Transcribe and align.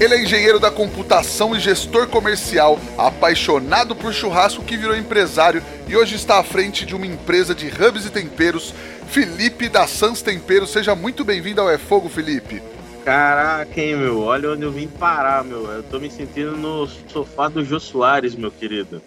Ele 0.00 0.14
é 0.14 0.22
engenheiro 0.22 0.58
da 0.58 0.70
computação 0.70 1.54
e 1.54 1.60
gestor 1.60 2.08
comercial, 2.08 2.78
apaixonado 2.96 3.94
por 3.94 4.14
churrasco 4.14 4.64
que 4.64 4.74
virou 4.74 4.96
empresário 4.96 5.62
e 5.86 5.94
hoje 5.94 6.14
está 6.14 6.40
à 6.40 6.42
frente 6.42 6.86
de 6.86 6.96
uma 6.96 7.04
empresa 7.04 7.54
de 7.54 7.66
hubs 7.66 8.06
e 8.06 8.10
temperos. 8.10 8.72
Felipe 9.08 9.68
da 9.68 9.86
Sans 9.86 10.22
Temperos, 10.22 10.70
seja 10.70 10.94
muito 10.94 11.22
bem-vindo 11.22 11.60
ao 11.60 11.68
É 11.68 11.76
Fogo, 11.76 12.08
Felipe. 12.08 12.62
Caraca, 13.04 13.78
hein, 13.78 13.96
meu? 13.96 14.20
Olha 14.20 14.52
onde 14.52 14.62
eu 14.62 14.72
vim 14.72 14.88
parar, 14.88 15.44
meu. 15.44 15.66
Eu 15.66 15.82
tô 15.82 16.00
me 16.00 16.10
sentindo 16.10 16.56
no 16.56 16.86
sofá 16.86 17.48
do 17.48 17.62
Jô 17.62 17.78
Soares, 17.78 18.34
meu 18.34 18.50
querido. 18.50 19.02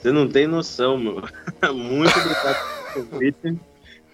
Você 0.00 0.10
não 0.10 0.28
tem 0.28 0.48
noção, 0.48 0.98
meu. 0.98 1.22
muito 1.72 2.18
obrigado 2.18 2.92
pelo 2.92 3.06
convite. 3.06 3.56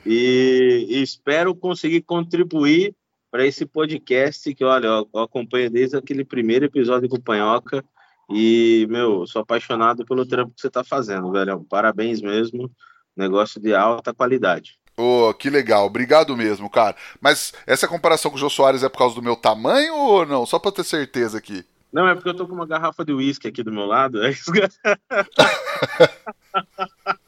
E, 0.04 0.86
e 0.86 1.02
espero 1.02 1.54
conseguir 1.54 2.02
contribuir 2.02 2.94
para 3.30 3.46
esse 3.46 3.64
podcast 3.64 4.52
que, 4.54 4.64
olha, 4.64 4.86
eu, 4.86 5.08
eu 5.12 5.20
acompanho 5.20 5.70
desde 5.70 5.96
aquele 5.96 6.24
primeiro 6.24 6.64
episódio 6.64 7.08
com 7.08 7.16
o 7.16 7.22
Panhoca 7.22 7.84
e, 8.28 8.86
meu, 8.90 9.26
sou 9.26 9.42
apaixonado 9.42 10.04
pelo 10.04 10.26
trampo 10.26 10.54
que 10.54 10.60
você 10.60 10.68
está 10.68 10.84
fazendo, 10.84 11.30
velho. 11.30 11.64
Parabéns 11.68 12.20
mesmo, 12.20 12.70
negócio 13.16 13.60
de 13.60 13.74
alta 13.74 14.14
qualidade. 14.14 14.78
Oh, 14.96 15.32
que 15.32 15.48
legal, 15.48 15.86
obrigado 15.86 16.36
mesmo, 16.36 16.68
cara. 16.68 16.96
Mas 17.20 17.54
essa 17.66 17.88
comparação 17.88 18.30
com 18.30 18.36
o 18.36 18.40
Jô 18.40 18.50
Soares 18.50 18.82
é 18.82 18.88
por 18.88 18.98
causa 18.98 19.14
do 19.14 19.22
meu 19.22 19.36
tamanho 19.36 19.94
ou 19.94 20.26
não? 20.26 20.44
Só 20.44 20.58
para 20.58 20.72
ter 20.72 20.84
certeza 20.84 21.38
aqui. 21.38 21.64
Não, 21.92 22.06
é 22.06 22.14
porque 22.14 22.28
eu 22.28 22.34
tô 22.34 22.46
com 22.46 22.54
uma 22.54 22.66
garrafa 22.66 23.04
de 23.04 23.12
uísque 23.12 23.48
aqui 23.48 23.62
do 23.62 23.72
meu 23.72 23.86
lado. 23.86 24.22
É 24.22 24.30
isso. 24.30 24.52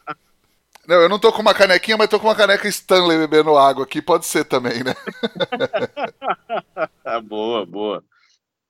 Não, 0.86 0.96
eu 0.96 1.08
não 1.08 1.18
tô 1.18 1.32
com 1.32 1.42
uma 1.42 1.54
canequinha, 1.54 1.96
mas 1.96 2.08
tô 2.08 2.18
com 2.18 2.26
uma 2.26 2.34
caneca 2.34 2.68
Stanley 2.68 3.18
bebendo 3.18 3.56
água 3.56 3.84
aqui, 3.84 4.02
pode 4.02 4.26
ser 4.26 4.44
também, 4.44 4.82
né? 4.82 4.94
boa, 7.24 7.64
boa. 7.64 8.04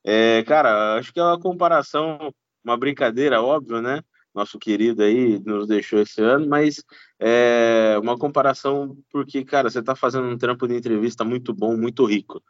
É, 0.04 0.42
cara, 0.44 0.98
acho 0.98 1.12
que 1.12 1.20
é 1.20 1.22
uma 1.22 1.40
comparação, 1.40 2.34
uma 2.62 2.76
brincadeira, 2.76 3.40
óbvio, 3.40 3.80
né? 3.80 4.02
Nosso 4.34 4.58
querido 4.58 5.02
aí 5.02 5.38
nos 5.44 5.66
deixou 5.66 6.00
esse 6.00 6.20
ano, 6.20 6.46
mas 6.46 6.82
é 7.18 7.96
uma 8.02 8.18
comparação 8.18 8.96
porque, 9.10 9.44
cara, 9.44 9.70
você 9.70 9.82
tá 9.82 9.94
fazendo 9.94 10.26
um 10.26 10.38
trampo 10.38 10.66
de 10.66 10.74
entrevista 10.74 11.24
muito 11.24 11.54
bom, 11.54 11.76
muito 11.76 12.04
rico. 12.04 12.42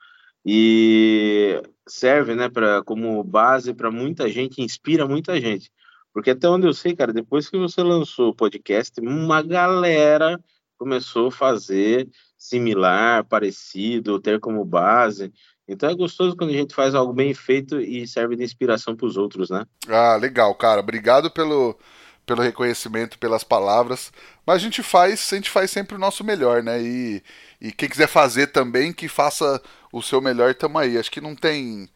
E 0.45 1.62
serve, 1.87 2.34
né, 2.34 2.49
pra, 2.49 2.83
como 2.83 3.22
base 3.22 3.75
para 3.75 3.91
muita 3.91 4.28
gente, 4.28 4.61
inspira 4.61 5.06
muita 5.06 5.41
gente. 5.41 5.71
Porque 6.12 6.31
até 6.31 6.49
onde 6.49 6.67
eu 6.67 6.75
sei, 6.75 6.95
cara, 6.95 7.12
depois 7.12 7.49
que 7.49 7.56
você 7.56 7.83
lançou 7.83 8.31
o 8.31 8.34
podcast, 8.34 9.00
uma 9.00 9.43
galera 9.43 10.39
começou 10.78 11.28
a 11.28 11.33
fazer 11.33 12.09
similar, 12.37 13.25
parecido, 13.25 14.21
ter 14.21 14.41
como 14.41 14.65
base. 14.65 15.33
Então 15.67 15.89
é 15.89 15.95
gostoso 15.95 16.37
quando 16.37 16.51
a 16.51 16.55
gente 16.55 16.75
faz 16.75 16.95
algo 16.95 17.12
bem 17.12 17.33
feito 17.33 17.81
e 17.81 18.06
serve 18.06 18.37
de 18.37 18.43
inspiração 18.43 18.97
para 18.97 19.06
os 19.06 19.17
outros, 19.17 19.49
né? 19.49 19.65
Ah, 19.89 20.17
legal, 20.17 20.55
cara. 20.55 20.81
Obrigado 20.81 21.31
pelo, 21.31 21.78
pelo 22.27 22.43
reconhecimento, 22.43 23.19
pelas 23.19 23.45
palavras. 23.45 24.12
Mas 24.45 24.56
a 24.56 24.59
gente 24.59 24.83
faz, 24.83 25.33
a 25.33 25.37
gente 25.37 25.49
faz 25.49 25.71
sempre 25.71 25.95
o 25.95 26.01
nosso 26.01 26.25
melhor, 26.25 26.62
né? 26.62 26.83
E, 26.83 27.22
e 27.61 27.72
quem 27.72 27.89
quiser 27.89 28.09
fazer 28.09 28.49
também, 28.49 28.93
que 28.93 29.09
faça 29.09 29.62
o 29.93 30.03
seu 30.03 30.21
melhor, 30.21 30.53
tamo 30.55 30.78
aí. 30.78 30.99
Acho 30.99 31.11
que 31.11 31.21
não 31.21 31.37
tem, 31.37 31.89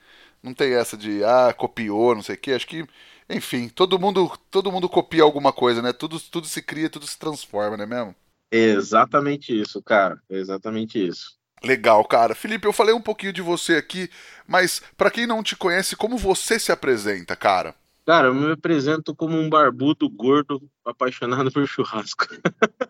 não 0.42 0.54
tem 0.54 0.74
essa 0.74 0.96
de 0.96 1.24
ah, 1.24 1.52
copiou, 1.52 2.14
não 2.14 2.22
sei 2.22 2.36
o 2.36 2.38
quê. 2.38 2.52
Acho 2.52 2.68
que 2.68 2.86
enfim, 3.28 3.68
todo 3.68 3.98
mundo, 3.98 4.30
todo 4.50 4.70
mundo 4.70 4.88
copia 4.88 5.22
alguma 5.22 5.52
coisa, 5.52 5.82
né? 5.82 5.92
Tudo, 5.92 6.18
tudo 6.20 6.46
se 6.46 6.62
cria, 6.62 6.90
tudo 6.90 7.06
se 7.06 7.18
transforma, 7.18 7.76
não 7.76 7.84
é 7.84 7.86
mesmo? 7.86 8.14
Exatamente 8.50 9.58
isso, 9.58 9.82
cara. 9.82 10.20
Exatamente 10.30 11.04
isso. 11.04 11.36
Legal, 11.64 12.04
cara. 12.04 12.34
Felipe, 12.34 12.66
eu 12.66 12.72
falei 12.72 12.94
um 12.94 13.00
pouquinho 13.00 13.32
de 13.32 13.42
você 13.42 13.74
aqui, 13.74 14.08
mas 14.46 14.80
para 14.96 15.10
quem 15.10 15.26
não 15.26 15.42
te 15.42 15.56
conhece, 15.56 15.96
como 15.96 16.16
você 16.16 16.58
se 16.58 16.70
apresenta, 16.70 17.34
cara? 17.34 17.74
Cara, 18.06 18.28
eu 18.28 18.34
me 18.34 18.52
apresento 18.52 19.14
como 19.14 19.36
um 19.36 19.50
barbudo 19.50 20.08
gordo 20.08 20.62
apaixonado 20.84 21.50
por 21.50 21.66
churrasco. 21.66 22.26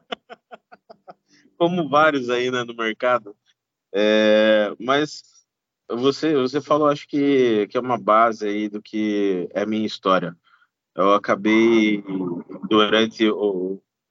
como 1.57 1.89
vários 1.89 2.29
aí 2.29 2.51
né, 2.51 2.65
no 2.65 2.75
mercado. 2.75 3.35
É, 3.95 4.75
mas 4.79 5.23
você, 5.89 6.35
você 6.35 6.61
falou, 6.61 6.89
acho 6.89 7.07
que, 7.07 7.67
que 7.69 7.77
é 7.77 7.81
uma 7.81 7.99
base 7.99 8.47
aí 8.47 8.69
do 8.69 8.83
que 8.83 9.49
é 9.53 9.63
a 9.63 9.67
minha 9.67 9.87
história. 9.87 10.37
Eu 10.95 11.13
acabei, 11.13 12.03
durante 12.69 13.25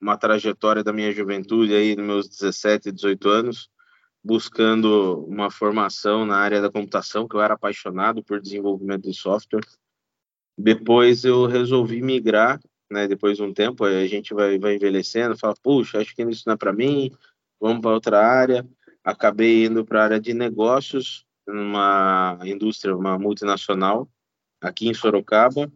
uma 0.00 0.16
trajetória 0.16 0.84
da 0.84 0.92
minha 0.92 1.12
juventude, 1.12 1.74
aí, 1.74 1.96
nos 1.96 2.06
meus 2.06 2.28
17, 2.28 2.92
18 2.92 3.28
anos, 3.28 3.70
buscando 4.22 5.24
uma 5.26 5.50
formação 5.50 6.24
na 6.24 6.36
área 6.36 6.60
da 6.62 6.70
computação, 6.70 7.26
que 7.28 7.36
eu 7.36 7.40
era 7.40 7.54
apaixonado 7.54 8.22
por 8.22 8.40
desenvolvimento 8.40 9.02
de 9.02 9.14
software. 9.14 9.66
Depois 10.56 11.24
eu 11.24 11.46
resolvi 11.46 12.00
migrar, 12.00 12.60
né, 12.90 13.08
depois 13.08 13.36
de 13.36 13.42
um 13.42 13.52
tempo, 13.52 13.84
a 13.84 14.06
gente 14.06 14.32
vai, 14.32 14.58
vai 14.58 14.76
envelhecendo, 14.76 15.36
fala, 15.36 15.54
puxa, 15.60 15.98
acho 16.00 16.14
que 16.14 16.22
isso 16.22 16.44
não 16.46 16.54
é 16.54 16.56
para 16.56 16.72
mim, 16.72 17.10
vamos 17.60 17.80
para 17.80 17.90
outra 17.90 18.24
área. 18.24 18.66
Acabei 19.02 19.66
indo 19.66 19.84
para 19.84 20.00
a 20.00 20.04
área 20.04 20.20
de 20.20 20.32
negócios, 20.32 21.25
numa 21.46 22.38
indústria, 22.44 22.96
uma 22.96 23.18
multinacional, 23.18 24.08
aqui 24.60 24.88
em 24.88 24.94
Sorocaba, 24.94 25.70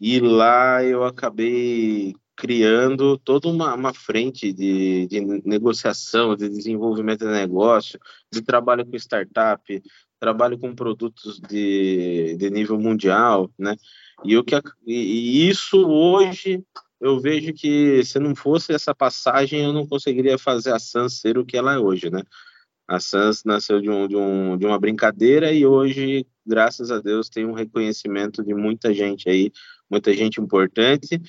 e 0.00 0.18
lá 0.20 0.82
eu 0.82 1.04
acabei 1.04 2.14
criando 2.36 3.18
toda 3.18 3.48
uma, 3.48 3.74
uma 3.74 3.94
frente 3.94 4.52
de, 4.52 5.06
de 5.06 5.20
negociação, 5.44 6.34
de 6.34 6.48
desenvolvimento 6.48 7.20
de 7.20 7.30
negócio, 7.30 8.00
de 8.32 8.42
trabalho 8.42 8.84
com 8.84 8.96
startup, 8.96 9.82
trabalho 10.18 10.58
com 10.58 10.74
produtos 10.74 11.40
de, 11.40 12.36
de 12.36 12.50
nível 12.50 12.78
mundial, 12.78 13.50
né? 13.58 13.76
E, 14.24 14.32
eu 14.32 14.44
que, 14.44 14.54
e 14.86 15.48
isso 15.48 15.86
hoje 15.86 16.64
eu 17.00 17.18
vejo 17.20 17.52
que 17.52 18.04
se 18.04 18.18
não 18.20 18.34
fosse 18.34 18.72
essa 18.72 18.94
passagem 18.94 19.62
eu 19.62 19.72
não 19.72 19.86
conseguiria 19.86 20.38
fazer 20.38 20.72
a 20.72 20.78
Sans 20.78 21.20
ser 21.20 21.36
o 21.36 21.44
que 21.44 21.56
ela 21.56 21.74
é 21.74 21.78
hoje, 21.78 22.08
né? 22.10 22.22
A 22.86 23.00
Sans 23.00 23.44
nasceu 23.44 23.80
de, 23.80 23.88
um, 23.88 24.06
de, 24.06 24.16
um, 24.16 24.56
de 24.56 24.66
uma 24.66 24.78
brincadeira 24.78 25.52
e 25.52 25.64
hoje, 25.64 26.26
graças 26.46 26.90
a 26.90 27.00
Deus, 27.00 27.28
tem 27.28 27.46
um 27.46 27.52
reconhecimento 27.52 28.42
de 28.42 28.54
muita 28.54 28.92
gente 28.92 29.28
aí, 29.28 29.52
muita 29.90 30.12
gente 30.12 30.40
importante 30.40 31.20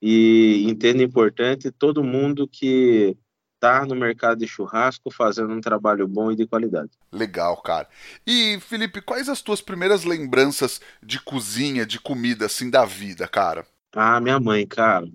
e 0.00 0.64
entendo 0.68 1.02
importante 1.02 1.70
todo 1.70 2.02
mundo 2.02 2.48
que 2.48 3.16
está 3.54 3.86
no 3.86 3.94
mercado 3.94 4.40
de 4.40 4.48
churrasco 4.48 5.08
fazendo 5.12 5.52
um 5.52 5.60
trabalho 5.60 6.08
bom 6.08 6.32
e 6.32 6.36
de 6.36 6.44
qualidade. 6.46 6.90
Legal, 7.12 7.56
cara. 7.62 7.88
E 8.26 8.58
Felipe, 8.60 9.00
quais 9.00 9.28
as 9.28 9.40
tuas 9.40 9.60
primeiras 9.60 10.02
lembranças 10.02 10.80
de 11.00 11.20
cozinha, 11.20 11.86
de 11.86 12.00
comida 12.00 12.46
assim 12.46 12.68
da 12.68 12.84
vida, 12.84 13.28
cara? 13.28 13.64
Ah, 13.94 14.20
minha 14.20 14.40
mãe, 14.40 14.66
cara. 14.66 15.06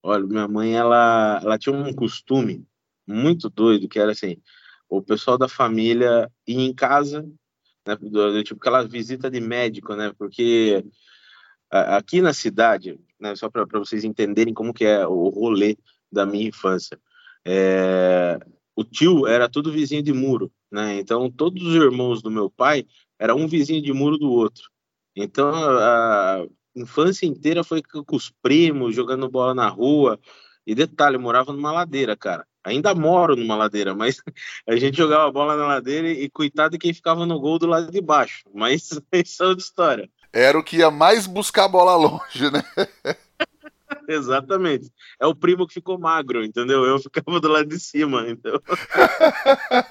Olha, 0.00 0.24
minha 0.24 0.46
mãe 0.46 0.74
ela 0.74 1.40
ela 1.42 1.58
tinha 1.58 1.74
um 1.74 1.92
costume 1.92 2.64
muito 3.04 3.50
doido 3.50 3.88
que 3.88 3.98
era 3.98 4.12
assim, 4.12 4.36
o 4.88 5.02
pessoal 5.02 5.36
da 5.38 5.48
família 5.48 6.30
ir 6.46 6.58
em 6.60 6.74
casa, 6.74 7.28
né, 7.86 7.96
tipo 8.42 8.60
aquela 8.60 8.86
visita 8.86 9.30
de 9.30 9.40
médico, 9.40 9.94
né, 9.94 10.12
porque 10.18 10.84
aqui 11.70 12.20
na 12.20 12.32
cidade, 12.32 12.98
né, 13.20 13.34
só 13.34 13.50
para 13.50 13.64
vocês 13.78 14.04
entenderem 14.04 14.54
como 14.54 14.72
que 14.74 14.84
é 14.84 15.06
o 15.06 15.28
rolê 15.28 15.76
da 16.10 16.24
minha 16.24 16.48
infância, 16.48 16.98
é, 17.44 18.38
o 18.74 18.84
tio 18.84 19.26
era 19.26 19.48
tudo 19.48 19.72
vizinho 19.72 20.02
de 20.02 20.12
muro, 20.12 20.52
né, 20.70 20.98
então 20.98 21.30
todos 21.30 21.62
os 21.62 21.74
irmãos 21.74 22.22
do 22.22 22.30
meu 22.30 22.50
pai 22.50 22.86
era 23.18 23.34
um 23.34 23.46
vizinho 23.46 23.82
de 23.82 23.92
muro 23.92 24.18
do 24.18 24.30
outro, 24.30 24.70
então 25.14 25.52
a, 25.54 26.46
infância 26.76 27.26
inteira 27.26 27.64
foi 27.64 27.82
com 27.82 28.16
os 28.16 28.30
primos, 28.42 28.94
jogando 28.94 29.30
bola 29.30 29.54
na 29.54 29.68
rua. 29.68 30.20
E 30.66 30.74
detalhe, 30.74 31.16
eu 31.16 31.20
morava 31.20 31.52
numa 31.52 31.72
ladeira, 31.72 32.16
cara. 32.16 32.46
Ainda 32.66 32.92
moro 32.96 33.36
numa 33.36 33.54
ladeira, 33.54 33.94
mas 33.94 34.20
a 34.66 34.74
gente 34.74 34.96
jogava 34.96 35.30
bola 35.30 35.56
na 35.56 35.66
ladeira 35.66 36.08
e, 36.10 36.28
coitado 36.28 36.72
de 36.72 36.78
quem 36.78 36.92
ficava 36.92 37.24
no 37.24 37.38
gol 37.38 37.60
do 37.60 37.66
lado 37.66 37.92
de 37.92 38.00
baixo. 38.00 38.42
Mas 38.52 38.90
isso 39.14 39.42
é 39.44 39.46
outra 39.46 39.62
história. 39.62 40.10
Era 40.32 40.58
o 40.58 40.64
que 40.64 40.78
ia 40.78 40.90
mais 40.90 41.28
buscar 41.28 41.66
a 41.66 41.68
bola 41.68 41.94
longe, 41.94 42.50
né? 42.50 42.64
Exatamente. 44.08 44.90
É 45.20 45.26
o 45.26 45.34
primo 45.34 45.64
que 45.64 45.74
ficou 45.74 45.96
magro, 45.96 46.44
entendeu? 46.44 46.84
Eu 46.84 46.98
ficava 46.98 47.40
do 47.40 47.48
lado 47.48 47.68
de 47.68 47.78
cima, 47.78 48.28
então. 48.28 48.60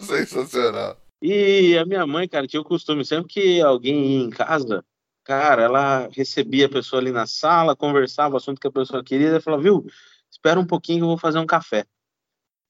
Sensacional. 0.01 0.98
E 1.21 1.78
a 1.78 1.86
minha 1.86 2.06
mãe, 2.06 2.28
cara, 2.28 2.45
tinha 2.45 2.62
o 2.62 2.66
costume, 2.66 3.06
sempre 3.06 3.30
que 3.30 3.62
alguém 3.62 4.06
ia 4.06 4.25
em 4.25 4.30
casa, 4.30 4.83
cara, 5.24 5.63
ela 5.63 6.10
recebia 6.12 6.66
a 6.66 6.69
pessoa 6.69 7.01
ali 7.01 7.12
na 7.12 7.25
sala, 7.25 7.75
conversava 7.75 8.33
o 8.33 8.38
assunto 8.38 8.60
que 8.60 8.68
a 8.68 8.71
pessoa 8.71 9.04
queria, 9.04 9.38
e 9.38 9.42
falava, 9.42 9.63
viu, 9.63 9.86
espera 10.30 10.60
um 10.60 10.68
pouquinho 10.68 11.00
que 11.00 11.04
eu 11.04 11.07
vou 11.07 11.18
fazer 11.18 11.39
um 11.39 11.45
café. 11.45 11.86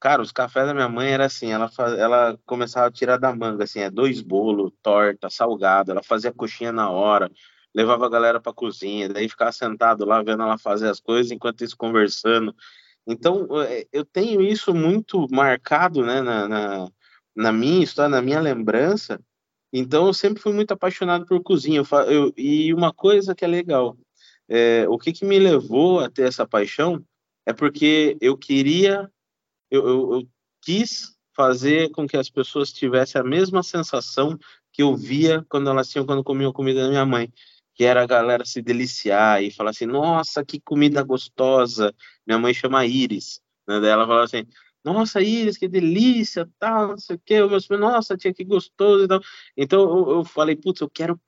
Cara, 0.06 0.22
os 0.22 0.31
cafés 0.31 0.68
da 0.68 0.74
minha 0.75 0.88
mãe 0.88 1.10
era 1.10 1.25
assim, 1.25 1.52
ela, 1.52 1.68
faz, 1.68 1.98
ela 1.98 2.38
começava 2.46 2.86
a 2.86 2.92
tirar 2.92 3.18
da 3.18 3.36
manga, 3.36 3.63
assim, 3.63 3.80
é 3.80 3.90
dois 3.90 4.22
bolos, 4.22 4.72
torta, 4.84 5.31
salgado, 5.31 5.90
ela 5.90 6.04
fazia 6.04 6.31
coxinha 6.31 6.72
na 6.72 6.92
hora, 6.92 7.31
levava 7.74 8.06
a 8.06 8.10
galera 8.10 8.40
para 8.40 8.54
cozinha, 8.54 9.10
daí 9.10 9.28
ficava 9.28 9.52
sentado 9.52 10.06
lá 10.06 10.22
vendo 10.22 10.44
ela 10.44 10.60
fazer 10.60 10.90
as 10.90 11.00
coisas, 11.00 11.31
enquanto 11.31 11.63
isso 11.63 11.75
conversando. 11.75 12.56
Então, 13.07 13.48
é, 13.63 13.88
eu 13.92 14.06
tenho 14.06 14.44
isso 14.44 14.75
muito 14.75 15.25
marcado, 15.31 16.06
né, 16.06 16.22
na, 16.22 16.48
na, 16.48 16.88
na 17.36 17.51
minha 17.51 17.84
história, 17.84 18.10
na 18.10 18.22
minha 18.22 18.40
lembrança. 18.40 19.19
Então, 19.74 20.06
eu 20.06 20.13
sempre 20.13 20.40
fui 20.40 20.54
muito 20.54 20.72
apaixonado 20.72 21.25
por 21.25 21.42
cozinha. 21.42 21.81
Eu, 21.81 22.00
eu, 22.12 22.34
e 22.38 22.72
uma 22.75 22.94
coisa 22.94 23.34
que 23.34 23.44
é 23.44 23.48
legal, 23.48 23.98
é, 24.48 24.86
o 24.88 25.00
que, 25.00 25.12
que 25.12 25.25
me 25.25 25.40
levou 25.40 26.00
a 26.00 26.12
ter 26.12 26.28
essa 26.28 26.46
paixão 26.46 27.04
é 27.44 27.51
porque 27.51 28.16
eu 28.22 28.38
queria, 28.38 29.10
eu, 29.75 29.88
eu, 29.88 30.13
eu 30.13 30.30
quis 30.62 31.16
fazer 31.36 31.92
com 31.92 32.07
que 32.07 32.18
as 32.18 32.30
pessoas 32.30 32.72
tivessem 32.72 33.19
a 33.19 33.24
mesma 33.24 33.62
sensação 33.62 34.38
que 34.72 34.81
eu 34.81 34.95
via 34.95 35.45
quando 35.50 35.69
elas 35.69 35.89
tinham 35.89 36.06
quando 36.06 36.24
comiam 36.24 36.51
comida 36.51 36.83
da 36.83 36.89
minha 36.89 37.06
mãe 37.06 37.31
que 37.75 37.83
era 37.83 38.01
a 38.01 38.07
galera 38.07 38.45
se 38.45 38.62
deliciar 38.62 39.44
e 39.44 39.51
falar 39.51 39.72
assim, 39.72 39.86
nossa, 39.86 40.45
que 40.45 40.62
comida 40.62 41.04
gostosa. 41.04 41.94
Minha 42.25 42.39
mãe 42.39 42.54
chama 42.54 42.86
Iris, 42.86 43.42
né? 43.68 43.81
Daí 43.81 43.89
ela 43.89 44.07
falava 44.07 44.24
assim, 44.24 44.48
nossa, 44.83 45.22
Iris, 45.22 45.57
que 45.57 45.68
delícia, 45.68 46.50
tal, 46.57 46.89
não 46.89 46.98
sei 46.98 47.18
o 47.18 47.22
quê. 47.24 47.42
O 47.42 47.50
meu 47.50 47.62
filho, 47.62 47.77
nossa, 47.77 48.16
tia, 48.16 48.33
que 48.33 48.45
gostoso 48.45 49.04
e 49.04 49.07
tal. 49.10 49.19
Então 49.57 49.81
eu, 49.81 50.18
eu 50.18 50.24
falei, 50.24 50.56
putz, 50.56 50.80
eu 50.80 50.89
quero 50.89 51.19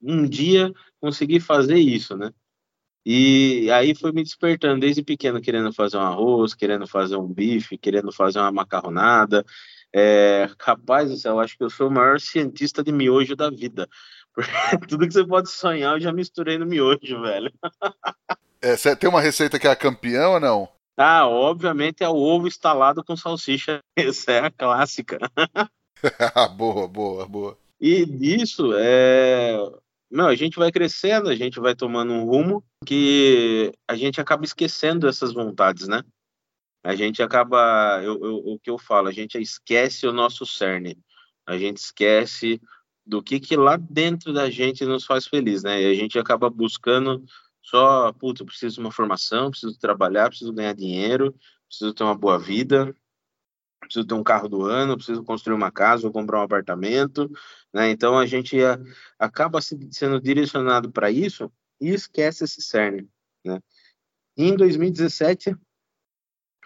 um 0.00 0.26
dia 0.26 0.72
conseguir 1.00 1.40
fazer 1.40 1.78
isso, 1.78 2.16
né? 2.16 2.32
E 3.04 3.70
aí 3.70 3.94
foi 3.94 4.12
me 4.12 4.22
despertando 4.22 4.80
desde 4.80 5.02
pequeno, 5.02 5.40
querendo 5.40 5.72
fazer 5.72 5.98
um 5.98 6.00
arroz, 6.00 6.54
querendo 6.54 6.86
fazer 6.86 7.16
um 7.16 7.26
bife, 7.26 7.76
querendo 7.76 8.10
fazer 8.10 8.38
uma 8.38 8.50
macarronada. 8.50 9.44
É, 9.94 10.48
rapaz, 10.58 11.24
eu 11.24 11.38
acho 11.38 11.56
que 11.56 11.62
eu 11.62 11.70
sou 11.70 11.88
o 11.88 11.90
maior 11.90 12.18
cientista 12.18 12.82
de 12.82 12.90
miojo 12.90 13.36
da 13.36 13.50
vida. 13.50 13.88
Tudo 14.88 15.06
que 15.06 15.12
você 15.12 15.24
pode 15.24 15.50
sonhar, 15.50 15.94
eu 15.94 16.00
já 16.00 16.12
misturei 16.12 16.58
no 16.58 16.66
miojo, 16.66 17.20
velho. 17.22 17.52
É, 18.60 18.76
você 18.76 18.96
tem 18.96 19.08
uma 19.08 19.20
receita 19.20 19.58
que 19.58 19.66
é 19.66 19.70
a 19.70 19.76
campeã 19.76 20.28
ou 20.28 20.40
não? 20.40 20.68
Ah, 20.96 21.26
obviamente 21.26 22.02
é 22.02 22.08
o 22.08 22.16
ovo 22.16 22.46
instalado 22.46 23.04
com 23.04 23.16
salsicha. 23.16 23.80
Essa 23.96 24.32
é 24.32 24.38
a 24.40 24.50
clássica. 24.50 25.18
boa, 26.56 26.88
boa, 26.88 27.26
boa. 27.26 27.58
E 27.80 28.06
disso, 28.06 28.72
é... 28.76 29.56
Não, 30.10 30.26
a 30.28 30.34
gente 30.34 30.58
vai 30.58 30.70
crescendo, 30.70 31.28
a 31.28 31.34
gente 31.34 31.58
vai 31.58 31.74
tomando 31.74 32.12
um 32.12 32.24
rumo 32.24 32.64
que 32.86 33.72
a 33.88 33.96
gente 33.96 34.20
acaba 34.20 34.44
esquecendo 34.44 35.08
essas 35.08 35.32
vontades, 35.32 35.88
né? 35.88 36.02
A 36.84 36.94
gente 36.94 37.22
acaba, 37.22 38.00
eu, 38.02 38.22
eu, 38.22 38.36
o 38.44 38.58
que 38.58 38.70
eu 38.70 38.78
falo, 38.78 39.08
a 39.08 39.12
gente 39.12 39.40
esquece 39.40 40.06
o 40.06 40.12
nosso 40.12 40.44
cerne, 40.44 40.98
a 41.46 41.56
gente 41.56 41.78
esquece 41.78 42.60
do 43.06 43.22
que 43.22 43.40
que 43.40 43.56
lá 43.56 43.76
dentro 43.76 44.32
da 44.32 44.50
gente 44.50 44.84
nos 44.84 45.04
faz 45.04 45.26
feliz, 45.26 45.62
né? 45.62 45.80
E 45.82 45.86
a 45.90 45.94
gente 45.94 46.18
acaba 46.18 46.48
buscando 46.50 47.24
só, 47.62 48.12
putz, 48.12 48.40
eu 48.40 48.46
preciso 48.46 48.74
de 48.76 48.80
uma 48.80 48.92
formação, 48.92 49.50
preciso 49.50 49.78
trabalhar, 49.78 50.28
preciso 50.28 50.52
ganhar 50.52 50.74
dinheiro, 50.74 51.34
preciso 51.66 51.94
ter 51.94 52.04
uma 52.04 52.16
boa 52.16 52.38
vida, 52.38 52.94
preciso 53.84 54.06
ter 54.06 54.14
um 54.14 54.22
carro 54.22 54.48
do 54.48 54.62
ano, 54.62 54.96
preciso 54.96 55.22
construir 55.22 55.54
uma 55.54 55.70
casa 55.70 56.06
ou 56.06 56.12
comprar 56.12 56.40
um 56.40 56.44
apartamento, 56.44 57.30
né? 57.72 57.90
Então 57.90 58.18
a 58.18 58.26
gente 58.26 58.56
acaba 59.18 59.60
sendo 59.60 60.20
direcionado 60.20 60.90
para 60.90 61.10
isso 61.10 61.50
e 61.80 61.90
esquece 61.90 62.44
esse 62.44 62.62
cerne, 62.62 63.08
né? 63.44 63.60
E 64.36 64.44
em 64.44 64.56
2017, 64.56 65.54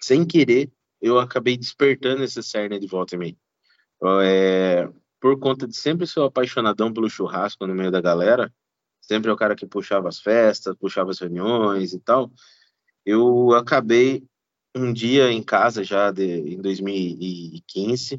sem 0.00 0.26
querer, 0.26 0.70
eu 1.00 1.18
acabei 1.18 1.56
despertando 1.56 2.24
esse 2.24 2.42
cerne 2.42 2.78
de 2.78 2.86
volta 2.86 3.14
em 3.14 3.18
mim. 3.18 3.38
É, 4.22 4.88
por 5.20 5.38
conta 5.38 5.66
de 5.66 5.76
sempre 5.76 6.06
ser 6.06 6.20
apaixonadão 6.20 6.92
pelo 6.92 7.10
churrasco 7.10 7.66
no 7.66 7.74
meio 7.74 7.90
da 7.90 8.00
galera, 8.00 8.52
sempre 9.00 9.30
é 9.30 9.32
o 9.32 9.36
cara 9.36 9.56
que 9.56 9.66
puxava 9.66 10.08
as 10.08 10.20
festas, 10.20 10.76
puxava 10.76 11.10
as 11.10 11.18
reuniões 11.18 11.92
e 11.92 12.00
tal, 12.00 12.30
eu 13.04 13.52
acabei 13.54 14.24
um 14.74 14.92
dia 14.92 15.30
em 15.30 15.42
casa 15.42 15.82
já 15.82 16.10
de, 16.10 16.24
em 16.54 16.60
2015, 16.60 18.18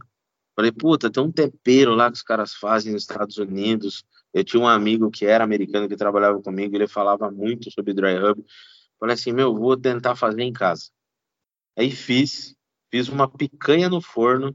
falei, 0.55 0.71
puta, 0.71 1.09
tem 1.09 1.23
um 1.23 1.31
tempero 1.31 1.95
lá 1.95 2.11
que 2.11 2.17
os 2.17 2.23
caras 2.23 2.53
fazem 2.53 2.93
nos 2.93 3.03
Estados 3.03 3.37
Unidos, 3.37 4.03
eu 4.33 4.43
tinha 4.43 4.61
um 4.61 4.67
amigo 4.67 5.09
que 5.09 5.25
era 5.25 5.43
americano 5.43 5.87
que 5.87 5.95
trabalhava 5.95 6.41
comigo, 6.41 6.75
ele 6.75 6.87
falava 6.87 7.31
muito 7.31 7.71
sobre 7.71 7.93
dry 7.93 8.17
rub, 8.17 8.43
falei 8.99 9.13
assim, 9.13 9.31
meu, 9.31 9.55
vou 9.55 9.77
tentar 9.77 10.15
fazer 10.15 10.41
em 10.41 10.53
casa. 10.53 10.89
Aí 11.77 11.91
fiz, 11.91 12.55
fiz 12.91 13.07
uma 13.07 13.29
picanha 13.29 13.89
no 13.89 14.01
forno, 14.01 14.53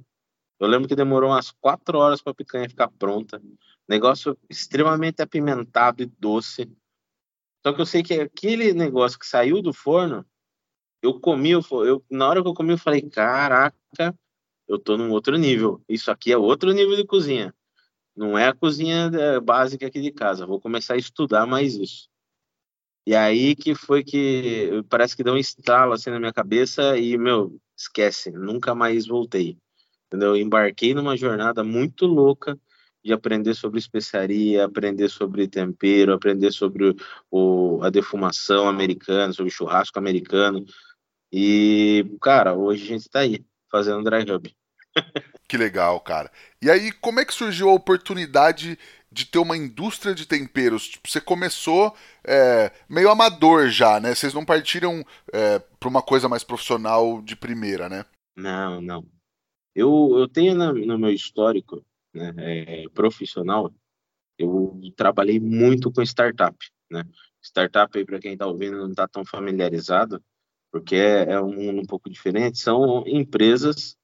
eu 0.61 0.69
lembro 0.69 0.88
que 0.88 0.96
demorou 0.96 1.31
umas 1.31 1.50
quatro 1.50 1.99
horas 1.99 2.23
para 2.23 2.32
a 2.32 2.35
picanha 2.35 2.69
ficar 2.69 2.88
pronta. 2.88 3.43
Negócio 3.88 4.38
extremamente 4.49 5.20
apimentado 5.20 6.02
e 6.02 6.06
doce. 6.06 6.70
Só 7.62 7.73
que 7.73 7.81
eu 7.81 7.87
sei 7.87 8.02
que 8.02 8.14
aquele 8.14 8.73
negócio 8.73 9.19
que 9.19 9.26
saiu 9.26 9.61
do 9.61 9.73
forno, 9.73 10.25
eu 11.05 11.21
comi, 11.21 11.51
eu, 11.51 11.62
eu, 11.85 12.05
na 12.11 12.27
hora 12.27 12.43
que 12.43 12.49
eu 12.49 12.55
comi, 12.55 12.73
eu 12.73 12.79
falei, 12.79 13.03
caraca, 13.03 13.77
eu 14.67 14.79
tô 14.79 14.97
num 14.97 15.11
outro 15.11 15.37
nível. 15.37 15.83
Isso 15.87 16.11
aqui 16.11 16.33
é 16.33 16.39
outro 16.39 16.73
nível 16.73 16.97
de 16.97 17.05
cozinha. 17.05 17.55
Não 18.17 18.39
é 18.39 18.49
a 18.49 18.55
cozinha 18.55 19.11
é, 19.12 19.39
básica 19.39 19.87
aqui 19.87 20.01
de 20.01 20.11
casa. 20.11 20.47
Vou 20.47 20.61
começar 20.61 20.95
a 20.95 20.99
estudar 20.99 21.47
mais 21.47 21.75
isso. 21.75 22.09
E 23.06 23.15
aí 23.15 23.55
que 23.55 23.75
foi 23.75 24.03
que 24.03 24.83
parece 24.89 25.15
que 25.15 25.23
deu 25.23 25.35
um 25.35 25.39
estalo 25.39 25.93
assim 25.93 26.09
na 26.09 26.19
minha 26.19 26.33
cabeça 26.33 26.96
e, 26.96 27.19
meu, 27.19 27.55
esquece, 27.77 28.31
nunca 28.31 28.75
mais 28.75 29.06
voltei. 29.06 29.58
Entendeu? 30.06 30.31
Eu 30.31 30.37
embarquei 30.41 30.94
numa 30.94 31.17
jornada 31.17 31.63
muito 31.63 32.06
louca 32.06 32.58
de 33.05 33.13
aprender 33.13 33.53
sobre 33.53 33.79
especiaria, 33.79 34.65
aprender 34.65 35.11
sobre 35.11 35.46
tempero, 35.46 36.15
aprender 36.15 36.51
sobre 36.51 36.96
o, 37.31 37.79
a 37.82 37.91
defumação 37.91 38.67
americana, 38.67 39.34
sobre 39.34 39.53
churrasco 39.53 39.99
americano. 39.99 40.65
E, 41.36 42.17
cara, 42.22 42.55
hoje 42.55 42.84
a 42.84 42.86
gente 42.86 43.00
está 43.00 43.19
aí, 43.19 43.44
fazendo 43.69 44.05
dry 44.05 44.22
rub. 44.22 44.55
que 45.48 45.56
legal, 45.56 45.98
cara. 45.98 46.31
E 46.62 46.70
aí, 46.70 46.93
como 46.93 47.19
é 47.19 47.24
que 47.24 47.34
surgiu 47.34 47.69
a 47.69 47.74
oportunidade 47.74 48.79
de 49.10 49.26
ter 49.26 49.41
uma 49.41 49.56
indústria 49.56 50.14
de 50.14 50.29
temperos? 50.29 50.86
Tipo, 50.86 51.10
você 51.10 51.20
começou 51.20 51.93
é, 52.22 52.70
meio 52.88 53.10
amador 53.10 53.69
já, 53.69 53.98
né? 53.98 54.14
Vocês 54.14 54.32
não 54.32 54.44
partiram 54.44 55.05
é, 55.32 55.58
para 55.58 55.88
uma 55.88 56.00
coisa 56.00 56.29
mais 56.29 56.44
profissional 56.44 57.20
de 57.20 57.34
primeira, 57.34 57.88
né? 57.88 58.05
Não, 58.36 58.81
não. 58.81 59.05
Eu, 59.74 60.12
eu 60.17 60.29
tenho 60.29 60.55
na, 60.55 60.72
no 60.72 60.96
meu 60.96 61.10
histórico 61.10 61.84
né, 62.14 62.32
é, 62.38 62.84
profissional, 62.91 63.74
eu 64.38 64.81
trabalhei 64.96 65.41
muito 65.41 65.91
com 65.91 66.00
startup. 66.00 66.56
Né? 66.88 67.03
Startup, 67.43 68.05
para 68.05 68.20
quem 68.20 68.34
está 68.34 68.46
ouvindo, 68.46 68.79
não 68.79 68.91
está 68.91 69.08
tão 69.08 69.24
familiarizado, 69.24 70.22
porque 70.74 70.96
é, 70.96 71.34
é 71.34 71.40
um 71.40 71.52
mundo 71.52 71.82
um 71.82 71.86
pouco 71.86 72.10
diferente. 72.10 72.58
São 72.58 73.04
empresas, 73.06 73.96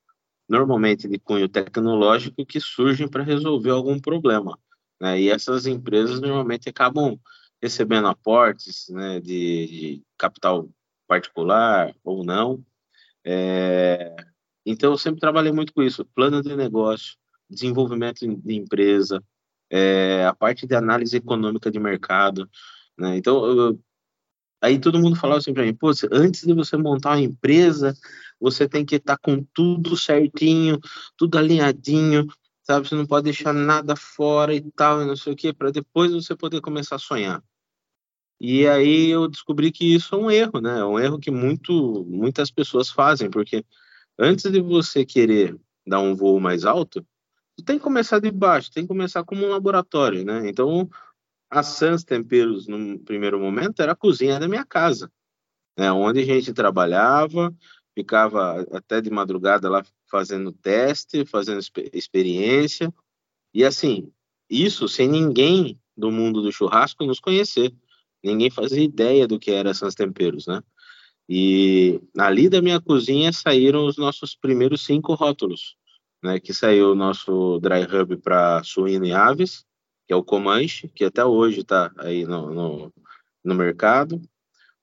normalmente 0.49 1.09
de 1.09 1.19
cunho 1.19 1.49
tecnológico, 1.49 2.47
que 2.47 2.61
surgem 2.61 3.09
para 3.09 3.25
resolver 3.25 3.71
algum 3.71 3.99
problema. 3.99 4.57
Né? 5.01 5.23
E 5.23 5.31
essas 5.31 5.67
empresas 5.67 6.21
normalmente 6.21 6.69
acabam 6.69 7.19
recebendo 7.61 8.07
aportes 8.07 8.89
né, 8.91 9.19
de, 9.19 9.67
de 9.67 10.03
capital 10.17 10.69
particular 11.09 11.93
ou 12.05 12.25
não, 12.25 12.65
é, 13.25 14.15
então, 14.65 14.93
eu 14.93 14.99
sempre 14.99 15.21
trabalhei 15.21 15.53
muito 15.53 15.73
com 15.73 15.83
isso: 15.83 16.05
plano 16.15 16.41
de 16.41 16.55
negócio, 16.55 17.17
desenvolvimento 17.49 18.21
de 18.27 18.55
empresa, 18.55 19.21
é, 19.69 20.25
a 20.25 20.35
parte 20.35 20.65
de 20.65 20.75
análise 20.77 21.17
econômica 21.17 21.71
de 21.71 21.81
mercado. 21.81 22.49
Né? 22.97 23.17
Então, 23.17 23.45
eu, 23.47 23.81
aí 24.61 24.79
todo 24.79 24.99
mundo 24.99 25.17
falava 25.17 25.39
assim 25.39 25.55
para 25.55 25.65
mim: 25.65 25.75
pô, 25.75 25.91
antes 26.13 26.47
de 26.47 26.53
você 26.55 26.77
montar 26.77 27.11
uma 27.11 27.21
empresa, 27.21 27.95
você 28.41 28.69
tem 28.69 28.85
que 28.85 28.97
estar 28.97 29.17
tá 29.17 29.21
com 29.23 29.45
tudo 29.55 29.97
certinho, 29.97 30.79
tudo 31.17 31.39
alinhadinho, 31.39 32.27
sabe? 32.63 32.89
Você 32.89 32.95
não 32.95 33.07
pode 33.07 33.25
deixar 33.25 33.53
nada 33.53 33.97
fora 33.97 34.55
e 34.55 34.61
tal, 34.73 35.03
e 35.03 35.07
não 35.07 35.17
sei 35.17 35.33
o 35.33 35.37
quê, 35.37 35.53
para 35.53 35.71
depois 35.71 36.13
você 36.13 36.37
poder 36.37 36.61
começar 36.61 36.97
a 36.97 36.99
sonhar. 36.99 37.43
E 38.41 38.67
aí 38.67 39.11
eu 39.11 39.29
descobri 39.29 39.71
que 39.71 39.95
isso 39.95 40.15
é 40.15 40.19
um 40.19 40.31
erro, 40.31 40.61
né? 40.61 40.79
É 40.81 40.85
um 40.85 40.99
erro 40.99 41.19
que 41.19 41.31
muito, 41.31 42.07
muitas 42.09 42.51
pessoas 42.51 42.89
fazem, 42.89 43.29
porque 43.31 43.65
antes 44.19 44.51
de 44.51 44.61
você 44.61 45.05
querer 45.05 45.57
dar 45.87 46.01
um 46.01 46.15
voo 46.15 46.41
mais 46.41 46.65
alto, 46.65 47.05
tem 47.67 47.77
que 47.77 47.85
começar 47.85 48.19
de 48.19 48.31
baixo, 48.31 48.71
tem 48.73 48.85
que 48.85 48.89
começar 48.89 49.25
como 49.25 49.45
um 49.45 49.51
laboratório, 49.51 50.25
né? 50.25 50.49
Então, 50.49 50.89
a 51.51 51.63
Sans 51.63 52.05
Temperos, 52.05 52.69
no 52.69 52.99
primeiro 53.01 53.41
momento, 53.41 53.83
era 53.83 53.93
a 53.93 53.97
cozinha 53.97 54.39
da 54.39 54.47
minha 54.49 54.65
casa, 54.65 55.11
né? 55.77 55.91
Onde 55.91 56.21
a 56.21 56.25
gente 56.25 56.53
trabalhava, 56.53 57.53
ficava 57.95 58.65
até 58.73 59.01
de 59.01 59.11
madrugada 59.11 59.69
lá 59.69 59.85
fazendo 60.09 60.53
teste, 60.53 61.25
fazendo 61.27 61.61
experiência, 61.93 62.93
e 63.53 63.65
assim, 63.65 64.13
isso 64.49 64.89
sem 64.89 65.09
ninguém 65.09 65.79
do 65.97 66.11
mundo 66.11 66.41
do 66.41 66.53
churrasco 66.53 67.05
nos 67.05 67.21
conhecer. 67.21 67.75
Ninguém 68.23 68.51
fazia 68.51 68.83
ideia 68.83 69.27
do 69.27 69.39
que 69.39 69.51
era 69.51 69.75
Sans 69.75 69.95
Temperos, 69.95 70.47
né? 70.47 70.63
E 71.29 72.01
ali 72.19 72.49
da 72.49 72.61
minha 72.61 72.81
cozinha 72.81 73.33
saíram 73.33 73.87
os 73.87 73.97
nossos 73.97 74.35
primeiros 74.35 74.85
cinco 74.85 75.15
rótulos, 75.15 75.77
né? 76.23 76.39
Que 76.39 76.53
saiu 76.53 76.93
o 76.93 76.95
nosso 76.95 77.59
dry 77.61 77.83
hub 77.85 78.17
para 78.19 78.63
suíno 78.63 79.07
e 79.07 79.13
aves, 79.13 79.65
que 80.11 80.15
é 80.15 80.17
o 80.17 80.25
Comanche, 80.25 80.89
que 80.89 81.05
até 81.05 81.25
hoje 81.25 81.61
está 81.61 81.93
aí 81.99 82.25
no, 82.25 82.53
no, 82.53 82.93
no 83.45 83.55
mercado. 83.55 84.21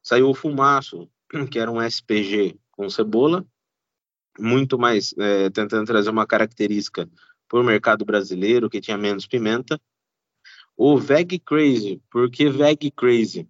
Saiu 0.01 0.29
o 0.29 0.33
Fumaço, 0.33 1.09
que 1.51 1.59
era 1.59 1.69
um 1.69 1.81
SPG 1.81 2.57
com 2.71 2.89
cebola, 2.89 3.45
muito 4.39 4.79
mais 4.79 5.13
é, 5.17 5.49
tentando 5.49 5.85
trazer 5.85 6.11
uma 6.11 6.25
característica 6.25 7.09
para 7.45 7.59
o 7.59 7.63
mercado 7.63 8.05
brasileiro 8.05 8.69
que 8.69 8.79
tinha 8.79 8.97
menos 8.97 9.27
pimenta. 9.27 9.77
O 10.77 10.97
Veg 10.97 11.39
Crazy, 11.39 12.01
por 12.09 12.31
que 12.31 12.49
Veg 12.49 12.89
Crazy? 12.91 13.49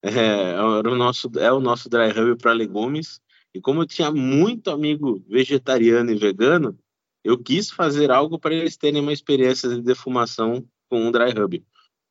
É, 0.00 0.08
era 0.54 0.90
o 0.90 0.96
nosso, 0.96 1.30
é 1.36 1.52
o 1.52 1.60
nosso 1.60 1.90
dry 1.90 2.08
hub 2.08 2.40
para 2.40 2.54
legumes. 2.54 3.20
E 3.52 3.60
como 3.60 3.82
eu 3.82 3.86
tinha 3.86 4.10
muito 4.10 4.70
amigo 4.70 5.22
vegetariano 5.28 6.10
e 6.10 6.18
vegano, 6.18 6.78
eu 7.22 7.36
quis 7.36 7.70
fazer 7.70 8.10
algo 8.10 8.38
para 8.38 8.54
eles 8.54 8.78
terem 8.78 9.02
uma 9.02 9.12
experiência 9.12 9.68
de 9.68 9.82
defumação 9.82 10.66
com 10.88 11.00
um 11.00 11.12
dry 11.12 11.30
hub. 11.38 11.64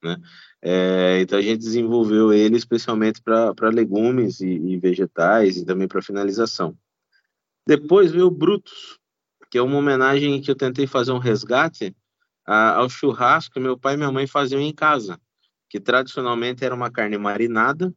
Né? 0.03 0.17
É, 0.61 1.19
então 1.21 1.39
a 1.39 1.41
gente 1.41 1.59
desenvolveu 1.59 2.31
ele 2.31 2.55
especialmente 2.55 3.21
para 3.21 3.69
legumes 3.69 4.39
e, 4.39 4.47
e, 4.47 4.77
vegetais 4.77 5.57
e 5.57 5.65
também 5.65 5.87
para 5.87 6.01
finalização. 6.01 6.77
Depois 7.65 8.11
veio 8.11 8.27
o 8.27 8.31
Brutus, 8.31 8.99
que 9.49 9.57
é 9.57 9.61
uma 9.61 9.77
homenagem 9.77 10.41
que 10.41 10.51
eu 10.51 10.55
tentei 10.55 10.87
fazer 10.87 11.11
um 11.11 11.17
resgate 11.17 11.95
a, 12.45 12.75
ao 12.75 12.89
churrasco 12.89 13.53
que 13.53 13.59
meu 13.59 13.77
pai 13.77 13.95
e 13.95 13.97
minha 13.97 14.11
mãe 14.11 14.25
faziam 14.25 14.61
em 14.61 14.73
casa, 14.73 15.19
que 15.69 15.79
tradicionalmente 15.79 16.63
era 16.63 16.73
uma 16.73 16.91
carne 16.91 17.17
marinada, 17.17 17.93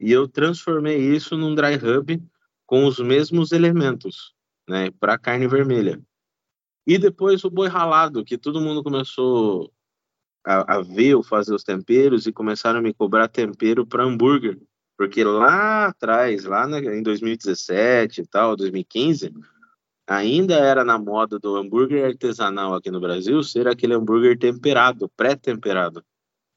e 0.00 0.10
eu 0.10 0.26
transformei 0.26 0.98
isso 0.98 1.36
num 1.36 1.54
dry 1.54 1.76
rub 1.76 2.20
com 2.66 2.86
os 2.86 2.98
mesmos 2.98 3.52
elementos, 3.52 4.34
né, 4.68 4.90
para 4.98 5.18
carne 5.18 5.46
vermelha. 5.46 6.00
E 6.86 6.98
depois 6.98 7.44
o 7.44 7.50
boi 7.50 7.68
ralado, 7.68 8.24
que 8.24 8.36
todo 8.36 8.60
mundo 8.60 8.82
começou 8.82 9.72
a, 10.44 10.76
a 10.76 10.82
ver 10.82 11.08
eu 11.08 11.22
fazer 11.22 11.54
os 11.54 11.64
temperos 11.64 12.26
e 12.26 12.32
começaram 12.32 12.78
a 12.78 12.82
me 12.82 12.92
cobrar 12.92 13.28
tempero 13.28 13.86
para 13.86 14.04
hambúrguer, 14.04 14.60
porque 14.96 15.24
lá 15.24 15.86
atrás, 15.86 16.44
lá 16.44 16.66
na, 16.66 16.78
em 16.78 17.02
2017 17.02 18.20
e 18.20 18.26
tal, 18.26 18.54
2015, 18.56 19.32
ainda 20.06 20.54
era 20.54 20.84
na 20.84 20.98
moda 20.98 21.38
do 21.38 21.56
hambúrguer 21.56 22.04
artesanal 22.04 22.74
aqui 22.74 22.90
no 22.90 23.00
Brasil 23.00 23.42
ser 23.42 23.66
aquele 23.66 23.94
hambúrguer 23.94 24.38
temperado, 24.38 25.08
pré-temperado, 25.16 26.04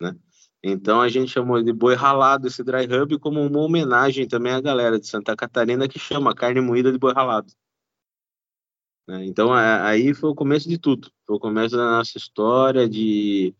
né? 0.01 0.15
Então 0.63 0.99
a 0.99 1.07
gente 1.07 1.31
chamou 1.31 1.61
de 1.61 1.71
boi 1.71 1.95
ralado 1.95 2.47
esse 2.47 2.63
dry 2.63 2.85
rub 2.85 3.17
como 3.19 3.41
uma 3.41 3.59
homenagem 3.59 4.27
também 4.27 4.51
à 4.51 4.59
galera 4.59 4.99
de 4.99 5.07
Santa 5.07 5.35
Catarina 5.35 5.87
que 5.87 5.99
chama 5.99 6.35
carne 6.35 6.59
moída 6.59 6.91
de 6.91 6.97
boi 6.97 7.13
ralado. 7.13 7.53
Né? 9.07 9.25
Então 9.25 9.53
aí 9.53 10.13
foi 10.13 10.29
o 10.29 10.35
começo 10.35 10.67
de 10.67 10.77
tudo, 10.77 11.09
foi 11.25 11.37
o 11.37 11.39
começo 11.39 11.77
da 11.77 11.85
nossa 11.85 12.17
história 12.17 12.89
de 12.89 13.55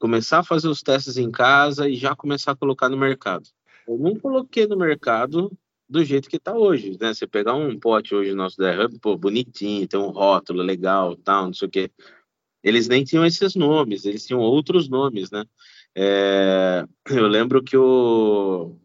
começar 0.00 0.38
a 0.38 0.42
fazer 0.42 0.66
os 0.66 0.82
testes 0.82 1.18
em 1.18 1.30
casa 1.30 1.88
e 1.88 1.94
já 1.94 2.16
começar 2.16 2.52
a 2.52 2.56
colocar 2.56 2.88
no 2.88 2.96
mercado. 2.96 3.46
Eu 3.86 3.98
não 3.98 4.18
coloquei 4.18 4.66
no 4.66 4.76
mercado 4.76 5.52
do 5.88 6.02
jeito 6.02 6.28
que 6.28 6.36
está 6.36 6.54
hoje, 6.54 6.96
né? 6.98 7.12
Você 7.12 7.26
pegar 7.26 7.54
um 7.54 7.78
pote 7.78 8.14
hoje 8.14 8.32
nosso 8.32 8.56
da 8.56 8.72
Hub, 8.72 8.98
pô, 8.98 9.16
bonitinho, 9.16 9.86
tem 9.86 10.00
um 10.00 10.08
rótulo 10.08 10.62
legal, 10.62 11.14
tal, 11.16 11.46
não 11.46 11.54
sei 11.54 11.68
o 11.68 11.70
quê. 11.70 11.90
Eles 12.64 12.88
nem 12.88 13.04
tinham 13.04 13.26
esses 13.26 13.54
nomes, 13.54 14.04
eles 14.04 14.26
tinham 14.26 14.40
outros 14.40 14.88
nomes, 14.88 15.30
né? 15.30 15.44
É, 15.94 16.84
eu 17.10 17.26
lembro 17.26 17.62
que 17.62 17.76
o, 17.76 18.76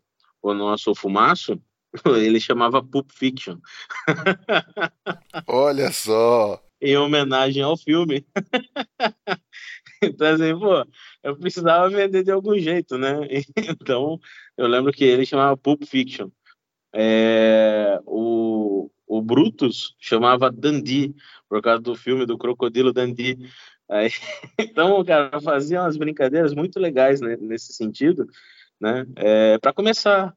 o 0.41 0.53
nosso 0.53 0.93
fumaço, 0.93 1.59
ele 2.05 2.39
chamava 2.41 2.83
Pulp 2.83 3.09
Fiction. 3.11 3.57
Olha 5.47 5.91
só! 5.91 6.61
em 6.81 6.95
homenagem 6.97 7.63
ao 7.63 7.77
filme. 7.77 8.25
então, 10.05 10.27
assim, 10.27 10.57
pô, 10.57 10.85
eu 11.23 11.37
precisava 11.37 11.89
vender 11.89 12.23
de 12.23 12.31
algum 12.31 12.57
jeito, 12.57 12.97
né? 12.97 13.15
Então, 13.81 14.19
eu 14.57 14.67
lembro 14.67 14.91
que 14.91 15.03
ele 15.03 15.25
chamava 15.25 15.57
Pulp 15.57 15.83
Fiction. 15.83 16.29
É, 16.93 17.99
o, 18.05 18.89
o 19.05 19.21
Brutus 19.21 19.95
chamava 19.99 20.51
Dandy, 20.51 21.13
por 21.49 21.61
causa 21.61 21.81
do 21.81 21.95
filme 21.95 22.25
do 22.25 22.37
Crocodilo 22.37 22.93
Dandy. 22.93 23.37
Aí, 23.89 24.09
então, 24.59 25.03
cara, 25.03 25.39
fazia 25.41 25.81
umas 25.81 25.97
brincadeiras 25.97 26.53
muito 26.53 26.79
legais 26.79 27.21
né, 27.21 27.37
nesse 27.39 27.73
sentido, 27.73 28.27
né? 28.79 29.05
É, 29.15 29.57
para 29.59 29.73
começar, 29.73 30.35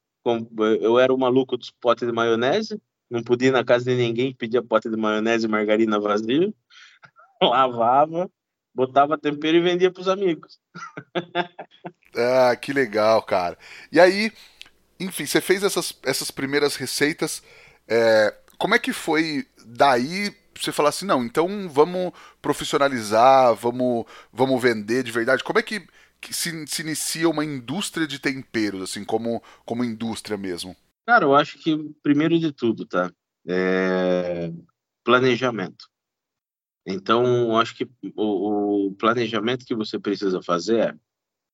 eu 0.80 0.98
era 0.98 1.12
o 1.12 1.18
maluco 1.18 1.56
dos 1.56 1.70
potes 1.70 2.06
de 2.06 2.12
maionese, 2.12 2.80
não 3.10 3.22
podia 3.22 3.48
ir 3.48 3.52
na 3.52 3.64
casa 3.64 3.86
de 3.86 3.96
ninguém 3.96 4.34
pedir 4.34 4.62
pote 4.62 4.90
de 4.90 4.96
maionese 4.96 5.46
e 5.46 5.48
margarina 5.48 5.98
vazio, 5.98 6.54
lavava, 7.40 8.30
botava 8.74 9.18
tempero 9.18 9.56
e 9.56 9.60
vendia 9.60 9.90
para 9.90 10.00
os 10.00 10.08
amigos. 10.08 10.58
ah, 12.16 12.56
que 12.56 12.72
legal, 12.72 13.22
cara. 13.22 13.58
E 13.90 13.98
aí, 13.98 14.32
enfim, 14.98 15.26
você 15.26 15.40
fez 15.40 15.62
essas, 15.62 15.98
essas 16.02 16.30
primeiras 16.30 16.76
receitas. 16.76 17.42
É, 17.86 18.34
como 18.58 18.74
é 18.74 18.78
que 18.78 18.92
foi 18.92 19.46
daí 19.64 20.34
você 20.60 20.72
falar 20.72 20.88
assim, 20.88 21.06
não, 21.06 21.24
então 21.24 21.68
vamos 21.68 22.12
profissionalizar, 22.42 23.54
vamos, 23.54 24.04
vamos 24.32 24.60
vender 24.60 25.04
de 25.04 25.12
verdade? 25.12 25.44
Como 25.44 25.58
é 25.58 25.62
que, 25.62 25.86
que 26.20 26.34
se, 26.34 26.66
se 26.66 26.82
inicia 26.82 27.28
uma 27.28 27.44
indústria 27.44 28.06
de 28.06 28.18
temperos, 28.18 28.82
assim, 28.82 29.04
como, 29.04 29.42
como 29.64 29.84
indústria 29.84 30.36
mesmo? 30.36 30.76
Cara, 31.06 31.24
eu 31.24 31.34
acho 31.34 31.58
que 31.58 31.76
primeiro 32.02 32.38
de 32.38 32.52
tudo, 32.52 32.84
tá? 32.84 33.10
É... 33.46 34.52
Planejamento. 35.04 35.88
Então, 36.90 37.54
acho 37.58 37.74
que 37.74 37.86
o, 38.16 38.86
o 38.86 38.94
planejamento 38.94 39.66
que 39.66 39.74
você 39.74 39.98
precisa 39.98 40.40
fazer 40.40 40.88
é 40.88 40.94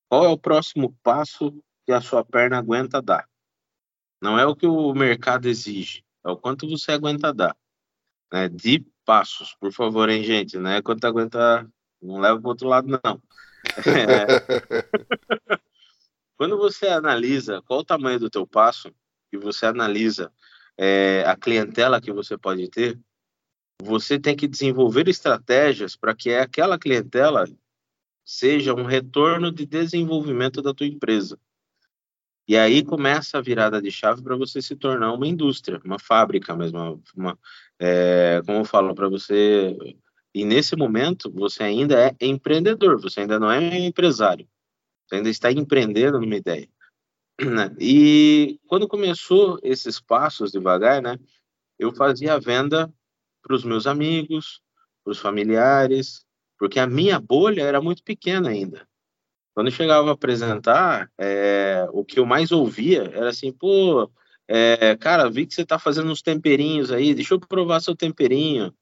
qual 0.08 0.24
é 0.24 0.28
o 0.28 0.38
próximo 0.38 0.96
passo 1.02 1.52
que 1.84 1.90
a 1.90 2.00
sua 2.00 2.24
perna 2.24 2.58
aguenta 2.58 3.02
dar. 3.02 3.28
Não 4.22 4.38
é 4.38 4.46
o 4.46 4.54
que 4.54 4.64
o 4.64 4.94
mercado 4.94 5.48
exige, 5.48 6.04
é 6.24 6.30
o 6.30 6.36
quanto 6.36 6.68
você 6.68 6.92
aguenta 6.92 7.34
dar. 7.34 7.56
Né? 8.32 8.48
De 8.48 8.86
passos, 9.04 9.56
por 9.58 9.72
favor, 9.72 10.08
hein, 10.08 10.22
gente? 10.22 10.56
Não 10.56 10.70
é 10.70 10.80
quanto 10.80 11.04
aguenta. 11.04 11.68
Não 12.00 12.20
leva 12.20 12.40
para 12.40 12.48
outro 12.48 12.68
lado, 12.68 12.86
não. 12.86 13.20
É... 13.78 15.58
Quando 16.36 16.56
você 16.56 16.86
analisa 16.86 17.60
qual 17.62 17.80
o 17.80 17.84
tamanho 17.84 18.20
do 18.20 18.30
teu 18.30 18.46
passo 18.46 18.94
e 19.32 19.36
você 19.36 19.66
analisa 19.66 20.32
é, 20.78 21.24
a 21.26 21.36
clientela 21.36 22.00
que 22.00 22.12
você 22.12 22.38
pode 22.38 22.68
ter, 22.70 23.00
você 23.83 24.19
tem 24.19 24.37
que 24.37 24.49
desenvolver 24.49 25.09
estratégias 25.09 25.97
para 25.97 26.14
que 26.14 26.31
aquela 26.31 26.78
clientela 26.78 27.45
seja 28.25 28.75
um 28.75 28.85
retorno 28.85 29.52
de 29.52 29.66
desenvolvimento 29.66 30.62
da 30.62 30.73
tua 30.73 30.87
empresa. 30.87 31.38
E 32.47 32.57
aí 32.57 32.85
começa 32.85 33.38
a 33.38 33.40
virada 33.40 33.81
de 33.81 33.90
chave 33.90 34.23
para 34.23 34.37
você 34.37 34.61
se 34.61 34.76
tornar 34.76 35.12
uma 35.12 35.26
indústria, 35.26 35.81
uma 35.85 35.99
fábrica 35.99 36.54
mesmo, 36.54 37.02
uma, 37.16 37.38
é, 37.78 38.43
como 38.45 38.59
eu 38.59 38.64
falo 38.64 38.95
para 38.95 39.09
você. 39.09 39.76
E 40.35 40.45
nesse 40.45 40.76
momento 40.76 41.31
você 41.31 41.62
ainda 41.62 41.99
é 41.99 42.14
empreendedor, 42.21 43.00
você 43.00 43.21
ainda 43.21 43.40
não 43.40 43.50
é 43.50 43.78
empresário, 43.78 44.47
você 45.07 45.16
ainda 45.16 45.31
está 45.31 45.50
empreendendo 45.50 46.21
numa 46.21 46.37
ideia. 46.37 46.69
Né? 47.40 47.75
E 47.81 48.61
quando 48.66 48.87
começou 48.87 49.59
esses 49.62 49.99
passos 49.99 50.52
devagar, 50.52 51.02
né, 51.02 51.19
eu 51.78 51.93
fazia 51.93 52.35
a 52.35 52.38
venda 52.38 52.93
para 53.44 53.54
os 53.54 53.62
meus 53.62 53.86
amigos, 53.86 54.62
para 55.04 55.12
os 55.12 55.18
familiares, 55.18 56.24
porque 56.58 56.80
a 56.80 56.86
minha 56.86 57.20
bolha 57.20 57.62
era 57.62 57.80
muito 57.80 58.02
pequena 58.02 58.48
ainda. 58.48 58.88
Quando 59.54 59.68
eu 59.68 59.72
chegava 59.72 60.08
a 60.08 60.14
apresentar, 60.14 61.10
é, 61.18 61.86
o 61.92 62.04
que 62.04 62.18
eu 62.18 62.26
mais 62.26 62.50
ouvia 62.50 63.02
era 63.14 63.28
assim, 63.28 63.52
pô, 63.52 64.10
é, 64.48 64.96
cara, 64.96 65.30
vi 65.30 65.46
que 65.46 65.54
você 65.54 65.62
está 65.62 65.78
fazendo 65.78 66.10
uns 66.10 66.22
temperinhos 66.22 66.90
aí, 66.90 67.14
deixa 67.14 67.34
eu 67.34 67.40
provar 67.40 67.80
seu 67.80 67.94
temperinho. 67.94 68.74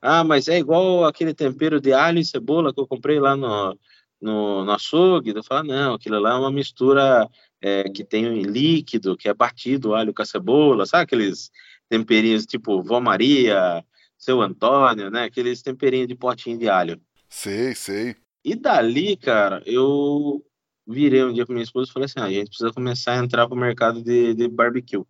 Ah, 0.00 0.22
mas 0.22 0.48
é 0.48 0.58
igual 0.58 1.04
aquele 1.04 1.32
tempero 1.32 1.80
de 1.80 1.92
alho 1.92 2.18
e 2.18 2.24
cebola 2.24 2.72
que 2.72 2.78
eu 2.78 2.86
comprei 2.86 3.18
lá 3.18 3.34
no, 3.34 3.76
no, 4.20 4.64
no 4.64 4.70
açougue. 4.70 5.32
Eu 5.34 5.42
falo, 5.42 5.68
não, 5.68 5.94
aquilo 5.94 6.18
lá 6.20 6.32
é 6.32 6.38
uma 6.38 6.52
mistura 6.52 7.28
é, 7.60 7.84
que 7.84 8.04
tem 8.04 8.42
líquido, 8.42 9.16
que 9.16 9.28
é 9.28 9.34
batido 9.34 9.94
alho 9.94 10.12
com 10.12 10.22
a 10.22 10.26
cebola, 10.26 10.86
sabe 10.86 11.04
aqueles 11.04 11.50
temperinhos 11.88 12.46
tipo 12.46 12.82
Vó 12.82 13.00
Maria, 13.00 13.84
Seu 14.24 14.40
Antônio, 14.40 15.10
né? 15.10 15.24
Aqueles 15.24 15.60
temperinhos 15.60 16.08
de 16.08 16.14
potinho 16.14 16.58
de 16.58 16.66
alho. 16.66 16.98
Sei, 17.28 17.74
sei. 17.74 18.16
E 18.42 18.54
dali, 18.54 19.18
cara, 19.18 19.62
eu 19.66 20.42
virei 20.86 21.22
um 21.22 21.32
dia 21.32 21.44
com 21.44 21.52
minha 21.52 21.62
esposa 21.62 21.90
e 21.90 21.92
falei 21.92 22.06
assim: 22.06 22.20
ah, 22.20 22.24
a 22.24 22.30
gente 22.30 22.48
precisa 22.48 22.72
começar 22.72 23.12
a 23.12 23.22
entrar 23.22 23.46
pro 23.46 23.54
mercado 23.54 24.02
de, 24.02 24.32
de 24.32 24.48
barbecue. 24.48 25.04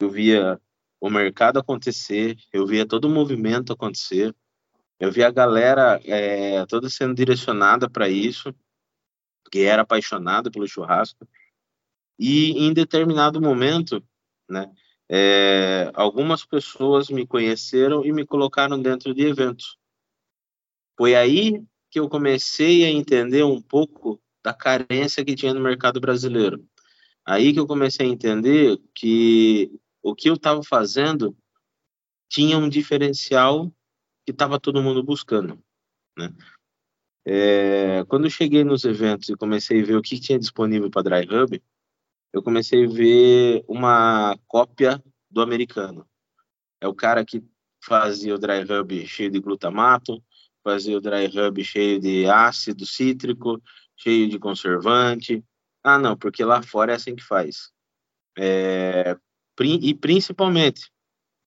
Eu 0.00 0.10
via 0.10 0.60
o 1.00 1.10
mercado 1.10 1.58
acontecer, 1.58 2.36
eu 2.52 2.64
via 2.64 2.86
todo 2.86 3.06
o 3.06 3.10
movimento 3.10 3.72
acontecer, 3.72 4.32
eu 5.00 5.10
via 5.10 5.26
a 5.26 5.32
galera 5.32 6.00
é, 6.04 6.64
toda 6.66 6.88
sendo 6.88 7.14
direcionada 7.14 7.90
para 7.90 8.08
isso, 8.08 8.54
que 9.50 9.62
era 9.62 9.82
apaixonada 9.82 10.52
pelo 10.52 10.68
churrasco. 10.68 11.26
E 12.16 12.52
em 12.64 12.72
determinado 12.72 13.40
momento, 13.40 14.02
né, 14.48 14.72
é, 15.08 15.90
algumas 15.94 16.44
pessoas 16.44 17.08
me 17.08 17.26
conheceram 17.26 18.04
e 18.04 18.12
me 18.12 18.26
colocaram 18.26 18.80
dentro 18.80 19.14
de 19.14 19.22
eventos. 19.22 19.78
Foi 20.96 21.14
aí 21.14 21.62
que 21.90 22.00
eu 22.00 22.08
comecei 22.08 22.84
a 22.84 22.90
entender 22.90 23.44
um 23.44 23.60
pouco 23.60 24.20
da 24.42 24.52
carência 24.52 25.24
que 25.24 25.34
tinha 25.34 25.54
no 25.54 25.60
mercado 25.60 26.00
brasileiro. 26.00 26.64
Aí 27.24 27.52
que 27.52 27.60
eu 27.60 27.66
comecei 27.66 28.06
a 28.06 28.08
entender 28.08 28.78
que 28.94 29.70
o 30.02 30.14
que 30.14 30.28
eu 30.28 30.34
estava 30.34 30.62
fazendo 30.62 31.36
tinha 32.28 32.58
um 32.58 32.68
diferencial 32.68 33.72
que 34.24 34.32
estava 34.32 34.60
todo 34.60 34.82
mundo 34.82 35.02
buscando. 35.02 35.58
Né? 36.16 36.32
É, 37.24 38.04
quando 38.04 38.24
eu 38.24 38.30
cheguei 38.30 38.62
nos 38.62 38.84
eventos 38.84 39.28
e 39.28 39.36
comecei 39.36 39.82
a 39.82 39.84
ver 39.84 39.96
o 39.96 40.02
que 40.02 40.20
tinha 40.20 40.38
disponível 40.38 40.90
para 40.90 41.02
Dry 41.02 41.28
Hub, 41.28 41.62
eu 42.36 42.42
comecei 42.42 42.84
a 42.84 42.88
ver 42.88 43.64
uma 43.66 44.38
cópia 44.46 45.02
do 45.30 45.40
americano. 45.40 46.06
É 46.78 46.86
o 46.86 46.94
cara 46.94 47.24
que 47.24 47.42
fazia 47.82 48.34
o 48.34 48.38
Dry 48.38 48.60
Hub 48.60 49.06
cheio 49.06 49.30
de 49.30 49.40
glutamato, 49.40 50.22
fazia 50.62 50.98
o 50.98 51.00
Dry 51.00 51.26
Hub 51.26 51.64
cheio 51.64 51.98
de 51.98 52.26
ácido 52.26 52.84
cítrico, 52.84 53.58
cheio 53.96 54.28
de 54.28 54.38
conservante. 54.38 55.42
Ah, 55.82 55.98
não, 55.98 56.14
porque 56.14 56.44
lá 56.44 56.62
fora 56.62 56.92
é 56.92 56.96
assim 56.96 57.16
que 57.16 57.22
faz. 57.22 57.70
É, 58.38 59.16
e 59.58 59.94
principalmente, 59.94 60.90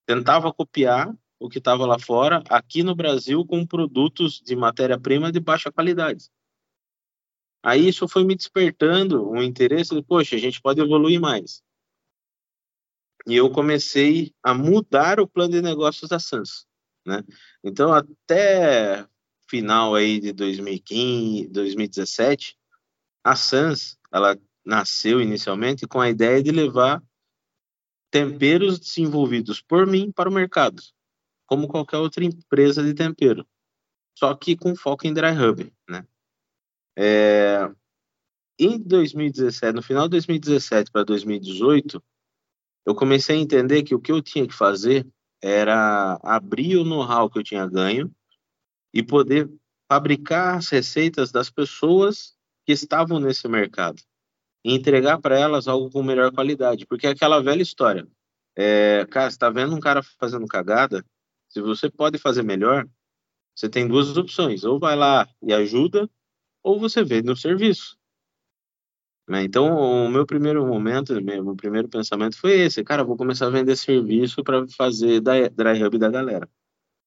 tentava 0.04 0.52
copiar 0.52 1.14
o 1.38 1.48
que 1.48 1.58
estava 1.58 1.86
lá 1.86 2.00
fora, 2.00 2.42
aqui 2.50 2.82
no 2.82 2.96
Brasil, 2.96 3.46
com 3.46 3.64
produtos 3.64 4.42
de 4.44 4.56
matéria-prima 4.56 5.30
de 5.30 5.38
baixa 5.38 5.70
qualidade. 5.70 6.24
Aí 7.62 7.88
isso 7.88 8.08
foi 8.08 8.24
me 8.24 8.34
despertando 8.34 9.28
um 9.30 9.42
interesse 9.42 9.94
de, 9.94 10.02
poxa, 10.02 10.36
a 10.36 10.38
gente 10.38 10.60
pode 10.60 10.80
evoluir 10.80 11.20
mais. 11.20 11.62
E 13.26 13.36
eu 13.36 13.50
comecei 13.50 14.34
a 14.42 14.54
mudar 14.54 15.20
o 15.20 15.28
plano 15.28 15.52
de 15.52 15.60
negócios 15.60 16.08
da 16.08 16.18
Sans, 16.18 16.66
né? 17.06 17.22
Então, 17.62 17.92
até 17.92 19.06
final 19.48 19.94
aí 19.94 20.20
de 20.20 20.32
2015, 20.32 21.48
2017, 21.48 22.56
a 23.22 23.36
Sans, 23.36 23.98
ela 24.10 24.38
nasceu 24.64 25.20
inicialmente 25.20 25.86
com 25.86 26.00
a 26.00 26.08
ideia 26.08 26.42
de 26.42 26.50
levar 26.50 27.02
temperos 28.10 28.78
desenvolvidos 28.78 29.60
por 29.60 29.86
mim 29.86 30.10
para 30.10 30.28
o 30.28 30.32
mercado, 30.32 30.82
como 31.46 31.68
qualquer 31.68 31.98
outra 31.98 32.24
empresa 32.24 32.82
de 32.82 32.94
tempero, 32.94 33.46
só 34.18 34.34
que 34.34 34.56
com 34.56 34.74
foco 34.74 35.06
em 35.06 35.12
dry 35.12 35.30
hub, 35.30 35.72
né? 35.88 36.06
É, 36.96 37.70
em 38.58 38.78
2017, 38.78 39.74
no 39.74 39.82
final 39.82 40.04
de 40.04 40.10
2017 40.10 40.90
para 40.90 41.04
2018, 41.04 42.02
eu 42.86 42.94
comecei 42.94 43.36
a 43.36 43.40
entender 43.40 43.82
que 43.82 43.94
o 43.94 44.00
que 44.00 44.12
eu 44.12 44.20
tinha 44.20 44.46
que 44.46 44.54
fazer 44.54 45.06
era 45.42 46.18
abrir 46.22 46.76
o 46.76 46.84
know-how 46.84 47.30
que 47.30 47.38
eu 47.38 47.42
tinha 47.42 47.66
ganho 47.66 48.10
e 48.92 49.02
poder 49.02 49.50
fabricar 49.90 50.58
as 50.58 50.68
receitas 50.68 51.32
das 51.32 51.50
pessoas 51.50 52.36
que 52.66 52.72
estavam 52.72 53.18
nesse 53.18 53.48
mercado 53.48 54.02
e 54.64 54.74
entregar 54.74 55.18
para 55.18 55.38
elas 55.38 55.66
algo 55.66 55.90
com 55.90 56.02
melhor 56.02 56.32
qualidade, 56.32 56.86
porque 56.86 57.06
é 57.06 57.10
aquela 57.10 57.42
velha 57.42 57.62
história. 57.62 58.06
É, 58.56 59.06
cara, 59.10 59.28
está 59.28 59.48
vendo 59.48 59.74
um 59.74 59.80
cara 59.80 60.02
fazendo 60.02 60.46
cagada? 60.46 61.04
Se 61.48 61.60
você 61.60 61.90
pode 61.90 62.18
fazer 62.18 62.42
melhor, 62.42 62.86
você 63.54 63.68
tem 63.68 63.88
duas 63.88 64.16
opções: 64.16 64.64
ou 64.64 64.78
vai 64.78 64.96
lá 64.96 65.28
e 65.42 65.52
ajuda, 65.52 66.08
ou 66.62 66.78
você 66.78 67.02
vende 67.02 67.26
no 67.26 67.36
serviço. 67.36 67.96
Né? 69.28 69.44
Então, 69.44 69.76
o 69.76 70.08
meu 70.08 70.26
primeiro 70.26 70.66
momento, 70.66 71.16
o 71.16 71.22
meu 71.22 71.54
primeiro 71.54 71.88
pensamento 71.88 72.36
foi 72.38 72.60
esse: 72.60 72.82
cara, 72.82 73.04
vou 73.04 73.16
começar 73.16 73.46
a 73.46 73.50
vender 73.50 73.76
serviço 73.76 74.42
para 74.42 74.66
fazer 74.76 75.20
dry 75.20 75.84
hub 75.84 75.98
da 75.98 76.10
galera. 76.10 76.48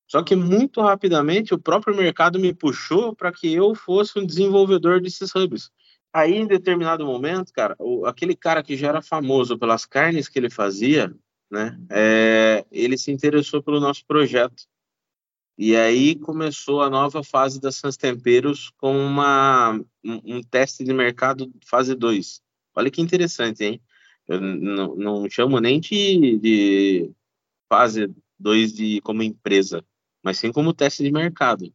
Só 0.07 0.23
que 0.23 0.35
muito 0.35 0.81
rapidamente 0.81 1.53
o 1.53 1.59
próprio 1.59 1.95
mercado 1.95 2.39
me 2.39 2.53
puxou 2.53 3.15
para 3.15 3.31
que 3.31 3.53
eu 3.53 3.73
fosse 3.73 4.17
um 4.19 4.25
desenvolvedor 4.25 5.01
desses 5.01 5.33
hubs. 5.35 5.69
Aí, 6.13 6.35
em 6.35 6.45
determinado 6.45 7.05
momento, 7.05 7.51
cara, 7.51 7.75
o, 7.79 8.05
aquele 8.05 8.35
cara 8.35 8.61
que 8.61 8.77
já 8.77 8.89
era 8.89 9.01
famoso 9.01 9.57
pelas 9.57 9.85
carnes 9.85 10.29
que 10.29 10.37
ele 10.37 10.49
fazia, 10.49 11.13
né, 11.49 11.77
é, 11.89 12.63
ele 12.71 12.97
se 12.97 13.11
interessou 13.11 13.63
pelo 13.63 13.79
nosso 13.79 14.05
projeto. 14.05 14.63
E 15.57 15.75
aí 15.75 16.15
começou 16.15 16.81
a 16.81 16.89
nova 16.89 17.23
fase 17.23 17.61
da 17.61 17.71
Sans 17.71 17.95
Temperos 17.95 18.71
com 18.77 18.97
uma, 18.97 19.73
um, 20.03 20.37
um 20.37 20.41
teste 20.41 20.83
de 20.83 20.93
mercado 20.93 21.51
fase 21.65 21.93
2. 21.95 22.41
Olha 22.75 22.89
que 22.89 23.01
interessante, 23.01 23.63
hein? 23.63 23.81
Eu 24.27 24.41
não, 24.41 25.29
chamo 25.29 25.59
nem 25.59 25.79
de, 25.79 26.37
de 26.39 27.11
fase 27.69 28.09
2 28.39 28.73
de, 28.73 29.01
como 29.01 29.21
empresa 29.21 29.85
mas 30.23 30.37
sim 30.39 30.51
como 30.51 30.73
teste 30.73 31.03
de 31.03 31.11
mercado. 31.11 31.71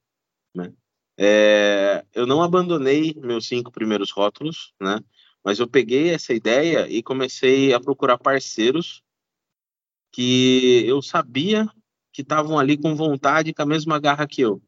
Né? 0.55 0.73
É, 1.19 2.05
eu 2.15 2.27
não 2.27 2.43
abandonei 2.43 3.15
meus 3.19 3.47
cinco 3.47 3.71
primeiros 3.71 4.11
rótulos, 4.11 4.73
né? 4.81 4.99
mas 5.45 5.59
eu 5.59 5.69
peguei 5.69 6.11
essa 6.11 6.33
ideia 6.33 6.89
e 6.89 7.03
comecei 7.03 7.75
a 7.75 7.79
procurar 7.79 8.17
parceiros 8.17 9.03
que 10.11 10.85
eu 10.87 11.03
sabia 11.03 11.69
que 12.13 12.23
estavam 12.23 12.59
ali 12.59 12.77
com 12.77 12.95
vontade, 12.95 13.55
com 13.55 13.63
a 13.63 13.67
mesma 13.67 13.99
garra 13.99 14.27
que 14.27 14.43
eu. 14.43 14.63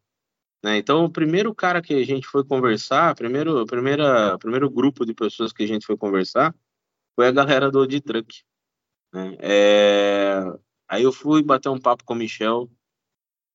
Né? 0.62 0.78
Então, 0.78 1.04
o 1.04 1.10
primeiro 1.10 1.54
cara 1.54 1.80
que 1.80 1.94
a 1.94 2.04
gente 2.04 2.26
foi 2.26 2.44
conversar, 2.44 3.14
primeiro, 3.14 3.64
primeira, 3.66 4.38
primeiro 4.38 4.70
grupo 4.70 5.06
de 5.06 5.14
pessoas 5.14 5.52
que 5.52 5.62
a 5.62 5.66
gente 5.66 5.86
foi 5.86 5.96
conversar, 5.96 6.54
foi 7.16 7.28
a 7.28 7.32
galera 7.32 7.70
do 7.70 7.78
Audi 7.78 8.00
Truck. 8.00 8.42
Né? 9.12 9.36
É, 9.40 10.42
aí 10.88 11.02
eu 11.02 11.12
fui 11.12 11.42
bater 11.42 11.68
um 11.68 11.80
papo 11.80 12.04
com 12.04 12.14
o 12.14 12.16
Michel, 12.16 12.70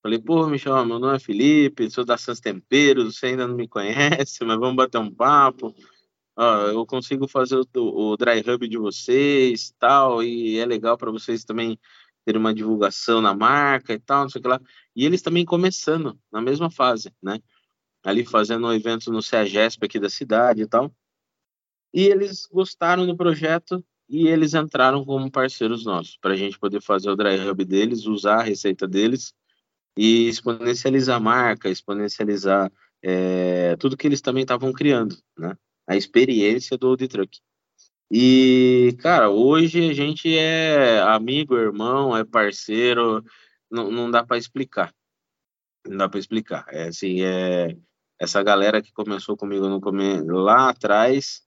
Falei, 0.06 0.20
pô, 0.20 0.46
Michel, 0.46 0.86
meu 0.86 1.00
nome 1.00 1.16
é 1.16 1.18
Felipe, 1.18 1.90
sou 1.90 2.04
da 2.04 2.16
Sans 2.16 2.38
Temperos, 2.38 3.18
você 3.18 3.26
ainda 3.26 3.44
não 3.44 3.56
me 3.56 3.66
conhece, 3.66 4.44
mas 4.46 4.56
vamos 4.56 4.76
bater 4.76 4.98
um 4.98 5.12
papo. 5.12 5.74
Eu 6.72 6.86
consigo 6.86 7.26
fazer 7.26 7.56
o, 7.56 8.12
o 8.12 8.16
dry 8.16 8.38
hub 8.38 8.68
de 8.68 8.78
vocês 8.78 9.74
tal, 9.80 10.22
e 10.22 10.60
é 10.60 10.64
legal 10.64 10.96
para 10.96 11.10
vocês 11.10 11.44
também 11.44 11.76
terem 12.26 12.40
uma 12.40 12.52
divulgação 12.52 13.22
na 13.22 13.32
marca 13.32 13.94
e 13.94 14.00
tal, 14.00 14.22
não 14.22 14.28
sei 14.28 14.40
o 14.40 14.42
que 14.42 14.48
lá. 14.48 14.60
E 14.96 15.06
eles 15.06 15.22
também 15.22 15.44
começando 15.44 16.18
na 16.30 16.42
mesma 16.42 16.68
fase, 16.68 17.14
né? 17.22 17.38
Ali 18.04 18.26
fazendo 18.26 18.70
eventos 18.72 19.06
no 19.06 19.22
CEAGESP 19.22 19.86
aqui 19.86 20.00
da 20.00 20.10
cidade 20.10 20.62
e 20.62 20.66
tal. 20.66 20.92
E 21.94 22.02
eles 22.02 22.46
gostaram 22.46 23.06
do 23.06 23.16
projeto 23.16 23.82
e 24.08 24.26
eles 24.26 24.54
entraram 24.54 25.04
como 25.04 25.30
parceiros 25.30 25.84
nossos, 25.84 26.16
para 26.16 26.34
a 26.34 26.36
gente 26.36 26.58
poder 26.58 26.80
fazer 26.82 27.10
o 27.10 27.16
dry 27.16 27.38
hub 27.48 27.64
deles, 27.64 28.06
usar 28.06 28.40
a 28.40 28.42
receita 28.42 28.88
deles 28.88 29.32
e 29.96 30.28
exponencializar 30.28 31.16
a 31.16 31.20
marca, 31.20 31.70
exponencializar 31.70 32.72
é, 33.02 33.76
tudo 33.76 33.96
que 33.96 34.06
eles 34.06 34.20
também 34.20 34.42
estavam 34.42 34.72
criando, 34.72 35.16
né? 35.38 35.56
A 35.86 35.96
experiência 35.96 36.76
do 36.76 36.88
Old 36.88 37.06
Truck. 37.06 37.38
E, 38.10 38.96
cara, 39.00 39.30
hoje 39.30 39.90
a 39.90 39.92
gente 39.92 40.36
é 40.36 41.00
amigo, 41.00 41.56
irmão, 41.56 42.16
é 42.16 42.24
parceiro, 42.24 43.24
não, 43.70 43.90
não 43.90 44.10
dá 44.10 44.24
para 44.24 44.38
explicar. 44.38 44.94
Não 45.86 45.96
dá 45.96 46.08
para 46.08 46.20
explicar. 46.20 46.64
É 46.70 46.88
assim, 46.88 47.22
é 47.22 47.76
essa 48.18 48.42
galera 48.42 48.80
que 48.80 48.92
começou 48.92 49.36
comigo 49.36 49.68
no 49.68 49.80
come... 49.80 50.20
lá 50.22 50.70
atrás, 50.70 51.42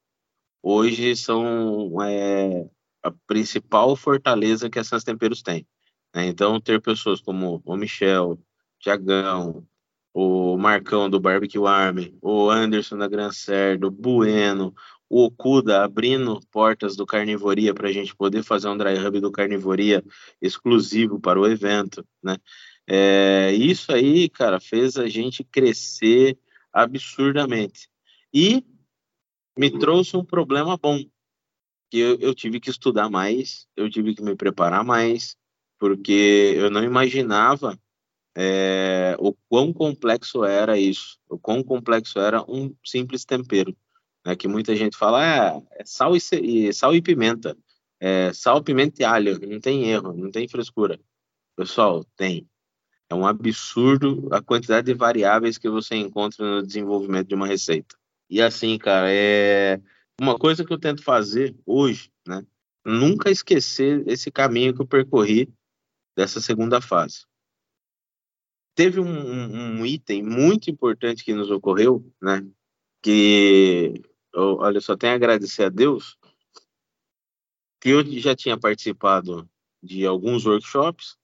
hoje 0.62 1.16
são 1.16 2.02
é, 2.04 2.70
a 3.04 3.12
principal 3.26 3.96
fortaleza 3.96 4.70
que 4.70 4.80
essas 4.80 5.04
temperos 5.04 5.42
têm. 5.42 5.66
Né? 6.14 6.28
Então, 6.28 6.60
ter 6.60 6.82
pessoas 6.82 7.22
como 7.22 7.62
o 7.66 7.76
Michel, 7.78 8.40
Tiagão, 8.80 9.66
o 10.14 10.58
Marcão 10.58 11.10
do 11.10 11.20
Barbecue 11.20 11.66
Army, 11.66 12.18
o 12.22 12.50
Anderson 12.50 12.98
da 12.98 13.08
Gran 13.08 13.32
Ser, 13.32 13.78
do 13.78 13.90
Bueno, 13.92 14.74
o 15.10 15.26
Okuda 15.26 15.84
abrindo 15.84 16.40
portas 16.52 16.96
do 16.96 17.06
Carnivoria 17.06 17.74
para 17.74 17.90
a 17.90 17.92
gente 17.92 18.16
poder 18.16 18.44
fazer 18.44 18.70
um 18.70 18.78
dry 18.78 18.94
hub 18.96 19.20
do 19.20 19.32
Carnivoria 19.32 20.04
exclusivo 20.42 21.20
para 21.20 21.40
o 21.40 21.48
evento, 21.48 22.06
né? 22.24 22.38
É, 22.88 23.52
isso 23.54 23.92
aí, 23.92 24.30
cara, 24.30 24.60
fez 24.60 24.98
a 24.98 25.08
gente 25.08 25.44
crescer 25.44 26.38
absurdamente. 26.72 27.90
E 28.34 28.64
me 29.58 29.70
trouxe 29.78 30.16
um 30.16 30.24
problema 30.24 30.78
bom, 30.78 31.04
que 31.90 31.98
eu, 31.98 32.18
eu 32.20 32.34
tive 32.34 32.60
que 32.60 32.70
estudar 32.70 33.10
mais, 33.10 33.68
eu 33.76 33.90
tive 33.90 34.16
que 34.16 34.22
me 34.22 34.36
preparar 34.36 34.84
mais, 34.84 35.36
porque 35.78 36.54
eu 36.56 36.70
não 36.70 36.84
imaginava 36.84 37.80
é, 38.36 39.16
o 39.20 39.34
quão 39.48 39.74
complexo 39.74 40.44
era 40.44 40.78
isso, 40.78 41.20
o 41.28 41.38
quão 41.38 41.64
complexo 41.64 42.20
era 42.20 42.42
um 42.50 42.74
simples 42.86 43.26
tempero, 43.26 43.76
né, 44.30 44.36
que 44.36 44.48
muita 44.48 44.76
gente 44.76 44.96
fala, 44.96 45.26
é, 45.26 45.62
é 45.80 45.86
sal, 45.86 46.16
e, 46.16 46.20
e, 46.42 46.74
sal 46.74 46.96
e 46.96 47.02
pimenta, 47.02 47.58
é, 48.00 48.32
sal, 48.32 48.64
pimenta 48.64 49.02
e 49.02 49.06
alho, 49.06 49.40
não 49.40 49.60
tem 49.60 49.90
erro, 49.90 50.14
não 50.14 50.30
tem 50.30 50.48
frescura. 50.48 51.00
Pessoal, 51.56 52.06
tem. 52.16 52.48
É 53.10 53.16
um 53.16 53.26
absurdo 53.26 54.30
a 54.32 54.40
quantidade 54.40 54.86
de 54.86 54.94
variáveis 54.94 55.58
que 55.58 55.68
você 55.68 55.96
encontra 55.96 56.46
no 56.46 56.66
desenvolvimento 56.66 57.28
de 57.28 57.36
uma 57.36 57.48
receita. 57.48 57.98
E 58.30 58.40
assim, 58.40 58.78
cara, 58.78 59.12
é 59.12 59.82
uma 60.22 60.38
coisa 60.38 60.64
que 60.64 60.72
eu 60.72 60.78
tento 60.78 61.04
fazer 61.04 61.56
hoje, 61.66 62.12
né? 62.28 62.46
Nunca 62.86 63.32
esquecer 63.32 64.08
esse 64.08 64.32
caminho 64.32 64.76
que 64.76 64.82
eu 64.82 64.88
percorri 64.88 65.52
dessa 66.16 66.40
segunda 66.40 66.80
fase. 66.80 67.26
Teve 68.76 69.00
um, 69.00 69.10
um, 69.10 69.80
um 69.80 69.86
item 69.86 70.22
muito 70.22 70.70
importante 70.70 71.26
que 71.26 71.34
nos 71.34 71.50
ocorreu, 71.50 72.06
né? 72.22 72.46
Que, 73.02 74.02
eu, 74.34 74.58
olha, 74.58 74.80
só 74.82 74.96
tenho 74.96 75.14
a 75.14 75.16
agradecer 75.16 75.64
a 75.64 75.70
Deus 75.70 76.18
que 77.80 77.90
eu 77.90 78.04
já 78.20 78.36
tinha 78.36 78.60
participado 78.60 79.50
de 79.82 80.06
alguns 80.06 80.46
workshops, 80.46 81.18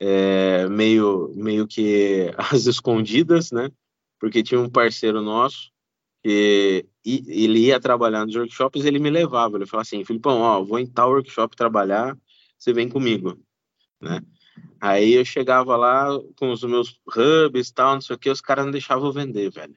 é, 0.00 0.66
meio, 0.68 1.32
meio 1.36 1.66
que 1.66 2.32
às 2.36 2.66
escondidas, 2.66 3.50
né? 3.52 3.70
Porque 4.18 4.42
tinha 4.42 4.60
um 4.60 4.70
parceiro 4.70 5.20
nosso 5.20 5.70
que 6.22 6.86
ele 7.04 7.66
ia 7.66 7.78
trabalhar 7.78 8.26
nos 8.26 8.34
workshops, 8.34 8.84
ele 8.84 8.98
me 8.98 9.10
levava, 9.10 9.56
ele 9.56 9.66
falava 9.66 9.82
assim, 9.82 10.04
Filipão, 10.04 10.40
ó, 10.40 10.62
vou 10.64 10.78
em 10.78 10.86
tal 10.86 11.10
workshop 11.10 11.54
trabalhar, 11.54 12.18
você 12.58 12.72
vem 12.72 12.88
comigo, 12.88 13.38
né? 14.00 14.20
Aí 14.80 15.12
eu 15.12 15.24
chegava 15.24 15.76
lá 15.76 16.08
com 16.36 16.50
os 16.50 16.64
meus 16.64 16.98
hubs 17.06 17.68
e 17.68 17.74
tal, 17.74 17.94
não 17.94 18.00
sei 18.00 18.16
o 18.16 18.18
que, 18.18 18.30
os 18.30 18.40
caras 18.40 18.64
não 18.64 18.72
deixavam 18.72 19.12
vender, 19.12 19.50
velho. 19.50 19.76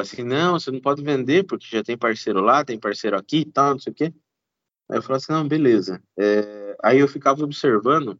Assim, 0.00 0.22
não, 0.22 0.58
você 0.58 0.70
não 0.70 0.80
pode 0.80 1.02
vender 1.02 1.44
porque 1.44 1.66
já 1.70 1.82
tem 1.82 1.96
parceiro 1.96 2.40
lá, 2.40 2.64
tem 2.64 2.78
parceiro 2.78 3.16
aqui 3.16 3.38
e 3.38 3.44
tal, 3.44 3.72
não 3.72 3.78
sei 3.78 3.92
o 3.92 3.94
que. 3.94 4.04
Aí 4.04 4.98
eu 4.98 5.02
falei 5.02 5.18
assim, 5.18 5.32
não, 5.32 5.46
beleza. 5.46 6.02
É... 6.18 6.76
Aí 6.82 6.98
eu 6.98 7.08
ficava 7.08 7.42
observando 7.44 8.18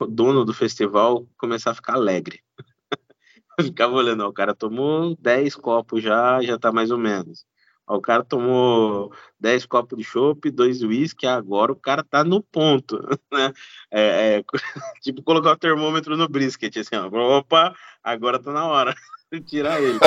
o 0.00 0.06
dono 0.06 0.44
do 0.44 0.54
festival 0.54 1.26
começar 1.36 1.72
a 1.72 1.74
ficar 1.74 1.94
alegre. 1.94 2.42
eu 3.58 3.64
ficava 3.66 3.94
olhando, 3.94 4.24
ó, 4.24 4.28
o 4.28 4.32
cara 4.32 4.54
tomou 4.54 5.16
10 5.20 5.54
copos 5.56 6.02
já, 6.02 6.42
já 6.42 6.58
tá 6.58 6.72
mais 6.72 6.90
ou 6.90 6.98
menos. 6.98 7.46
Ó, 7.86 7.96
o 7.96 8.00
cara 8.00 8.24
tomou 8.24 9.12
10 9.40 9.66
copos 9.66 9.98
de 9.98 10.04
chopp, 10.04 10.50
dois 10.50 10.82
uísque, 10.82 11.26
agora 11.26 11.72
o 11.72 11.76
cara 11.76 12.04
tá 12.04 12.22
no 12.24 12.42
ponto, 12.42 12.98
né? 13.32 13.52
É, 13.90 14.38
é, 14.38 14.44
tipo 15.02 15.22
colocar 15.22 15.52
o 15.52 15.58
termômetro 15.58 16.16
no 16.16 16.28
brisket, 16.28 16.76
assim, 16.76 16.96
ó, 16.96 17.38
opa, 17.38 17.74
agora 18.02 18.38
tá 18.38 18.52
na 18.52 18.66
hora 18.66 18.94
tirar 19.44 19.82
ele. 19.82 19.98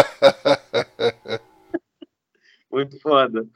Muito 2.72 3.00
foda. 3.00 3.48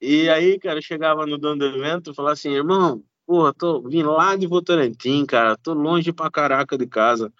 E 0.00 0.28
aí, 0.28 0.58
cara, 0.58 0.80
chegava 0.80 1.26
no 1.26 1.38
dono 1.38 1.58
do 1.58 1.66
evento 1.66 2.10
e 2.10 2.14
falava 2.14 2.32
assim, 2.32 2.50
irmão, 2.50 3.04
porra, 3.26 3.52
tô 3.52 3.82
vim 3.82 4.02
lá 4.02 4.34
de 4.36 4.46
Votorantim, 4.46 5.26
cara, 5.26 5.56
tô 5.56 5.74
longe 5.74 6.12
pra 6.12 6.30
caraca 6.30 6.76
de 6.78 6.86
casa, 6.86 7.32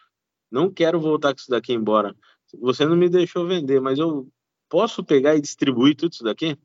não 0.50 0.70
quero 0.70 1.00
voltar 1.00 1.32
com 1.32 1.40
isso 1.40 1.50
daqui 1.50 1.72
embora. 1.72 2.14
Você 2.60 2.84
não 2.84 2.96
me 2.96 3.08
deixou 3.08 3.46
vender, 3.46 3.80
mas 3.80 3.98
eu 3.98 4.28
posso 4.68 5.02
pegar 5.04 5.36
e 5.36 5.40
distribuir 5.40 5.96
tudo 5.96 6.12
isso 6.12 6.24
daqui? 6.24 6.58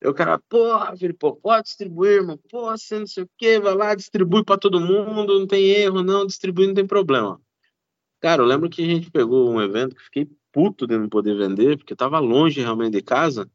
Eu, 0.00 0.12
cara, 0.12 0.38
porra, 0.48 0.94
pode 1.40 1.64
distribuir, 1.64 2.14
irmão, 2.14 2.38
pô, 2.50 2.70
você 2.70 2.98
não 2.98 3.06
sei 3.06 3.24
o 3.24 3.30
que, 3.38 3.60
vai 3.60 3.74
lá, 3.74 3.94
distribui 3.94 4.44
para 4.44 4.58
todo 4.58 4.80
mundo, 4.80 5.38
não 5.38 5.46
tem 5.46 5.64
erro, 5.64 6.02
não, 6.02 6.26
distribui, 6.26 6.66
não 6.66 6.74
tem 6.74 6.86
problema. 6.86 7.40
Cara, 8.22 8.40
eu 8.40 8.46
lembro 8.46 8.70
que 8.70 8.82
a 8.82 8.86
gente 8.86 9.10
pegou 9.10 9.50
um 9.50 9.60
evento 9.60 9.96
que 9.96 10.04
fiquei 10.04 10.30
puto 10.52 10.86
de 10.86 10.96
não 10.96 11.08
poder 11.08 11.36
vender, 11.36 11.76
porque 11.76 11.96
tava 11.96 12.20
longe 12.20 12.60
realmente 12.60 12.92
de 12.92 13.02
casa, 13.02 13.50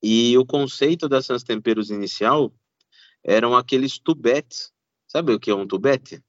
e 0.00 0.38
o 0.38 0.46
conceito 0.46 1.08
da 1.08 1.20
Sans 1.20 1.42
Temperos 1.42 1.90
inicial 1.90 2.52
eram 3.24 3.56
aqueles 3.56 3.98
tubetes. 3.98 4.72
Sabe 5.08 5.32
o 5.32 5.40
que 5.40 5.50
é 5.50 5.54
um 5.54 5.66
tubete? 5.66 6.22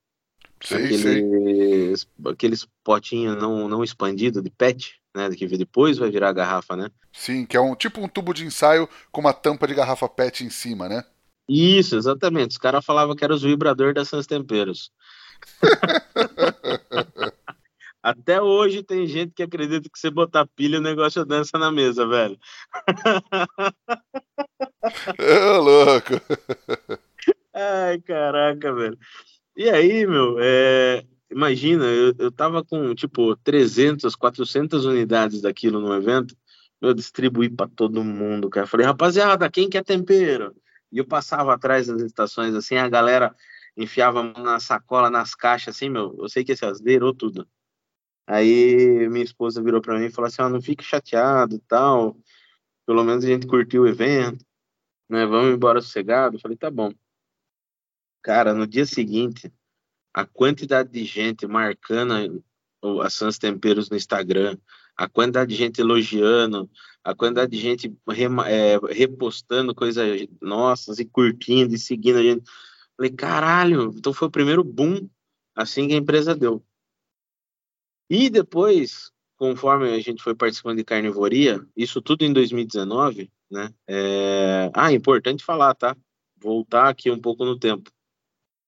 Sim, 0.62 0.76
aqueles, 0.76 2.02
sim. 2.02 2.08
aqueles 2.26 2.68
potinhos 2.84 3.38
não, 3.38 3.70
não 3.70 3.84
expandido 3.84 4.42
de 4.42 4.50
PET, 4.50 5.00
né? 5.16 5.30
Que 5.30 5.46
depois 5.48 5.98
vai 5.98 6.10
virar 6.10 6.34
garrafa, 6.34 6.76
né? 6.76 6.90
Sim, 7.14 7.46
que 7.46 7.56
é 7.56 7.62
um 7.62 7.76
tipo 7.76 8.02
um 8.02 8.08
tubo 8.08 8.34
de 8.34 8.44
ensaio 8.44 8.90
com 9.12 9.22
uma 9.22 9.34
tampa 9.34 9.68
de 9.68 9.76
garrafa 9.76 10.10
PET 10.10 10.44
em 10.44 10.50
cima, 10.50 10.90
né? 10.90 11.06
Isso, 11.48 11.96
exatamente. 11.96 12.52
Os 12.52 12.58
caras 12.58 12.84
falavam 12.84 13.16
que 13.16 13.24
era 13.24 13.34
os 13.34 13.42
vibrador 13.42 13.94
da 13.94 14.04
Sans 14.04 14.28
Temperos. 14.28 14.92
Até 18.02 18.42
hoje 18.42 18.82
tem 18.82 19.06
gente 19.06 19.34
que 19.34 19.44
acredita 19.44 19.90
que 19.90 20.00
você 20.00 20.10
botar 20.10 20.48
pilha 20.56 20.80
o 20.80 20.82
negócio 20.82 21.26
dança 21.26 21.58
na 21.58 21.72
mesa, 21.72 22.08
velho. 22.08 22.40
É 25.18 25.58
louco. 25.58 26.14
Ai, 27.54 28.00
caraca, 28.00 28.74
velho. 28.74 28.98
E 29.56 29.70
aí, 29.70 30.08
meu, 30.08 30.38
é, 30.40 31.04
imagina, 31.30 31.84
eu, 31.84 32.14
eu 32.18 32.32
tava 32.32 32.64
com, 32.64 32.96
tipo, 32.96 33.36
300, 33.38 34.16
400 34.16 34.86
unidades 34.86 35.42
daquilo 35.42 35.82
no 35.82 35.94
evento, 35.94 36.36
eu 36.82 36.94
distribuí 36.94 37.50
para 37.50 37.68
todo 37.68 38.04
mundo, 38.04 38.50
cara. 38.50 38.66
Falei, 38.66 38.86
rapaziada, 38.86 39.50
quem 39.50 39.70
quer 39.70 39.84
tempero? 39.84 40.56
E 40.92 40.98
eu 40.98 41.06
passava 41.06 41.54
atrás 41.54 41.88
das 41.88 42.02
estações, 42.02 42.56
assim, 42.56 42.78
a 42.78 42.88
galera 42.88 43.36
enfiava 43.78 44.24
na 44.24 44.60
sacola, 44.60 45.10
nas 45.10 45.36
caixas, 45.36 45.76
assim, 45.76 45.90
meu, 45.90 46.16
eu 46.20 46.30
sei 46.30 46.44
que 46.44 46.52
esse 46.52 46.66
zerou 46.76 47.14
tudo. 47.14 47.48
Aí 48.28 49.10
minha 49.10 49.24
esposa 49.24 49.62
virou 49.64 49.82
para 49.82 49.98
mim 49.98 50.06
e 50.06 50.12
falou 50.12 50.28
assim: 50.28 50.42
oh, 50.42 50.50
não 50.50 50.62
fique 50.62 50.84
chateado 50.84 51.60
tal, 51.68 52.16
pelo 52.86 53.04
menos 53.04 53.26
a 53.26 53.28
gente 53.28 53.48
curtiu 53.48 53.84
o 53.84 53.88
evento, 53.88 54.46
né? 55.10 55.26
Vamos 55.26 55.54
embora 55.56 55.82
sossegado. 55.82 56.36
Eu 56.36 56.40
falei: 56.40 56.56
tá 56.56 56.70
bom. 56.70 56.94
Cara, 58.22 58.54
no 58.54 58.68
dia 58.68 58.86
seguinte, 58.86 59.52
a 60.14 60.26
quantidade 60.26 60.92
de 60.92 61.04
gente 61.06 61.48
marcando 61.48 62.44
a 63.02 63.10
Sans 63.10 63.38
Temperos 63.38 63.90
no 63.90 63.98
Instagram, 63.98 64.58
a 64.96 65.08
quantidade 65.08 65.50
de 65.50 65.56
gente 65.56 65.82
elogiando, 65.82 66.70
a 67.04 67.16
quantidade 67.16 67.52
de 67.52 67.58
gente 67.58 67.98
é, 68.46 68.78
repostando 68.94 69.74
coisas 69.74 70.28
nossas 70.42 71.00
e 71.00 71.06
curtindo 71.06 71.74
e 71.74 71.80
seguindo 71.80 72.20
a 72.20 72.24
gente. 72.24 72.44
Falei, 73.00 73.12
caralho, 73.14 73.94
então 73.96 74.12
foi 74.12 74.28
o 74.28 74.32
primeiro 74.32 74.62
boom 74.62 75.10
assim 75.56 75.88
que 75.88 75.94
a 75.94 75.98
empresa 75.98 76.36
deu. 76.36 76.62
E 78.10 78.30
depois, 78.30 79.10
conforme 79.38 79.90
a 79.90 80.00
gente 80.02 80.22
foi 80.22 80.36
participando 80.36 80.80
de 80.80 80.84
carnivoria, 80.84 81.66
isso 81.78 82.02
tudo 82.02 82.26
em 82.26 82.34
2019, 82.34 83.32
né? 83.50 83.74
É... 83.88 84.70
Ah, 84.74 84.92
importante 84.92 85.46
falar, 85.46 85.76
tá? 85.76 85.96
Voltar 86.36 86.90
aqui 86.90 87.10
um 87.10 87.22
pouco 87.22 87.46
no 87.46 87.58
tempo. 87.58 87.90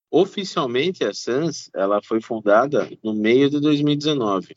Oficialmente, 0.09 1.03
a 1.03 1.13
SANS 1.13 1.69
ela 1.73 2.01
foi 2.01 2.21
fundada 2.21 2.89
no 3.03 3.13
meio 3.13 3.49
de 3.49 3.59
2019. 3.59 4.55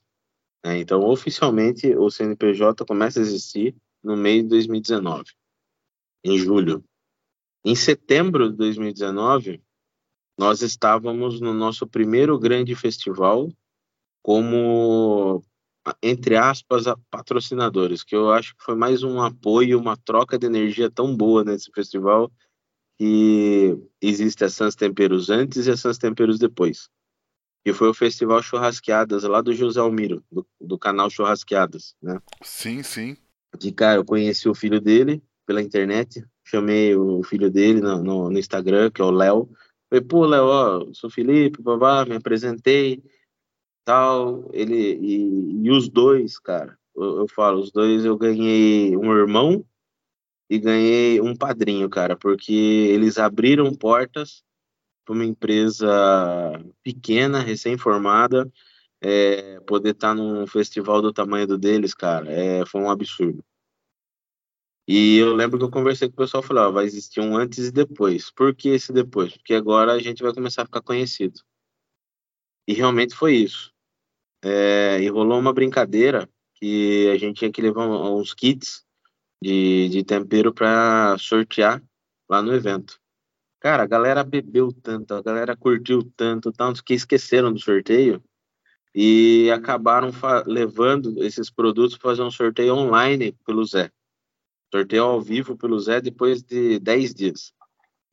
Né? 0.64 0.78
Então, 0.78 1.04
oficialmente, 1.04 1.96
o 1.96 2.08
CNPJ 2.08 2.84
começa 2.86 3.18
a 3.18 3.22
existir 3.22 3.74
no 4.04 4.16
meio 4.16 4.44
de 4.44 4.50
2019, 4.50 5.32
em 6.22 6.38
julho. 6.38 6.84
Em 7.64 7.74
setembro 7.74 8.50
de 8.50 8.56
2019, 8.56 9.63
nós 10.38 10.62
estávamos 10.62 11.40
no 11.40 11.52
nosso 11.52 11.86
primeiro 11.86 12.38
grande 12.38 12.74
festival 12.74 13.50
como, 14.22 15.42
entre 16.02 16.36
aspas, 16.36 16.84
patrocinadores, 17.10 18.02
que 18.02 18.16
eu 18.16 18.32
acho 18.32 18.56
que 18.56 18.64
foi 18.64 18.74
mais 18.74 19.02
um 19.02 19.20
apoio, 19.20 19.78
uma 19.78 19.96
troca 19.96 20.38
de 20.38 20.46
energia 20.46 20.90
tão 20.90 21.14
boa 21.14 21.44
nesse 21.44 21.70
festival 21.72 22.32
que 22.98 23.76
existe 24.00 24.44
a 24.44 24.48
Sans 24.48 24.74
Temperos 24.74 25.28
antes 25.28 25.66
e 25.66 25.70
a 25.70 25.76
Sans 25.76 25.98
Temperos 25.98 26.38
depois. 26.38 26.88
E 27.66 27.72
foi 27.72 27.88
o 27.88 27.94
Festival 27.94 28.42
Churrasqueadas, 28.42 29.24
lá 29.24 29.40
do 29.40 29.52
José 29.54 29.80
Almiro, 29.80 30.22
do, 30.30 30.46
do 30.60 30.78
canal 30.78 31.08
Churrasqueadas, 31.08 31.94
né? 32.02 32.20
Sim, 32.42 32.82
sim. 32.82 33.16
De 33.58 33.72
cara, 33.72 33.98
eu 33.98 34.04
conheci 34.04 34.48
o 34.48 34.54
filho 34.54 34.80
dele 34.80 35.22
pela 35.46 35.62
internet, 35.62 36.24
chamei 36.44 36.94
o 36.94 37.22
filho 37.22 37.50
dele 37.50 37.80
no, 37.80 38.02
no, 38.02 38.30
no 38.30 38.38
Instagram, 38.38 38.90
que 38.90 39.00
é 39.00 39.04
o 39.04 39.10
Léo. 39.10 39.48
Falei, 39.94 40.00
pô, 40.00 40.26
Léo, 40.26 40.44
ó, 40.46 40.92
sou 40.92 41.08
Felipe, 41.08 41.62
babá, 41.62 42.04
me 42.04 42.16
apresentei 42.16 43.00
tal, 43.84 44.50
ele 44.52 44.74
e, 44.74 45.66
e 45.66 45.70
os 45.70 45.88
dois, 45.88 46.36
cara, 46.36 46.76
eu, 46.96 47.18
eu, 47.18 47.28
falo, 47.28 47.60
os 47.60 47.70
dois 47.70 48.04
eu 48.04 48.16
ganhei 48.16 48.96
um 48.96 49.12
irmão 49.16 49.64
e 50.50 50.58
ganhei 50.58 51.20
um 51.20 51.36
padrinho, 51.36 51.88
cara, 51.88 52.16
porque 52.16 52.52
eles 52.52 53.18
abriram 53.18 53.72
portas 53.72 54.42
para 55.04 55.14
uma 55.14 55.24
empresa 55.24 55.86
pequena, 56.82 57.38
recém-formada, 57.38 58.50
é, 59.00 59.60
poder 59.60 59.90
estar 59.90 60.08
tá 60.08 60.14
num 60.14 60.44
festival 60.44 61.00
do 61.02 61.12
tamanho 61.12 61.46
do 61.46 61.56
deles, 61.56 61.94
cara, 61.94 62.28
é, 62.32 62.66
foi 62.66 62.80
um 62.80 62.90
absurdo. 62.90 63.44
E 64.86 65.16
eu 65.16 65.34
lembro 65.34 65.58
que 65.58 65.64
eu 65.64 65.70
conversei 65.70 66.08
com 66.08 66.14
o 66.14 66.18
pessoal 66.18 66.42
e 66.42 66.46
falei, 66.46 66.64
ó, 66.64 66.70
vai 66.70 66.84
existir 66.84 67.20
um 67.20 67.36
antes 67.36 67.68
e 67.68 67.72
depois. 67.72 68.30
Por 68.30 68.54
que 68.54 68.68
esse 68.68 68.92
depois? 68.92 69.34
Porque 69.36 69.54
agora 69.54 69.92
a 69.92 69.98
gente 69.98 70.22
vai 70.22 70.34
começar 70.34 70.62
a 70.62 70.66
ficar 70.66 70.82
conhecido. 70.82 71.40
E 72.68 72.74
realmente 72.74 73.14
foi 73.14 73.36
isso. 73.36 73.72
É, 74.42 75.00
e 75.00 75.08
rolou 75.08 75.38
uma 75.38 75.54
brincadeira 75.54 76.28
que 76.54 77.10
a 77.10 77.16
gente 77.16 77.38
tinha 77.38 77.52
que 77.52 77.62
levar 77.62 77.86
uns 77.86 78.34
kits 78.34 78.84
de, 79.42 79.88
de 79.88 80.04
tempero 80.04 80.52
para 80.52 81.16
sortear 81.18 81.82
lá 82.28 82.42
no 82.42 82.54
evento. 82.54 83.00
Cara, 83.60 83.84
a 83.84 83.86
galera 83.86 84.22
bebeu 84.22 84.70
tanto, 84.70 85.14
a 85.14 85.22
galera 85.22 85.56
curtiu 85.56 86.02
tanto, 86.14 86.52
tanto 86.52 86.84
que 86.84 86.92
esqueceram 86.92 87.50
do 87.50 87.58
sorteio 87.58 88.22
e 88.94 89.50
acabaram 89.50 90.10
levando 90.46 91.24
esses 91.24 91.50
produtos 91.50 91.96
para 91.96 92.10
fazer 92.10 92.22
um 92.22 92.30
sorteio 92.30 92.74
online 92.74 93.32
pelo 93.46 93.64
Zé. 93.64 93.90
Sorteio 94.74 95.04
ao 95.04 95.20
vivo 95.20 95.56
pelo 95.56 95.78
Zé 95.78 96.00
depois 96.00 96.42
de 96.42 96.80
10 96.80 97.14
dias. 97.14 97.52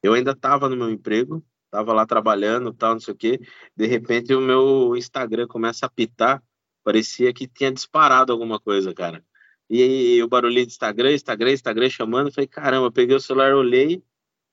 Eu 0.03 0.13
ainda 0.13 0.33
estava 0.33 0.69
no 0.69 0.77
meu 0.77 0.91
emprego, 0.91 1.43
estava 1.65 1.91
lá 1.91 2.05
trabalhando, 2.05 2.71
tal, 2.71 2.93
não 2.93 2.99
sei 2.99 3.15
o 3.15 3.17
quê. 3.17 3.39
De 3.75 3.87
repente 3.87 4.31
o 4.35 4.39
meu 4.39 4.95
Instagram 4.95 5.47
começa 5.47 5.87
a 5.87 5.89
pitar, 5.89 6.39
parecia 6.83 7.33
que 7.33 7.47
tinha 7.47 7.71
disparado 7.71 8.31
alguma 8.31 8.59
coisa, 8.59 8.93
cara. 8.93 9.25
E 9.67 9.81
aí 9.81 10.23
o 10.23 10.27
barulhinho 10.27 10.67
de 10.67 10.71
Instagram, 10.71 11.13
Instagram, 11.13 11.51
Instagram 11.51 11.89
chamando, 11.89 12.31
falei, 12.31 12.47
caramba, 12.47 12.91
peguei 12.91 13.15
o 13.15 13.19
celular, 13.19 13.55
olhei, 13.55 14.03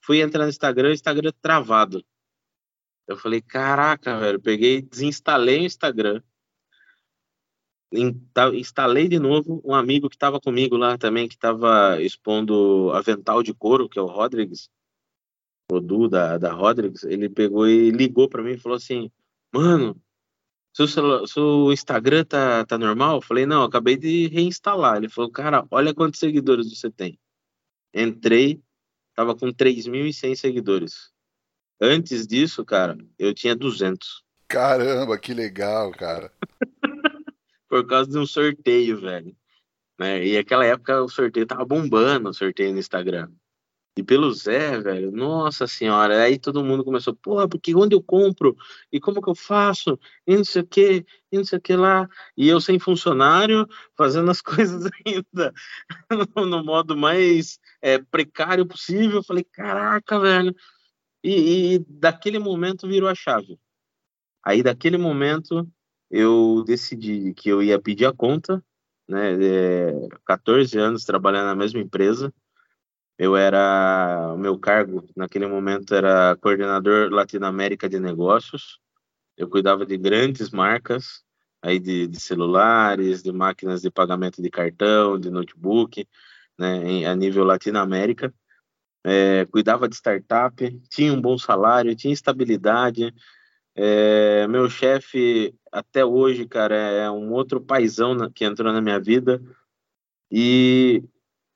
fui 0.00 0.22
entrar 0.22 0.44
no 0.44 0.48
Instagram, 0.48 0.88
o 0.88 0.92
Instagram 0.92 1.32
travado. 1.42 2.02
Eu 3.06 3.18
falei, 3.18 3.42
caraca, 3.42 4.18
velho, 4.18 4.40
peguei, 4.40 4.80
desinstalei 4.80 5.60
o 5.60 5.66
Instagram, 5.66 6.22
instalei 7.92 9.08
de 9.08 9.18
novo 9.18 9.62
um 9.64 9.74
amigo 9.74 10.08
que 10.08 10.16
estava 10.16 10.40
comigo 10.40 10.76
lá 10.76 10.98
também, 10.98 11.28
que 11.28 11.34
estava 11.34 12.00
expondo 12.02 12.90
avental 12.92 13.42
de 13.42 13.54
couro, 13.54 13.88
que 13.88 13.98
é 13.98 14.02
o 14.02 14.06
Rodrigues, 14.06 14.68
o 15.70 15.80
Du 15.80 16.08
da, 16.08 16.38
da 16.38 16.52
Rodrigues, 16.52 17.04
ele 17.04 17.28
pegou 17.28 17.68
e 17.68 17.90
ligou 17.90 18.28
para 18.28 18.42
mim 18.42 18.52
e 18.52 18.58
falou 18.58 18.76
assim, 18.76 19.10
mano, 19.52 20.00
seu, 20.72 20.86
celular, 20.86 21.26
seu 21.26 21.72
Instagram 21.72 22.24
tá, 22.24 22.64
tá 22.64 22.78
normal? 22.78 23.16
Eu 23.16 23.22
falei, 23.22 23.46
não, 23.46 23.62
acabei 23.64 23.96
de 23.96 24.28
reinstalar. 24.28 24.96
Ele 24.96 25.08
falou, 25.08 25.30
cara, 25.30 25.66
olha 25.70 25.94
quantos 25.94 26.20
seguidores 26.20 26.70
você 26.70 26.90
tem. 26.90 27.18
Entrei, 27.92 28.62
tava 29.14 29.34
com 29.34 29.48
3.100 29.48 30.36
seguidores. 30.36 31.10
Antes 31.80 32.26
disso, 32.26 32.64
cara, 32.64 32.96
eu 33.18 33.34
tinha 33.34 33.56
200. 33.56 34.22
Caramba, 34.46 35.18
que 35.18 35.34
legal, 35.34 35.90
cara. 35.92 36.32
Por 37.68 37.86
causa 37.86 38.10
de 38.10 38.18
um 38.18 38.26
sorteio, 38.26 39.00
velho. 39.00 39.36
Né? 39.98 40.24
E 40.26 40.38
aquela 40.38 40.64
época 40.64 41.02
o 41.02 41.08
sorteio 41.08 41.46
tava 41.46 41.64
bombando, 41.64 42.30
o 42.30 42.34
sorteio 42.34 42.72
no 42.72 42.78
Instagram. 42.78 43.30
E 43.98 44.02
pelo 44.02 44.32
Zé, 44.32 44.78
velho, 44.80 45.10
nossa 45.10 45.66
senhora, 45.66 46.22
aí 46.22 46.38
todo 46.38 46.62
mundo 46.62 46.84
começou, 46.84 47.16
porra, 47.16 47.48
porque 47.48 47.74
onde 47.74 47.96
eu 47.96 48.00
compro? 48.00 48.56
E 48.92 49.00
como 49.00 49.20
que 49.20 49.28
eu 49.28 49.34
faço? 49.34 49.98
E 50.24 50.36
não 50.36 50.44
sei 50.44 50.62
o 50.62 50.66
que, 50.68 51.04
e 51.32 51.36
não 51.36 51.44
sei 51.44 51.58
o 51.58 51.60
que 51.60 51.74
lá. 51.74 52.08
E 52.36 52.48
eu 52.48 52.60
sem 52.60 52.78
funcionário, 52.78 53.66
fazendo 53.96 54.30
as 54.30 54.40
coisas 54.40 54.88
ainda 55.04 55.52
no, 56.36 56.62
modo 56.62 56.96
mais 56.96 57.58
é, 57.82 57.98
precário 57.98 58.64
possível. 58.66 59.16
Eu 59.16 59.24
falei, 59.24 59.42
caraca, 59.42 60.20
velho, 60.20 60.54
e, 61.24 61.74
e 61.74 61.78
daquele 61.80 62.38
momento 62.38 62.86
virou 62.86 63.08
a 63.08 63.16
chave. 63.16 63.58
Aí 64.44 64.62
daquele 64.62 64.96
momento 64.96 65.68
eu 66.10 66.64
decidi 66.66 67.34
que 67.34 67.48
eu 67.48 67.62
ia 67.62 67.80
pedir 67.80 68.06
a 68.06 68.12
conta, 68.12 68.62
né? 69.08 69.32
É, 69.42 70.08
14 70.26 70.78
anos 70.78 71.04
trabalhando 71.04 71.46
na 71.46 71.54
mesma 71.54 71.80
empresa. 71.80 72.32
Eu 73.18 73.36
era, 73.36 74.32
o 74.34 74.38
meu 74.38 74.58
cargo 74.58 75.04
naquele 75.16 75.46
momento 75.46 75.94
era 75.94 76.36
coordenador 76.36 77.10
Latinoamérica 77.10 77.88
de 77.88 77.98
negócios. 77.98 78.80
Eu 79.36 79.48
cuidava 79.48 79.86
de 79.86 79.96
grandes 79.96 80.50
marcas, 80.50 81.24
aí 81.62 81.78
de, 81.78 82.06
de 82.06 82.20
celulares, 82.20 83.22
de 83.22 83.32
máquinas 83.32 83.82
de 83.82 83.90
pagamento 83.90 84.42
de 84.42 84.50
cartão, 84.50 85.18
de 85.18 85.30
notebook, 85.30 86.06
né, 86.58 86.76
em, 86.88 87.06
a 87.06 87.14
nível 87.14 87.44
Latinoamérica 87.44 88.32
é, 89.04 89.46
cuidava 89.46 89.88
de 89.88 89.94
startup, 89.94 90.80
tinha 90.90 91.12
um 91.12 91.20
bom 91.20 91.38
salário, 91.38 91.94
tinha 91.94 92.12
estabilidade. 92.12 93.14
É, 93.74 94.46
meu 94.48 94.68
chefe, 94.68 95.54
até 95.70 96.04
hoje, 96.04 96.46
cara, 96.46 96.74
é 96.74 97.10
um 97.10 97.32
outro 97.32 97.60
paizão 97.60 98.14
na, 98.14 98.30
que 98.30 98.44
entrou 98.44 98.72
na 98.72 98.80
minha 98.80 98.98
vida. 98.98 99.40
E, 100.30 101.02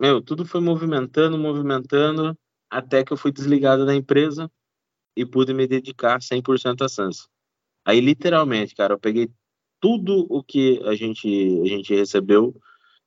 meu, 0.01 0.23
tudo 0.23 0.47
foi 0.47 0.61
movimentando, 0.61 1.37
movimentando, 1.37 2.37
até 2.71 3.05
que 3.05 3.13
eu 3.13 3.17
fui 3.17 3.33
desligado 3.33 3.85
da 3.85 3.95
empresa 3.95 4.51
e 5.17 5.27
pude 5.27 5.53
me 5.53 5.67
dedicar 5.67 6.21
100% 6.21 6.83
a 6.85 6.89
Sans. 6.89 7.29
Aí, 7.85 8.01
literalmente, 8.01 8.75
cara, 8.75 8.95
eu 8.95 8.99
peguei 8.99 9.31
tudo 9.81 10.27
o 10.31 10.43
que 10.43 10.81
a 10.85 10.95
gente, 10.95 11.61
a 11.63 11.67
gente 11.67 11.95
recebeu 11.95 12.55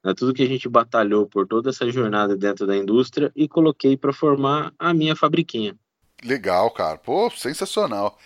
né, 0.04 0.14
tudo 0.14 0.34
que 0.34 0.44
a 0.44 0.48
gente 0.48 0.70
batalhou 0.70 1.26
por 1.26 1.48
toda 1.48 1.72
essa 1.72 1.90
jornada 1.90 2.38
dentro 2.38 2.68
da 2.68 2.78
indústria 2.78 3.32
e 3.36 3.48
coloquei 3.48 3.98
para 3.98 4.14
formar 4.14 4.72
a 4.78 4.94
minha 4.94 5.16
fabriquinha. 5.16 5.76
Legal, 6.24 6.70
cara. 6.72 6.98
Pô, 6.98 7.30
sensacional. 7.32 8.18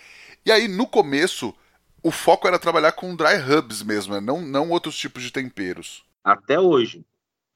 E 0.44 0.50
aí, 0.50 0.68
no 0.68 0.86
começo, 0.86 1.54
o 2.02 2.10
foco 2.10 2.46
era 2.46 2.58
trabalhar 2.58 2.92
com 2.92 3.14
dry 3.14 3.36
hubs 3.36 3.82
mesmo, 3.82 4.14
né? 4.14 4.20
não, 4.20 4.40
não 4.40 4.70
outros 4.70 4.96
tipos 4.96 5.22
de 5.22 5.30
temperos. 5.30 6.04
Até 6.24 6.58
hoje. 6.58 7.04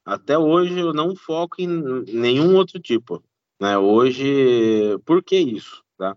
Até 0.05 0.37
hoje 0.37 0.77
eu 0.77 0.93
não 0.93 1.15
foco 1.15 1.55
em 1.59 1.67
nenhum 2.13 2.55
outro 2.55 2.79
tipo. 2.79 3.23
Né? 3.59 3.77
Hoje, 3.77 4.97
por 5.05 5.23
que 5.23 5.37
isso? 5.37 5.83
Tá? 5.97 6.15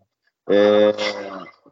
É... 0.49 0.93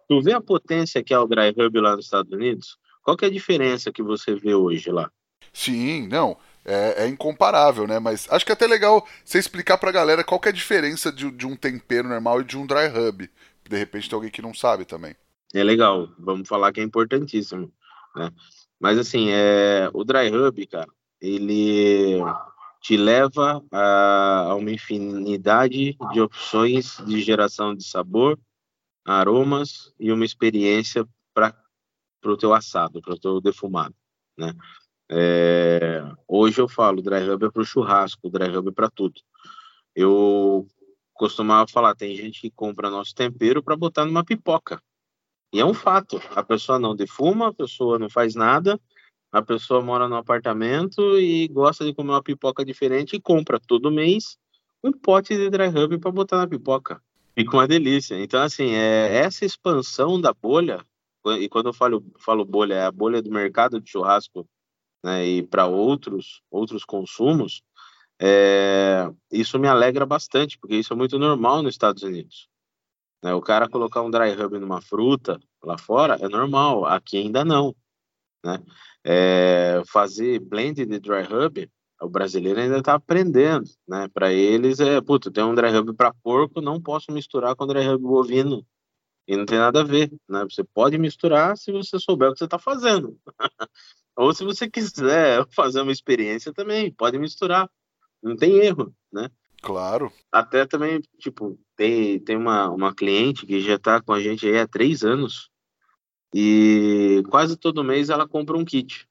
Tu 0.09 0.23
vê 0.23 0.33
a 0.33 0.41
potência 0.41 1.03
que 1.03 1.13
é 1.13 1.19
o 1.19 1.27
dry 1.27 1.51
hub 1.51 1.81
lá 1.81 1.97
nos 1.97 2.07
Estados 2.07 2.33
Unidos? 2.33 2.79
Qual 3.03 3.17
que 3.17 3.25
é 3.25 3.29
a 3.29 3.33
diferença 3.33 3.93
que 3.93 4.03
você 4.03 4.35
vê 4.35 4.55
hoje 4.55 4.91
lá? 4.91 5.11
Sim, 5.53 6.07
não. 6.09 6.37
É, 6.65 7.05
é, 7.05 7.07
incomparável, 7.07 7.87
né? 7.87 7.99
Mas 8.01 8.27
acho 8.31 8.45
que 8.45 8.51
é 8.51 8.55
até 8.55 8.67
legal 8.67 9.07
você 9.25 9.39
explicar 9.39 9.79
pra 9.79 9.93
galera 9.93 10.25
qual 10.25 10.41
que 10.41 10.49
é 10.49 10.51
a 10.51 10.55
diferença 10.55 11.13
de, 11.13 11.31
de, 11.31 11.47
um 11.47 11.55
tempero 11.55 12.09
normal 12.09 12.41
e 12.41 12.45
de 12.45 12.59
um 12.59 12.67
dry 12.67 12.89
rub. 12.89 13.31
De 13.69 13.77
repente 13.77 14.09
tem 14.09 14.17
alguém 14.17 14.31
que 14.31 14.43
não 14.43 14.55
sabe 14.55 14.85
também. 14.85 15.15
É 15.55 15.63
legal, 15.63 16.09
vamos 16.19 16.49
falar 16.49 16.73
que 16.73 16.81
é 16.81 16.85
importantíssimo, 16.85 17.73
né? 18.15 18.31
Mas 18.79 18.99
assim, 18.99 19.31
é, 19.31 19.89
o 19.95 20.05
dry 20.05 20.29
rub, 20.29 20.67
cara, 20.67 20.89
ele 21.21 22.19
te 22.81 22.97
leva 22.97 23.65
a, 23.73 24.49
a 24.51 24.55
uma 24.55 24.71
infinidade 24.71 25.97
de 26.13 26.21
opções 26.21 26.99
de 27.07 27.21
geração 27.21 27.75
de 27.75 27.85
sabor, 27.85 28.39
aromas 29.05 29.93
e 29.99 30.13
uma 30.13 30.25
experiência 30.25 31.07
para 31.33 31.55
o 32.25 32.37
teu 32.37 32.53
assado, 32.53 33.01
para 33.01 33.15
o 33.15 33.19
teu 33.19 33.41
defumado, 33.41 33.95
né? 34.37 34.53
É, 35.09 36.03
hoje 36.27 36.61
eu 36.61 36.69
falo, 36.69 37.01
dry 37.01 37.29
hub 37.31 37.47
é 37.47 37.51
para 37.51 37.63
o 37.63 37.65
churrasco, 37.65 38.29
dry 38.29 38.57
hub 38.57 38.69
é 38.69 38.73
para 38.73 38.91
tudo. 38.91 39.21
Eu 39.95 40.67
costumava 41.17 41.71
falar, 41.71 41.95
tem 41.95 42.15
gente 42.15 42.41
que 42.41 42.51
compra 42.51 42.91
nosso 42.91 43.15
tempero 43.15 43.63
para 43.63 43.77
botar 43.77 44.05
numa 44.05 44.25
pipoca. 44.25 44.81
E 45.53 45.61
é 45.61 45.65
um 45.65 45.75
fato. 45.75 46.21
A 46.35 46.43
pessoa 46.43 46.79
não 46.79 46.95
defuma, 46.95 47.49
a 47.49 47.55
pessoa 47.55 47.99
não 47.99 48.11
faz 48.11 48.35
nada, 48.35 48.81
a 49.33 49.43
pessoa 49.43 49.83
mora 49.83 50.09
no 50.09 50.17
apartamento 50.17 51.19
e 51.19 51.49
gosta 51.49 51.85
de 51.85 51.95
comer 51.95 52.11
uma 52.11 52.23
pipoca 52.23 52.65
diferente 52.65 53.17
e 53.17 53.21
compra 53.21 53.61
todo 53.61 53.91
mês 53.91 54.39
um 54.83 54.93
pote 54.93 55.37
de 55.37 55.51
dry 55.51 55.67
rub 55.67 55.99
para 55.99 56.11
botar 56.11 56.39
na 56.39 56.47
pipoca. 56.47 57.03
Fica 57.35 57.57
uma 57.57 57.67
delícia. 57.67 58.15
Então, 58.23 58.41
assim, 58.41 58.71
é, 58.71 59.19
essa 59.19 59.45
expansão 59.45 60.21
da 60.21 60.33
bolha, 60.33 60.85
e 61.41 61.49
quando 61.49 61.67
eu 61.67 61.73
falo, 61.73 62.05
falo 62.19 62.45
bolha, 62.45 62.75
é 62.75 62.85
a 62.85 62.93
bolha 62.93 63.21
do 63.21 63.31
mercado 63.31 63.81
de 63.81 63.91
churrasco 63.91 64.49
né, 65.05 65.27
e 65.27 65.43
para 65.43 65.67
outros 65.67 66.43
outros 66.51 66.85
consumos, 66.85 67.63
é, 68.21 69.11
isso 69.31 69.59
me 69.59 69.69
alegra 69.69 70.07
bastante, 70.07 70.59
porque 70.59 70.77
isso 70.77 70.93
é 70.93 70.97
muito 70.97 71.19
normal 71.19 71.63
nos 71.63 71.75
Estados 71.75 72.03
Unidos. 72.03 72.49
Né? 73.23 73.35
O 73.35 73.41
cara 73.41 73.69
colocar 73.69 74.03
um 74.03 74.11
dry 74.11 74.33
rub 74.35 74.59
numa 74.59 74.81
fruta 74.81 75.39
lá 75.63 75.77
fora 75.79 76.17
é 76.21 76.29
normal, 76.29 76.85
aqui 76.85 77.19
ainda 77.19 77.45
não. 77.45 77.75
Né? 78.45 78.63
É, 79.05 79.83
fazer 79.87 80.39
blend 80.41 80.85
de 80.87 80.99
dry 80.99 81.23
rub, 81.23 81.71
o 82.01 82.09
brasileiro 82.09 82.61
ainda 82.61 82.79
está 82.79 82.95
aprendendo. 82.95 83.69
Né? 83.87 84.09
Para 84.13 84.33
eles 84.33 84.81
é, 84.81 85.01
puto, 85.01 85.31
tem 85.31 85.45
um 85.45 85.55
dry 85.55 85.71
rub 85.71 85.95
para 85.95 86.15
porco, 86.23 86.61
não 86.61 86.81
posso 86.81 87.13
misturar 87.13 87.55
com 87.57 87.67
dry 87.67 87.87
rub 87.87 88.03
bovino. 88.03 88.65
E 89.29 89.37
não 89.37 89.45
tem 89.45 89.59
nada 89.59 89.81
a 89.81 89.85
ver, 89.85 90.09
né? 90.29 90.45
Você 90.45 90.63
pode 90.63 90.97
misturar 90.99 91.57
se 91.57 91.73
você 91.73 91.99
souber 91.99 92.29
o 92.29 92.33
que 92.33 92.39
você 92.39 92.45
está 92.45 92.61
fazendo. 92.61 93.19
Ou 94.17 94.33
se 94.33 94.45
você 94.45 94.71
quiser 94.71 95.45
fazer 95.51 95.81
uma 95.81 95.91
experiência 95.91 96.53
também, 96.53 96.93
pode 96.93 97.19
misturar. 97.19 97.69
Não 98.27 98.35
tem 98.35 98.59
erro, 98.59 98.93
né? 99.13 99.31
Claro. 99.63 100.13
Até 100.33 100.67
também, 100.67 101.01
tipo, 101.17 101.57
tem, 101.77 102.19
tem 102.19 102.37
uma, 102.37 102.69
uma 102.71 102.93
cliente 102.93 103.47
que 103.47 103.61
já 103.61 103.77
está 103.77 104.03
com 104.03 104.13
a 104.13 104.21
gente 104.21 104.45
aí 104.49 104.59
há 104.59 104.67
três 104.67 105.05
anos 105.05 105.49
e 106.35 107.23
quase 107.31 107.57
todo 107.57 107.85
mês 107.85 108.11
ela 108.11 108.27
compra 108.27 108.57
um 108.57 108.65
kit. 108.65 109.09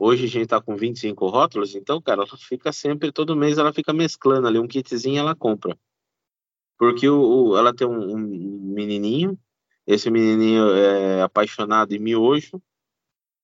Hoje 0.00 0.26
a 0.26 0.28
gente 0.28 0.44
está 0.44 0.60
com 0.62 0.76
25 0.76 1.26
rótulos, 1.26 1.74
então, 1.74 2.00
cara, 2.00 2.22
ela 2.22 2.36
fica 2.38 2.72
sempre, 2.72 3.10
todo 3.10 3.34
mês 3.34 3.58
ela 3.58 3.72
fica 3.72 3.92
mesclando 3.92 4.46
ali, 4.46 4.60
um 4.60 4.68
kitzinho 4.68 5.18
ela 5.18 5.34
compra. 5.34 5.76
Porque 6.78 7.08
o, 7.08 7.48
o 7.48 7.56
ela 7.58 7.74
tem 7.74 7.86
um, 7.86 8.14
um, 8.14 8.72
menininho, 8.72 9.36
esse 9.84 10.08
menininho 10.08 10.70
é 10.70 11.20
apaixonado 11.22 11.92
em 11.92 11.98
miojo, 11.98 12.62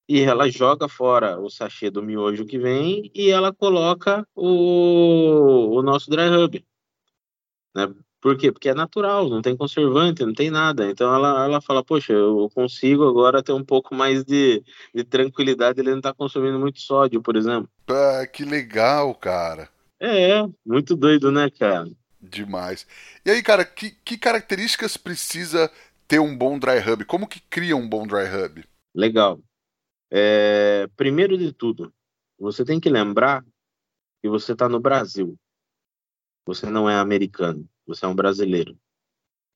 e 0.08 0.20
ela 0.20 0.48
joga 0.48 0.88
fora 0.88 1.38
o 1.40 1.50
sachê 1.50 1.90
do 1.90 2.02
miojo 2.02 2.44
que 2.46 2.58
vem 2.58 3.10
e 3.14 3.30
ela 3.30 3.52
coloca 3.52 4.26
o, 4.34 5.78
o 5.78 5.82
nosso 5.82 6.08
dry 6.10 6.28
rub. 6.28 6.64
Né? 7.74 7.92
Por 8.20 8.36
quê? 8.36 8.50
Porque 8.50 8.68
é 8.68 8.74
natural, 8.74 9.28
não 9.28 9.42
tem 9.42 9.56
conservante, 9.56 10.24
não 10.24 10.34
tem 10.34 10.50
nada. 10.50 10.90
Então 10.90 11.14
ela, 11.14 11.44
ela 11.44 11.60
fala, 11.60 11.84
poxa, 11.84 12.12
eu 12.12 12.50
consigo 12.54 13.08
agora 13.08 13.42
ter 13.42 13.52
um 13.52 13.64
pouco 13.64 13.94
mais 13.94 14.24
de, 14.24 14.62
de 14.94 15.04
tranquilidade, 15.04 15.80
ele 15.80 15.90
não 15.90 15.98
está 15.98 16.12
consumindo 16.12 16.58
muito 16.58 16.80
sódio, 16.80 17.22
por 17.22 17.36
exemplo. 17.36 17.68
Ah, 17.88 18.26
que 18.26 18.44
legal, 18.44 19.14
cara. 19.14 19.68
É, 20.00 20.42
muito 20.64 20.96
doido, 20.96 21.30
né, 21.30 21.50
cara? 21.50 21.88
Demais. 22.20 22.86
E 23.24 23.30
aí, 23.30 23.42
cara, 23.42 23.64
que, 23.64 23.90
que 24.04 24.18
características 24.18 24.96
precisa 24.96 25.70
ter 26.08 26.18
um 26.18 26.36
bom 26.36 26.58
dry 26.58 26.78
hub? 26.78 27.04
Como 27.04 27.28
que 27.28 27.40
cria 27.40 27.76
um 27.76 27.88
bom 27.88 28.06
dry 28.06 28.24
hub? 28.24 28.64
Legal. 28.94 29.40
É, 30.10 30.86
primeiro 30.96 31.36
de 31.36 31.52
tudo, 31.52 31.92
você 32.38 32.64
tem 32.64 32.78
que 32.80 32.88
lembrar 32.88 33.44
que 34.22 34.28
você 34.28 34.52
está 34.52 34.68
no 34.68 34.80
Brasil. 34.80 35.36
Você 36.46 36.70
não 36.70 36.88
é 36.88 36.96
americano 36.96 37.68
você 37.86 38.04
é 38.04 38.08
um 38.08 38.14
brasileiro. 38.14 38.76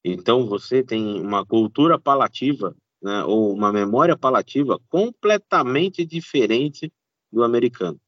Então 0.05 0.47
você 0.47 0.83
tem 0.83 1.21
uma 1.21 1.45
cultura 1.45 1.99
palativa, 1.99 2.75
né, 3.03 3.25
ou 3.25 3.53
uma 3.53 3.73
memória 3.73 4.17
palativa 4.17 4.81
completamente 4.89 6.05
diferente 6.05 6.93
do 7.33 7.43
americano. 7.43 8.01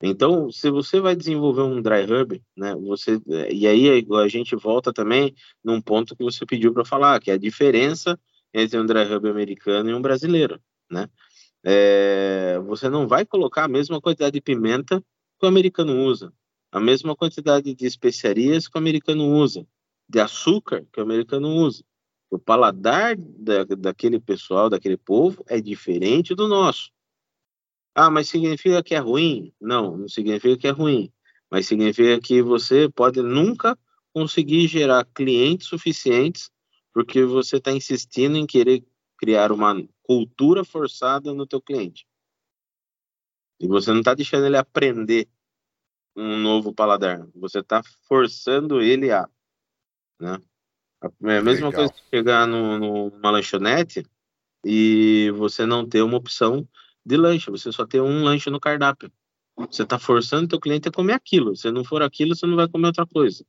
Então, 0.00 0.48
se 0.52 0.70
você 0.70 1.00
vai 1.00 1.16
desenvolver 1.16 1.62
um 1.62 1.82
dry 1.82 2.04
hub, 2.04 2.40
né, 2.56 2.72
você 2.76 3.20
e 3.50 3.66
aí 3.66 4.06
a 4.22 4.28
gente 4.28 4.54
volta 4.54 4.92
também 4.92 5.34
num 5.64 5.80
ponto 5.80 6.14
que 6.14 6.22
você 6.22 6.46
pediu 6.46 6.72
para 6.72 6.84
falar, 6.84 7.20
que 7.20 7.32
é 7.32 7.34
a 7.34 7.38
diferença 7.38 8.18
entre 8.54 8.78
um 8.78 8.86
dry 8.86 9.12
hub 9.12 9.28
americano 9.28 9.90
e 9.90 9.94
um 9.94 10.00
brasileiro, 10.00 10.60
né? 10.90 11.08
É, 11.64 12.58
você 12.66 12.88
não 12.88 13.06
vai 13.08 13.26
colocar 13.26 13.64
a 13.64 13.68
mesma 13.68 14.00
quantidade 14.00 14.32
de 14.32 14.40
pimenta 14.40 15.00
que 15.38 15.46
o 15.46 15.48
americano 15.48 16.04
usa 16.04 16.32
a 16.70 16.80
mesma 16.80 17.16
quantidade 17.16 17.74
de 17.74 17.86
especiarias 17.86 18.68
que 18.68 18.76
o 18.76 18.78
americano 18.78 19.26
usa, 19.26 19.66
de 20.08 20.20
açúcar 20.20 20.86
que 20.92 21.00
o 21.00 21.02
americano 21.02 21.48
usa. 21.48 21.82
O 22.30 22.38
paladar 22.38 23.16
da, 23.16 23.64
daquele 23.64 24.20
pessoal, 24.20 24.68
daquele 24.68 24.98
povo, 24.98 25.42
é 25.48 25.60
diferente 25.60 26.34
do 26.34 26.46
nosso. 26.46 26.90
Ah, 27.94 28.10
mas 28.10 28.28
significa 28.28 28.82
que 28.82 28.94
é 28.94 28.98
ruim? 28.98 29.52
Não, 29.60 29.96
não 29.96 30.08
significa 30.08 30.56
que 30.56 30.66
é 30.66 30.70
ruim. 30.70 31.10
Mas 31.50 31.66
significa 31.66 32.20
que 32.20 32.42
você 32.42 32.88
pode 32.90 33.22
nunca 33.22 33.78
conseguir 34.12 34.68
gerar 34.68 35.06
clientes 35.06 35.66
suficientes 35.66 36.50
porque 36.92 37.24
você 37.24 37.56
está 37.56 37.72
insistindo 37.72 38.36
em 38.36 38.46
querer 38.46 38.84
criar 39.16 39.50
uma 39.50 39.82
cultura 40.08 40.64
forçada 40.64 41.34
no 41.34 41.46
teu 41.46 41.60
cliente. 41.60 42.06
E 43.60 43.68
você 43.68 43.90
não 43.90 43.98
está 43.98 44.14
deixando 44.14 44.46
ele 44.46 44.56
aprender 44.56 45.28
um 46.16 46.38
novo 46.38 46.72
paladar. 46.72 47.28
Você 47.34 47.58
está 47.58 47.82
forçando 48.08 48.80
ele 48.80 49.12
a. 49.12 49.28
Né? 50.18 50.40
É 51.02 51.38
a 51.38 51.42
mesma 51.42 51.68
Legal. 51.68 51.72
coisa 51.72 51.92
que 51.92 52.16
chegar 52.16 52.46
no, 52.46 53.10
numa 53.10 53.30
lanchonete 53.30 54.04
e 54.64 55.30
você 55.36 55.66
não 55.66 55.86
ter 55.86 56.02
uma 56.02 56.16
opção 56.16 56.66
de 57.04 57.16
lanche, 57.16 57.50
você 57.50 57.70
só 57.70 57.86
ter 57.86 58.00
um 58.00 58.24
lanche 58.24 58.48
no 58.48 58.58
cardápio. 58.58 59.12
Você 59.56 59.82
está 59.82 59.98
forçando 59.98 60.48
teu 60.48 60.60
cliente 60.60 60.88
a 60.88 60.92
comer 60.92 61.12
aquilo. 61.12 61.54
Se 61.54 61.70
não 61.70 61.84
for 61.84 62.02
aquilo, 62.02 62.34
você 62.34 62.46
não 62.46 62.56
vai 62.56 62.68
comer 62.68 62.86
outra 62.86 63.06
coisa. 63.06 63.44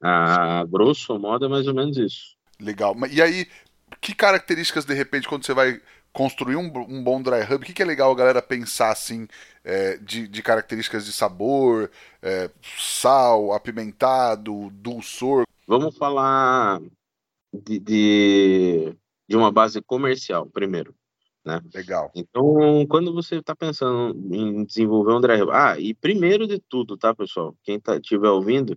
A 0.00 0.64
grosso 0.64 1.18
modo 1.18 1.44
é 1.44 1.48
mais 1.48 1.66
ou 1.66 1.74
menos 1.74 1.96
isso. 1.96 2.36
Legal. 2.60 2.96
E 3.10 3.20
aí, 3.20 3.46
que 4.02 4.14
características, 4.14 4.84
de 4.84 4.92
repente, 4.92 5.28
quando 5.28 5.46
você 5.46 5.54
vai 5.54 5.80
construir 6.12 6.56
um, 6.56 6.66
um 6.88 7.02
bom 7.02 7.22
dry 7.22 7.42
hub, 7.44 7.54
o 7.54 7.60
que, 7.60 7.72
que 7.72 7.82
é 7.82 7.86
legal 7.86 8.10
a 8.10 8.16
galera 8.16 8.42
pensar 8.42 8.90
assim 8.90 9.28
é, 9.64 9.96
de, 9.96 10.26
de, 10.26 10.42
características 10.42 11.06
de 11.06 11.12
sabor, 11.12 11.88
é, 12.20 12.50
sal, 12.76 13.52
apimentado, 13.52 14.70
dulçor? 14.72 15.44
Vamos 15.66 15.96
falar 15.96 16.82
de, 17.52 17.78
de, 17.78 18.96
de 19.28 19.36
uma 19.36 19.52
base 19.52 19.80
comercial 19.80 20.46
primeiro. 20.46 20.92
Né? 21.44 21.60
Legal. 21.72 22.10
Então, 22.14 22.84
quando 22.88 23.14
você 23.14 23.36
está 23.36 23.54
pensando 23.54 24.16
em 24.34 24.64
desenvolver 24.64 25.12
um 25.12 25.20
dry 25.20 25.40
hub, 25.40 25.52
ah, 25.52 25.78
e 25.78 25.94
primeiro 25.94 26.46
de 26.46 26.58
tudo, 26.58 26.96
tá, 26.96 27.14
pessoal? 27.14 27.56
Quem 27.62 27.78
tá, 27.78 27.96
estiver 27.96 28.28
ouvindo, 28.28 28.76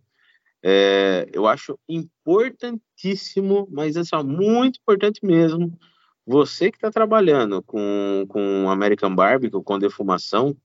é, 0.67 1.29
eu 1.31 1.45
acho 1.45 1.77
importantíssimo, 1.87 3.67
mas 3.71 3.95
só 4.07 4.23
muito 4.23 4.79
importante 4.79 5.23
mesmo, 5.23 5.77
você 6.25 6.71
que 6.71 6.77
está 6.77 6.89
trabalhando 6.89 7.61
com, 7.61 8.25
com 8.27 8.67
American 8.67 9.13
Barbecue, 9.13 9.61
com 9.63 9.77
defumação, 9.77 10.57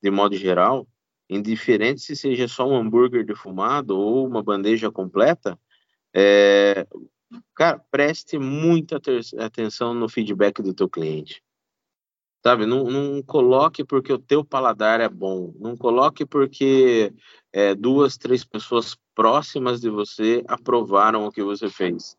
de 0.00 0.08
modo 0.08 0.36
geral, 0.36 0.86
indiferente 1.28 2.00
se 2.00 2.14
seja 2.14 2.46
só 2.46 2.64
um 2.64 2.76
hambúrguer 2.76 3.26
defumado 3.26 3.98
ou 3.98 4.24
uma 4.24 4.40
bandeja 4.40 4.88
completa, 4.88 5.58
é, 6.14 6.86
cara, 7.52 7.80
preste 7.90 8.38
muita 8.38 9.00
atenção 9.36 9.94
no 9.94 10.08
feedback 10.08 10.62
do 10.62 10.72
teu 10.72 10.88
cliente. 10.88 11.42
Sabe, 12.40 12.66
não, 12.66 12.84
não 12.84 13.20
coloque 13.20 13.84
porque 13.84 14.12
o 14.12 14.18
teu 14.18 14.44
paladar 14.44 15.00
é 15.00 15.08
bom, 15.08 15.52
não 15.58 15.76
coloque 15.76 16.24
porque 16.24 17.12
é, 17.52 17.74
duas, 17.74 18.16
três 18.16 18.44
pessoas 18.44 18.96
próximas 19.14 19.80
de 19.80 19.90
você 19.90 20.42
aprovaram 20.48 21.24
o 21.24 21.32
que 21.32 21.42
você 21.42 21.68
fez. 21.68 22.16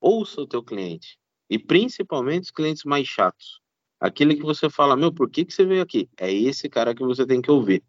Ouça 0.00 0.40
o 0.40 0.46
teu 0.46 0.62
cliente. 0.62 1.18
E 1.48 1.58
principalmente 1.58 2.44
os 2.44 2.50
clientes 2.50 2.84
mais 2.84 3.06
chatos. 3.06 3.60
Aquele 4.00 4.34
que 4.34 4.42
você 4.42 4.68
fala, 4.68 4.96
meu, 4.96 5.12
por 5.12 5.30
que, 5.30 5.44
que 5.44 5.54
você 5.54 5.64
veio 5.64 5.82
aqui? 5.82 6.08
É 6.18 6.32
esse 6.32 6.68
cara 6.68 6.94
que 6.94 7.02
você 7.02 7.26
tem 7.26 7.40
que 7.40 7.50
ouvir. 7.50 7.82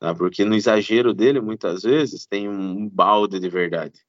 Tá? 0.00 0.14
Porque 0.14 0.44
no 0.44 0.54
exagero 0.54 1.12
dele, 1.12 1.40
muitas 1.40 1.82
vezes, 1.82 2.26
tem 2.26 2.48
um 2.48 2.88
balde 2.88 3.38
de 3.38 3.48
verdade. 3.48 4.00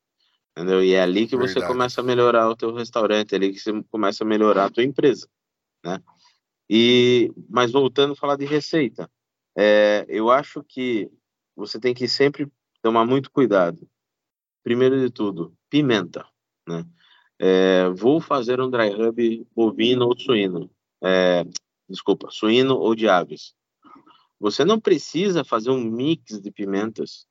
Entendeu? 0.52 0.84
E 0.84 0.94
é 0.94 1.02
ali 1.02 1.28
que 1.28 1.38
verdade. 1.38 1.60
você 1.60 1.68
começa 1.68 2.02
a 2.02 2.04
melhorar 2.04 2.50
o 2.50 2.56
teu 2.56 2.74
restaurante, 2.74 3.34
é 3.34 3.36
ali 3.36 3.54
que 3.54 3.60
você 3.60 3.84
começa 3.90 4.24
a 4.24 4.28
melhorar 4.28 4.66
a 4.66 4.70
tua 4.70 4.84
empresa. 4.84 5.28
Né? 5.84 6.02
E, 6.70 7.32
mas 7.50 7.72
voltando 7.72 8.14
a 8.14 8.16
falar 8.16 8.36
de 8.36 8.46
receita, 8.46 9.10
é, 9.58 10.06
eu 10.08 10.30
acho 10.30 10.64
que 10.64 11.10
você 11.56 11.80
tem 11.80 11.94
que 11.94 12.08
sempre 12.08 12.48
tomar 12.82 13.06
muito 13.06 13.32
cuidado. 13.32 13.88
Primeiro 14.64 15.00
de 15.00 15.10
tudo, 15.10 15.54
pimenta. 15.70 16.26
Né? 16.68 16.86
É, 17.40 17.90
vou 17.90 18.20
fazer 18.20 18.60
um 18.60 18.70
dry 18.70 18.90
rub 18.90 19.48
bovino 19.56 20.06
ou 20.06 20.20
suíno. 20.20 20.70
É, 21.02 21.46
desculpa, 21.90 22.30
suíno 22.30 22.76
ou 22.76 22.94
de 22.94 23.08
aves. 23.08 23.54
Você 24.40 24.64
não 24.64 24.80
precisa 24.80 25.44
fazer 25.44 25.70
um 25.70 25.84
mix 25.84 26.40
de 26.40 26.52
pimentas 26.52 27.26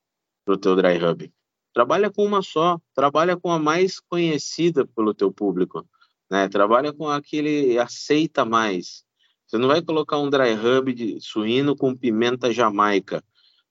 para 0.44 0.54
o 0.54 0.58
teu 0.58 0.76
dry 0.76 0.96
rub. 0.98 1.32
Trabalha 1.72 2.10
com 2.10 2.24
uma 2.24 2.42
só, 2.42 2.80
trabalha 2.94 3.36
com 3.36 3.52
a 3.52 3.58
mais 3.58 4.00
conhecida 4.00 4.86
pelo 4.86 5.14
teu 5.14 5.30
público, 5.30 5.86
né? 6.30 6.48
Trabalha 6.48 6.92
com 6.92 7.08
aquele 7.08 7.78
aceita 7.78 8.44
mais. 8.44 9.04
Você 9.46 9.56
não 9.58 9.68
vai 9.68 9.80
colocar 9.80 10.18
um 10.18 10.28
dry 10.28 10.54
rub 10.54 10.92
de 10.92 11.20
suíno 11.20 11.76
com 11.76 11.96
pimenta 11.96 12.52
jamaica, 12.52 13.22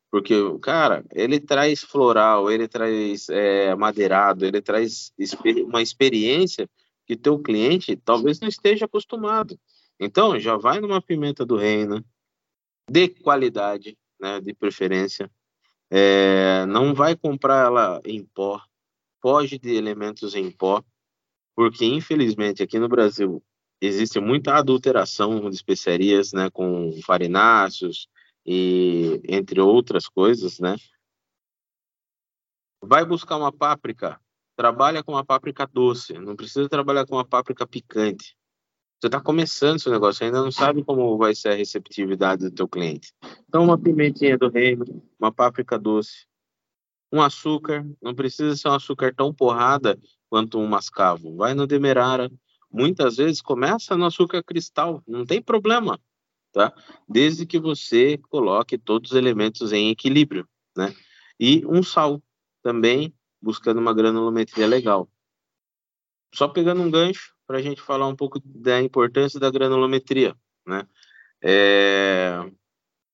porque, 0.10 0.36
cara, 0.62 1.06
ele 1.12 1.40
traz 1.40 1.82
floral, 1.82 2.50
ele 2.50 2.68
traz 2.68 3.28
é, 3.30 3.76
madeirado, 3.76 4.46
ele 4.46 4.62
traz 4.62 5.12
uma 5.66 5.82
experiência 5.82 6.70
que 7.06 7.16
teu 7.16 7.40
cliente 7.40 7.96
talvez 7.96 8.40
não 8.40 8.48
esteja 8.48 8.86
acostumado. 8.86 9.60
Então, 10.00 10.40
já 10.40 10.56
vai 10.56 10.80
numa 10.80 11.02
pimenta 11.02 11.46
do 11.46 11.58
reino, 11.58 12.04
de 12.90 13.10
qualidade, 13.10 13.98
né, 14.20 14.40
de 14.40 14.54
preferência. 14.54 15.30
É, 15.90 16.66
não 16.66 16.94
vai 16.94 17.16
comprar 17.16 17.66
ela 17.66 18.02
em 18.06 18.24
pó, 18.24 18.62
foge 19.22 19.58
de 19.58 19.74
elementos 19.74 20.36
em 20.36 20.52
pó, 20.52 20.84
porque 21.56 21.86
infelizmente 21.86 22.62
aqui 22.62 22.78
no 22.78 22.90
Brasil 22.90 23.42
existe 23.82 24.20
muita 24.20 24.56
adulteração 24.56 25.50
de 25.50 25.56
especiarias, 25.56 26.34
né, 26.34 26.50
com 26.50 26.92
farináceos, 27.04 28.08
e 28.48 29.22
entre 29.28 29.60
outras 29.60 30.08
coisas, 30.08 30.60
né? 30.60 30.78
Vai 32.82 33.04
buscar 33.04 33.36
uma 33.36 33.52
páprica, 33.52 34.20
trabalha 34.56 35.04
com 35.04 35.12
uma 35.12 35.26
páprica 35.26 35.68
doce, 35.68 36.14
não 36.14 36.36
precisa 36.36 36.70
trabalhar 36.70 37.06
com 37.06 37.16
uma 37.16 37.26
páprica 37.26 37.68
picante. 37.68 38.38
Você 39.00 39.08
está 39.08 39.22
começando 39.22 39.80
seu 39.80 39.92
negócio, 39.92 40.26
ainda 40.26 40.42
não 40.42 40.52
sabe 40.52 40.84
como 40.84 41.18
vai 41.18 41.36
ser 41.36 41.50
a 41.50 41.56
receptividade 41.56 42.50
do 42.50 42.56
teu 42.56 42.68
cliente. 42.68 43.14
Então, 43.48 43.64
uma 43.64 43.78
pimentinha 43.78 44.38
do 44.38 44.50
reino, 44.50 44.86
uma 45.20 45.32
páprica 45.32 45.78
doce, 45.78 46.26
um 47.12 47.22
açúcar, 47.22 47.86
não 48.02 48.16
precisa 48.16 48.56
ser 48.56 48.70
um 48.70 48.74
açúcar 48.74 49.14
tão 49.14 49.34
porrada 49.34 50.00
quanto 50.30 50.58
um 50.58 50.68
mascavo. 50.68 51.36
Vai 51.36 51.54
no 51.54 51.68
demerara, 51.68 52.32
muitas 52.72 53.18
vezes 53.18 53.42
começa 53.42 53.96
no 53.96 54.06
açúcar 54.06 54.44
cristal, 54.44 55.04
não 55.08 55.26
tem 55.26 55.42
problema. 55.42 56.00
Tá? 56.52 56.74
Desde 57.08 57.46
que 57.46 57.60
você 57.60 58.18
coloque 58.30 58.78
todos 58.78 59.12
os 59.12 59.18
elementos 59.18 59.72
em 59.72 59.90
equilíbrio, 59.90 60.48
né? 60.76 60.94
E 61.40 61.66
um 61.66 61.84
sal 61.84 62.22
também, 62.64 63.14
buscando 63.42 63.80
uma 63.80 63.94
granulometria 63.94 64.68
legal. 64.68 65.10
Só 66.34 66.48
pegando 66.48 66.82
um 66.82 66.92
gancho 66.92 67.34
para 67.46 67.58
a 67.58 67.62
gente 67.62 67.82
falar 67.82 68.08
um 68.08 68.16
pouco 68.16 68.42
da 68.44 68.82
importância 68.82 69.40
da 69.40 69.50
granulometria, 69.50 70.36
né? 70.66 70.88
É... 71.42 72.38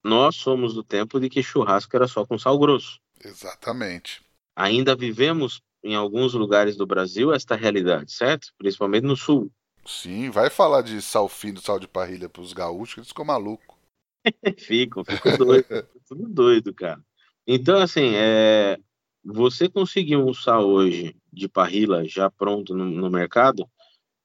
Nós 0.04 0.36
somos 0.36 0.74
do 0.74 0.84
tempo 0.84 1.20
de 1.20 1.30
que 1.30 1.44
churrasco 1.44 1.96
era 1.96 2.08
só 2.08 2.26
com 2.26 2.38
sal 2.38 2.58
grosso. 2.60 3.00
Exatamente. 3.24 4.22
Ainda 4.56 4.96
vivemos 4.96 5.62
em 5.84 5.96
alguns 5.96 6.34
lugares 6.34 6.76
do 6.76 6.86
Brasil 6.86 7.34
esta 7.34 7.56
realidade, 7.56 8.12
certo? 8.12 8.54
Principalmente 8.58 9.06
no 9.06 9.16
sul. 9.16 9.52
Sim, 9.86 10.30
vai 10.30 10.50
falar 10.50 10.82
de 10.82 11.02
sal 11.02 11.28
fino, 11.28 11.60
sal 11.60 11.80
de 11.80 11.88
parrilha 11.88 12.30
para 12.30 12.42
os 12.42 12.54
gaúchos, 12.54 12.98
eles 12.98 13.10
ficam 13.10 13.26
malucos. 13.26 13.76
ficam, 14.58 15.04
ficam 15.04 15.38
doido, 15.38 15.66
tudo 16.08 16.30
doido, 16.30 16.74
cara. 16.74 17.04
Então, 17.46 17.78
assim, 17.78 18.14
é, 18.16 18.80
você 19.24 19.68
conseguir 19.68 20.16
um 20.16 20.34
sal 20.34 20.66
hoje 20.66 21.16
de 21.32 21.50
parrilha 21.50 22.06
já 22.06 22.30
pronto 22.30 22.74
no, 22.74 22.86
no 22.86 23.10
mercado 23.10 23.70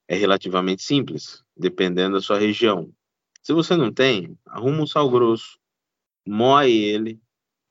é 0.07 0.15
relativamente 0.15 0.81
simples, 0.81 1.43
dependendo 1.55 2.15
da 2.15 2.21
sua 2.21 2.39
região. 2.39 2.91
Se 3.43 3.53
você 3.53 3.75
não 3.75 3.91
tem, 3.91 4.37
arruma 4.45 4.83
um 4.83 4.87
sal 4.87 5.09
grosso, 5.09 5.59
moe 6.25 6.71
ele, 6.71 7.21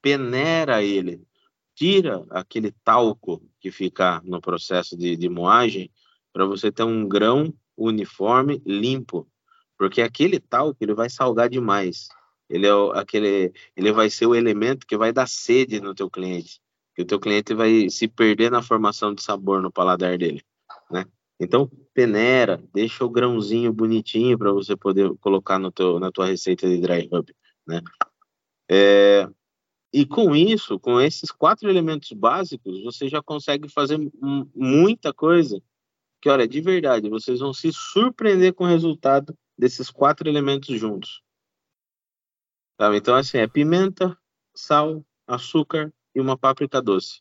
peneira 0.02 0.82
ele, 0.82 1.26
tira 1.74 2.26
aquele 2.30 2.72
talco 2.84 3.42
que 3.60 3.70
fica 3.70 4.20
no 4.24 4.40
processo 4.40 4.96
de, 4.96 5.16
de 5.16 5.28
moagem 5.28 5.90
para 6.32 6.44
você 6.44 6.70
ter 6.70 6.84
um 6.84 7.08
grão 7.08 7.52
uniforme 7.86 8.62
limpo, 8.66 9.28
porque 9.76 10.02
aquele 10.02 10.40
talco 10.40 10.76
ele 10.80 10.94
vai 10.94 11.08
salgar 11.08 11.48
demais. 11.48 12.08
Ele 12.48 12.66
é 12.66 12.74
o, 12.74 12.92
aquele, 12.92 13.52
ele 13.76 13.92
vai 13.92 14.10
ser 14.10 14.26
o 14.26 14.34
elemento 14.34 14.86
que 14.86 14.96
vai 14.96 15.12
dar 15.12 15.28
sede 15.28 15.80
no 15.80 15.94
teu 15.94 16.10
cliente, 16.10 16.60
que 16.94 17.02
o 17.02 17.06
teu 17.06 17.20
cliente 17.20 17.54
vai 17.54 17.88
se 17.90 18.08
perder 18.08 18.50
na 18.50 18.62
formação 18.62 19.14
de 19.14 19.22
sabor 19.22 19.62
no 19.62 19.70
paladar 19.70 20.16
dele, 20.18 20.42
né? 20.90 21.04
Então 21.38 21.70
peneira, 21.94 22.62
deixa 22.72 23.04
o 23.04 23.10
grãozinho 23.10 23.72
bonitinho 23.72 24.38
para 24.38 24.52
você 24.52 24.76
poder 24.76 25.14
colocar 25.20 25.58
no 25.58 25.70
teu, 25.70 26.00
na 26.00 26.10
tua 26.10 26.26
receita 26.26 26.68
de 26.68 26.80
dry 26.80 27.08
rub, 27.12 27.32
né? 27.66 27.82
É, 28.70 29.28
e 29.92 30.04
com 30.04 30.36
isso, 30.36 30.78
com 30.78 31.00
esses 31.00 31.30
quatro 31.30 31.68
elementos 31.68 32.12
básicos, 32.12 32.82
você 32.82 33.08
já 33.08 33.22
consegue 33.22 33.68
fazer 33.68 33.98
muita 34.54 35.12
coisa. 35.14 35.60
Que 36.20 36.28
olha, 36.28 36.48
de 36.48 36.60
verdade, 36.60 37.08
vocês 37.08 37.40
vão 37.40 37.52
se 37.52 37.72
surpreender 37.72 38.54
com 38.54 38.64
o 38.64 38.66
resultado 38.66 39.36
desses 39.56 39.90
quatro 39.90 40.28
elementos 40.28 40.78
juntos. 40.78 41.22
Tá? 42.76 42.94
Então, 42.96 43.14
assim, 43.14 43.38
é 43.38 43.46
pimenta, 43.46 44.16
sal, 44.54 45.04
açúcar 45.26 45.92
e 46.14 46.20
uma 46.20 46.36
páprica 46.36 46.82
doce. 46.82 47.20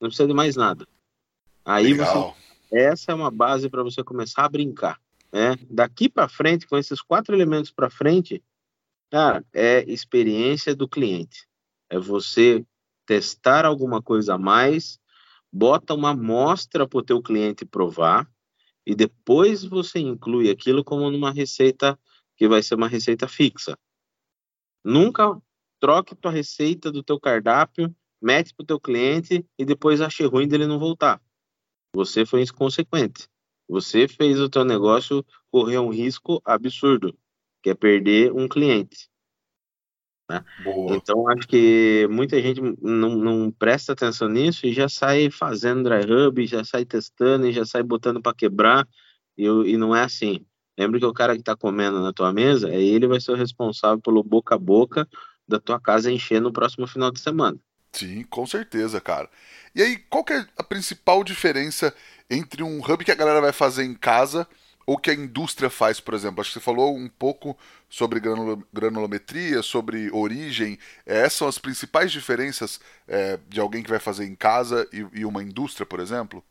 Não 0.00 0.08
precisa 0.08 0.28
de 0.28 0.34
mais 0.34 0.56
nada. 0.56 0.86
Aí 1.64 1.92
Legal. 1.92 2.34
você, 2.68 2.76
essa 2.76 3.12
é 3.12 3.14
uma 3.14 3.30
base 3.30 3.68
para 3.68 3.82
você 3.82 4.02
começar 4.02 4.44
a 4.44 4.48
brincar. 4.48 5.00
Né? 5.32 5.56
Daqui 5.68 6.08
para 6.08 6.28
frente, 6.28 6.66
com 6.66 6.76
esses 6.76 7.00
quatro 7.00 7.34
elementos 7.34 7.70
para 7.70 7.90
frente, 7.90 8.42
cara, 9.10 9.44
é 9.52 9.84
experiência 9.90 10.74
do 10.74 10.88
cliente 10.88 11.50
é 11.90 11.98
você 11.98 12.64
testar 13.04 13.66
alguma 13.66 14.00
coisa 14.00 14.34
a 14.34 14.38
mais, 14.38 14.99
bota 15.52 15.94
uma 15.94 16.10
amostra 16.10 16.86
para 16.86 16.98
o 16.98 17.02
teu 17.02 17.20
cliente 17.20 17.64
provar 17.64 18.30
e 18.86 18.94
depois 18.94 19.64
você 19.64 19.98
inclui 19.98 20.50
aquilo 20.50 20.84
como 20.84 21.10
numa 21.10 21.30
receita 21.30 21.98
que 22.36 22.48
vai 22.48 22.62
ser 22.62 22.76
uma 22.76 22.88
receita 22.88 23.28
fixa. 23.28 23.78
Nunca 24.84 25.40
troque 25.78 26.14
tua 26.14 26.30
receita 26.30 26.90
do 26.90 27.02
teu 27.02 27.20
cardápio, 27.20 27.94
mete 28.20 28.54
para 28.54 28.64
o 28.64 28.66
teu 28.66 28.80
cliente 28.80 29.44
e 29.58 29.64
depois 29.64 30.00
ache 30.00 30.24
ruim 30.24 30.48
dele 30.48 30.66
não 30.66 30.78
voltar. 30.78 31.20
Você 31.94 32.24
foi 32.24 32.42
inconsequente. 32.42 33.28
Você 33.68 34.08
fez 34.08 34.40
o 34.40 34.48
teu 34.48 34.64
negócio 34.64 35.24
correr 35.50 35.78
um 35.78 35.90
risco 35.90 36.40
absurdo, 36.44 37.16
que 37.62 37.70
é 37.70 37.74
perder 37.74 38.32
um 38.32 38.48
cliente. 38.48 39.09
Né? 40.30 40.44
Então, 40.90 41.28
acho 41.28 41.48
que 41.48 42.06
muita 42.08 42.40
gente 42.40 42.60
não, 42.80 43.16
não, 43.16 43.50
presta 43.50 43.92
atenção 43.92 44.28
nisso 44.28 44.64
e 44.64 44.72
já 44.72 44.88
sai 44.88 45.28
fazendo 45.28 45.82
dry 45.82 46.08
hub, 46.08 46.46
já 46.46 46.62
sai 46.62 46.84
testando 46.84 47.48
e 47.48 47.52
já 47.52 47.66
sai 47.66 47.82
botando 47.82 48.22
para 48.22 48.32
quebrar, 48.32 48.86
e, 49.36 49.44
e, 49.44 49.76
não 49.76 49.94
é 49.94 50.02
assim. 50.02 50.46
Lembra 50.78 51.00
que 51.00 51.04
o 51.06 51.12
cara 51.12 51.34
que 51.34 51.40
está 51.40 51.56
comendo 51.56 52.00
na 52.00 52.12
tua 52.12 52.32
mesa, 52.32 52.70
é 52.70 52.80
ele 52.80 53.08
vai 53.08 53.20
ser 53.20 53.32
o 53.32 53.36
responsável 53.36 54.00
pelo 54.00 54.22
boca 54.22 54.54
a 54.54 54.58
boca 54.58 55.08
da 55.48 55.58
tua 55.58 55.80
casa 55.80 56.12
encher 56.12 56.40
no 56.40 56.52
próximo 56.52 56.86
final 56.86 57.10
de 57.10 57.18
semana. 57.18 57.58
Sim, 57.90 58.22
com 58.30 58.46
certeza, 58.46 59.00
cara. 59.00 59.28
E 59.74 59.82
aí, 59.82 59.96
qual 60.08 60.22
que 60.22 60.32
é 60.32 60.46
a 60.56 60.62
principal 60.62 61.24
diferença 61.24 61.92
entre 62.30 62.62
um 62.62 62.78
hub 62.78 63.04
que 63.04 63.10
a 63.10 63.16
galera 63.16 63.40
vai 63.40 63.52
fazer 63.52 63.82
em 63.82 63.94
casa 63.94 64.46
ou 64.86 64.98
que 64.98 65.10
a 65.10 65.14
indústria 65.14 65.70
faz, 65.70 66.00
por 66.00 66.14
exemplo? 66.14 66.40
Acho 66.40 66.50
que 66.50 66.54
você 66.54 66.64
falou 66.64 66.96
um 66.96 67.08
pouco 67.08 67.56
sobre 67.88 68.20
granulometria, 68.72 69.62
sobre 69.62 70.10
origem. 70.10 70.78
É, 71.06 71.20
essas 71.20 71.34
são 71.34 71.48
as 71.48 71.58
principais 71.58 72.10
diferenças 72.10 72.80
é, 73.06 73.38
de 73.48 73.60
alguém 73.60 73.82
que 73.82 73.90
vai 73.90 74.00
fazer 74.00 74.24
em 74.24 74.34
casa 74.34 74.88
e, 74.92 75.20
e, 75.20 75.24
uma 75.24 75.42
indústria, 75.42 75.86
por 75.86 76.00
exemplo? 76.00 76.42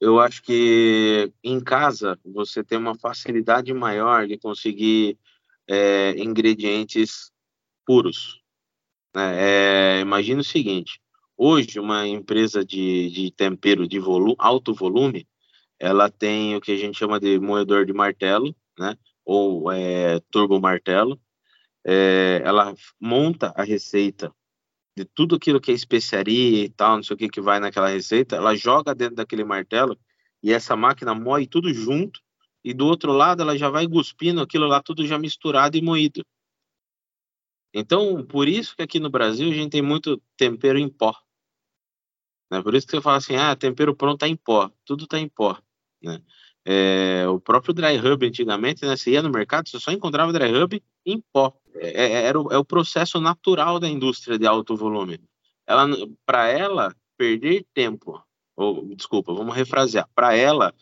Eu 0.00 0.20
acho 0.20 0.42
que 0.42 1.32
em 1.42 1.60
casa 1.60 2.18
você 2.24 2.62
tem 2.62 2.78
uma 2.78 2.96
facilidade 2.96 3.72
maior 3.72 4.26
de 4.26 4.38
conseguir 4.38 5.18
é, 5.66 6.12
ingredientes 6.18 7.32
puros. 7.84 8.40
Né? 9.14 9.98
É, 9.98 10.00
imagina 10.00 10.40
o 10.40 10.44
seguinte: 10.44 11.00
hoje, 11.36 11.80
uma 11.80 12.06
empresa 12.06 12.64
de, 12.64 13.10
de 13.10 13.30
tempero 13.32 13.88
de 13.88 13.98
volume, 13.98 14.36
alto 14.38 14.72
volume 14.72 15.26
ela 15.78 16.10
tem 16.10 16.56
o 16.56 16.60
que 16.60 16.72
a 16.72 16.76
gente 16.76 16.98
chama 16.98 17.20
de 17.20 17.38
moedor 17.38 17.86
de 17.86 17.92
martelo, 17.92 18.54
né? 18.78 18.96
Ou 19.24 19.70
é, 19.70 20.20
turbo 20.30 20.60
martelo. 20.60 21.20
É, 21.84 22.42
ela 22.44 22.74
monta 23.00 23.52
a 23.56 23.62
receita 23.62 24.32
de 24.96 25.04
tudo 25.04 25.36
aquilo 25.36 25.60
que 25.60 25.70
é 25.70 25.74
especiaria 25.74 26.64
e 26.64 26.68
tal, 26.70 26.96
não 26.96 27.02
sei 27.02 27.14
o 27.14 27.18
que 27.18 27.28
que 27.28 27.40
vai 27.40 27.60
naquela 27.60 27.88
receita, 27.88 28.36
ela 28.36 28.56
joga 28.56 28.94
dentro 28.94 29.16
daquele 29.16 29.44
martelo 29.44 29.96
e 30.42 30.52
essa 30.52 30.74
máquina 30.74 31.14
moe 31.14 31.46
tudo 31.46 31.72
junto 31.72 32.20
e 32.64 32.72
do 32.72 32.86
outro 32.86 33.12
lado 33.12 33.42
ela 33.42 33.56
já 33.56 33.68
vai 33.68 33.86
cuspindo 33.86 34.40
aquilo 34.40 34.66
lá 34.66 34.82
tudo 34.82 35.06
já 35.06 35.18
misturado 35.18 35.76
e 35.76 35.82
moído. 35.82 36.24
Então, 37.74 38.24
por 38.24 38.48
isso 38.48 38.74
que 38.74 38.82
aqui 38.82 38.98
no 38.98 39.10
Brasil 39.10 39.50
a 39.50 39.54
gente 39.54 39.72
tem 39.72 39.82
muito 39.82 40.20
tempero 40.36 40.78
em 40.78 40.88
pó. 40.88 41.14
Né? 42.50 42.62
Por 42.62 42.74
isso 42.74 42.86
que 42.86 42.92
você 42.92 43.02
fala 43.02 43.18
assim, 43.18 43.36
ah, 43.36 43.54
tempero 43.54 43.94
pronto 43.94 44.20
tá 44.20 44.26
em 44.26 44.34
pó, 44.36 44.70
tudo 44.84 45.06
tá 45.06 45.18
em 45.18 45.28
pó. 45.28 45.60
Né? 46.02 46.20
É, 46.64 47.26
o 47.28 47.38
próprio 47.38 47.72
dry 47.72 47.96
hub 47.98 48.26
antigamente, 48.26 48.84
né, 48.84 48.96
você 48.96 49.12
ia 49.12 49.22
no 49.22 49.30
mercado, 49.30 49.68
você 49.68 49.78
só 49.78 49.92
encontrava 49.92 50.32
dry 50.32 50.52
hub 50.52 50.82
em 51.04 51.22
pó. 51.32 51.56
É, 51.74 52.04
é 52.04 52.12
era 52.24 52.40
o, 52.40 52.52
é 52.52 52.58
o 52.58 52.64
processo 52.64 53.20
natural 53.20 53.78
da 53.78 53.88
indústria 53.88 54.38
de 54.38 54.46
alto 54.46 54.76
volume. 54.76 55.20
Ela, 55.66 55.86
para 56.24 56.48
ela 56.48 56.94
perder 57.16 57.64
tempo, 57.72 58.22
ou 58.56 58.94
desculpa, 58.94 59.32
vamos 59.32 59.54
refrasear, 59.54 60.08
para 60.14 60.36
ela 60.36 60.74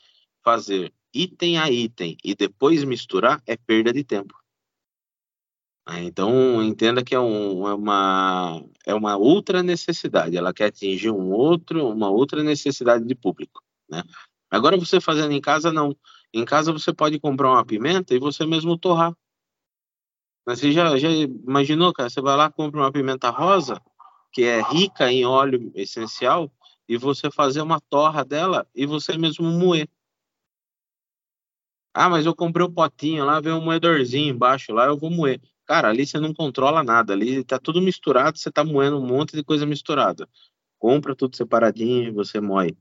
fazer 0.42 0.92
item 1.12 1.58
a 1.58 1.70
item 1.70 2.16
e 2.24 2.34
depois 2.34 2.82
misturar 2.84 3.42
é 3.46 3.56
perda 3.56 3.92
de 3.92 4.02
tempo. 4.02 4.34
Então 5.86 6.62
entenda 6.62 7.04
que 7.04 7.14
é, 7.14 7.20
um, 7.20 7.68
é, 7.68 7.74
uma 7.74 8.64
é 8.86 8.94
uma 8.94 9.16
outra 9.16 9.62
necessidade. 9.62 10.36
Ela 10.36 10.54
quer 10.54 10.66
atingir 10.66 11.10
um 11.10 11.30
outro, 11.30 11.88
uma 11.88 12.10
outra 12.10 12.42
necessidade 12.42 13.04
de 13.04 13.14
público, 13.14 13.62
né? 13.88 14.02
Agora 14.50 14.76
você 14.76 15.00
fazendo 15.00 15.32
em 15.32 15.40
casa, 15.40 15.72
não. 15.72 15.96
Em 16.32 16.44
casa 16.44 16.72
você 16.72 16.92
pode 16.92 17.18
comprar 17.18 17.50
uma 17.50 17.64
pimenta 17.64 18.14
e 18.14 18.18
você 18.18 18.44
mesmo 18.46 18.78
torrar. 18.78 19.14
Mas 20.46 20.60
você 20.60 20.72
já, 20.72 20.96
já 20.96 21.08
imaginou, 21.08 21.92
cara? 21.92 22.10
Você 22.10 22.20
vai 22.20 22.36
lá, 22.36 22.50
compra 22.50 22.80
uma 22.80 22.92
pimenta 22.92 23.30
rosa, 23.30 23.80
que 24.32 24.42
é 24.42 24.60
rica 24.62 25.10
em 25.10 25.24
óleo 25.24 25.72
essencial, 25.74 26.52
e 26.88 26.96
você 26.96 27.30
fazer 27.30 27.62
uma 27.62 27.80
torra 27.80 28.24
dela 28.24 28.66
e 28.74 28.84
você 28.84 29.16
mesmo 29.16 29.50
moer. 29.50 29.88
Ah, 31.94 32.08
mas 32.08 32.26
eu 32.26 32.34
comprei 32.34 32.66
o 32.66 32.68
um 32.68 32.74
potinho 32.74 33.24
lá, 33.24 33.40
vem 33.40 33.52
um 33.52 33.64
moedorzinho 33.64 34.34
embaixo 34.34 34.72
lá, 34.72 34.86
eu 34.86 34.98
vou 34.98 35.10
moer. 35.10 35.40
Cara, 35.64 35.88
ali 35.88 36.06
você 36.06 36.18
não 36.18 36.34
controla 36.34 36.82
nada, 36.82 37.12
ali 37.12 37.42
tá 37.44 37.58
tudo 37.58 37.80
misturado, 37.80 38.36
você 38.36 38.50
tá 38.50 38.64
moendo 38.64 38.98
um 38.98 39.06
monte 39.06 39.34
de 39.34 39.42
coisa 39.44 39.64
misturada. 39.64 40.28
Compra 40.78 41.14
tudo 41.14 41.36
separadinho 41.36 42.08
e 42.08 42.10
você 42.10 42.40
moe, 42.40 42.76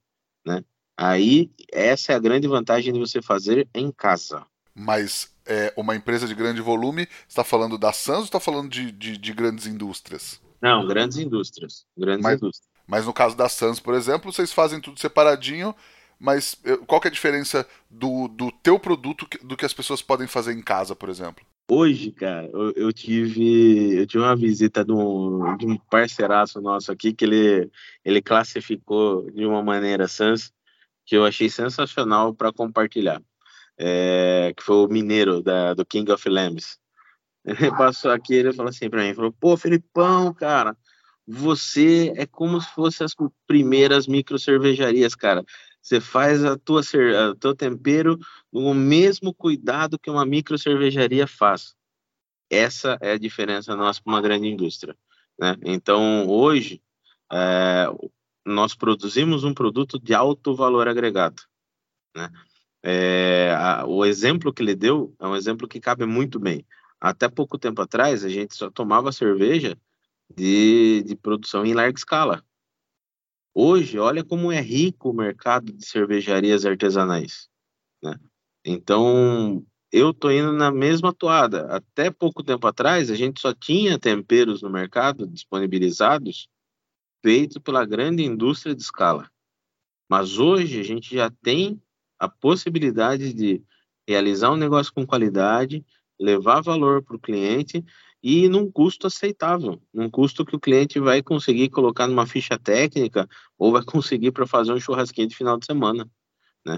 né? 0.45 0.66
Aí, 0.97 1.49
essa 1.71 2.13
é 2.13 2.15
a 2.15 2.19
grande 2.19 2.47
vantagem 2.47 2.93
de 2.93 2.99
você 2.99 3.21
fazer 3.21 3.67
em 3.73 3.91
casa. 3.91 4.45
Mas 4.75 5.33
é, 5.45 5.73
uma 5.75 5.95
empresa 5.95 6.27
de 6.27 6.35
grande 6.35 6.61
volume, 6.61 7.07
está 7.27 7.43
falando 7.43 7.77
da 7.77 7.91
Sans 7.91 8.19
ou 8.19 8.25
está 8.25 8.39
falando 8.39 8.69
de, 8.69 8.91
de, 8.91 9.17
de, 9.17 9.33
grandes 9.33 9.65
indústrias? 9.65 10.41
Não, 10.61 10.87
grandes 10.87 11.17
indústrias. 11.17 11.85
Grandes 11.97 12.23
mas, 12.23 12.37
indústrias. 12.37 12.69
Mas 12.87 13.05
no 13.05 13.13
caso 13.13 13.35
da 13.35 13.49
Sans, 13.49 13.79
por 13.79 13.93
exemplo, 13.93 14.31
vocês 14.31 14.51
fazem 14.51 14.79
tudo 14.79 14.99
separadinho, 14.99 15.75
mas 16.19 16.57
qual 16.87 17.01
é 17.03 17.07
a 17.07 17.11
diferença 17.11 17.67
do, 17.89 18.27
do 18.27 18.51
teu 18.51 18.79
produto 18.79 19.27
do 19.43 19.57
que 19.57 19.65
as 19.65 19.73
pessoas 19.73 20.01
podem 20.01 20.27
fazer 20.27 20.53
em 20.53 20.61
casa, 20.61 20.95
por 20.95 21.09
exemplo? 21.09 21.45
Hoje, 21.69 22.11
cara, 22.11 22.45
eu, 22.53 22.71
eu, 22.75 22.93
tive 22.93 23.95
eu 23.95 24.05
tive 24.05 24.23
uma 24.23 24.35
visita 24.35 24.83
de 24.83 24.91
um, 24.91 25.55
de 25.57 25.65
um 25.65 25.77
parceiraço 25.77 26.61
nosso 26.61 26.91
aqui 26.91 27.13
que 27.13 27.23
ele, 27.23 27.71
ele 28.03 28.21
classificou 28.21 29.31
de 29.31 29.45
uma 29.45 29.63
maneira 29.63 30.07
sans 30.07 30.53
que 31.06 31.16
eu 31.16 31.26
achei 31.26 31.49
sensacional 31.49 32.34
para 32.34 32.54
compartilhar, 32.54 33.22
é, 33.78 34.54
que 34.56 34.64
foi 34.64 34.76
o 34.76 34.88
mineiro 34.88 35.41
da, 35.41 35.74
do 35.74 35.86
King 35.86 36.12
of 36.12 36.28
Lambs. 36.30 36.78
Ele 37.45 37.70
passou 37.72 38.12
aqui, 38.12 38.34
ele 38.36 38.54
falou 38.54 38.70
assim 38.70 38.89
para 38.89 39.04
mim, 39.04 39.14
falou, 39.14 39.34
pô, 39.34 39.58
Felipão, 39.58 40.34
cara, 40.34 40.78
você 41.28 42.14
é 42.16 42.26
como 42.26 42.60
se 42.62 42.70
fosse 42.74 43.04
as 43.04 43.14
primeiras 43.47 44.08
micro 44.08 44.39
cervejarias, 44.39 45.16
cara. 45.16 45.43
Você 45.82 45.99
faz 45.99 46.45
a 46.45 46.58
tua 46.58 46.82
o 47.32 47.36
teu 47.36 47.54
tempero 47.54 48.18
no 48.51 48.74
mesmo 48.74 49.34
cuidado 49.34 49.99
que 49.99 50.10
uma 50.10 50.26
micro 50.26 50.58
cervejaria 50.58 51.28
faz. 51.28 51.76
Essa 52.49 52.97
é 53.01 53.12
a 53.12 53.18
diferença 53.18 53.76
nossa 53.76 54.01
para 54.01 54.14
uma 54.14 54.22
grande 54.22 54.47
indústria. 54.47 54.95
Né? 55.38 55.58
Então, 55.64 56.28
hoje, 56.30 56.82
é, 57.32 57.88
nós 58.45 58.75
produzimos 58.75 59.43
um 59.43 59.53
produto 59.53 59.99
de 59.99 60.13
alto 60.13 60.55
valor 60.55 60.87
agregado. 60.87 61.41
Né? 62.15 62.29
É, 62.83 63.55
a, 63.57 63.85
o 63.85 64.03
exemplo 64.03 64.53
que 64.53 64.61
ele 64.61 64.75
deu 64.75 65.15
é 65.19 65.27
um 65.27 65.35
exemplo 65.35 65.67
que 65.67 65.79
cabe 65.79 66.05
muito 66.05 66.39
bem. 66.39 66.65
Até 66.99 67.29
pouco 67.29 67.57
tempo 67.57 67.81
atrás, 67.81 68.23
a 68.23 68.29
gente 68.29 68.55
só 68.55 68.69
tomava 68.69 69.11
cerveja 69.11 69.77
de, 70.33 71.03
de 71.03 71.15
produção 71.15 71.65
em 71.65 71.73
larga 71.73 71.97
escala. 71.97 72.43
Hoje, 73.53 73.99
olha 73.99 74.23
como 74.23 74.51
é 74.51 74.59
rico 74.59 75.09
o 75.09 75.13
mercado 75.13 75.71
de 75.71 75.85
cervejarias 75.85 76.65
artesanais. 76.65 77.49
Né? 78.01 78.17
Então, 78.65 79.65
eu 79.91 80.13
tô 80.13 80.31
indo 80.31 80.51
na 80.51 80.71
mesma 80.71 81.13
toada. 81.13 81.67
Até 81.67 82.09
pouco 82.09 82.43
tempo 82.43 82.65
atrás, 82.65 83.11
a 83.11 83.15
gente 83.15 83.39
só 83.39 83.53
tinha 83.53 83.99
temperos 83.99 84.61
no 84.61 84.69
mercado 84.69 85.27
disponibilizados 85.27 86.47
feitos 87.24 87.57
pela 87.57 87.86
grande 87.86 88.24
indústria 88.24 88.76
de 88.76 88.82
escala. 88.82 89.30
Mas 90.09 90.38
hoje 90.38 90.80
a 90.80 90.84
gente 90.84 91.15
já 91.15 91.32
tem 91.41 91.82
a 92.19 92.28
possibilidade 92.28 93.34
de 93.34 93.63
realizar 94.07 94.51
um 94.51 94.57
negócio 94.57 94.93
com 94.93 95.07
qualidade, 95.07 95.84
levar 96.19 96.61
valor 96.61 97.01
para 97.01 97.15
o 97.15 97.19
cliente 97.19 97.84
e 98.21 98.47
num 98.47 98.69
custo 98.69 99.07
aceitável, 99.07 99.82
num 99.93 100.09
custo 100.09 100.45
que 100.45 100.55
o 100.55 100.59
cliente 100.59 100.99
vai 100.99 101.21
conseguir 101.21 101.69
colocar 101.69 102.07
numa 102.07 102.28
ficha 102.28 102.59
técnica 102.59 103.28
ou 103.57 103.71
vai 103.71 103.84
conseguir 103.84 104.32
para 104.32 104.45
fazer 104.45 104.74
um 104.74 104.80
churrasquinho 104.80 105.28
de 105.28 105.36
final 105.36 105.57
de 105.57 105.65
semana, 105.65 106.09
né? 106.65 106.78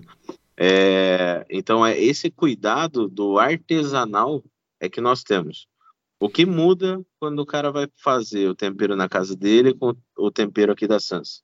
É, 0.58 1.46
então 1.50 1.86
é 1.86 2.00
esse 2.00 2.32
cuidado 2.32 3.10
do 3.10 3.38
artesanal 3.38 4.43
é 4.80 4.88
que 4.88 5.02
nós 5.02 5.24
temos. 5.24 5.68
O 6.20 6.30
que 6.30 6.45
muda 6.45 7.05
quando 7.20 7.39
o 7.39 7.45
cara 7.45 7.72
vai 7.72 7.88
fazer 7.97 8.47
o 8.47 8.55
tempero 8.55 8.95
na 8.95 9.09
casa 9.09 9.36
dele 9.36 9.74
com 9.74 9.93
o 10.18 10.32
tempero 10.32 10.72
aqui 10.72 10.88
da 10.88 10.99
Sans? 10.99 11.43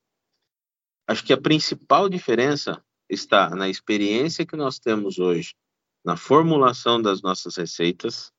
Acho 1.07 1.25
que 1.25 1.33
a 1.33 1.41
principal 1.41 2.07
diferença 2.07 2.83
está 3.09 3.49
na 3.49 3.67
experiência 3.67 4.45
que 4.45 4.55
nós 4.55 4.79
temos 4.79 5.19
hoje 5.19 5.53
na 6.03 6.17
formulação 6.17 7.01
das 7.01 7.21
nossas 7.21 7.55
receitas, 7.55 8.31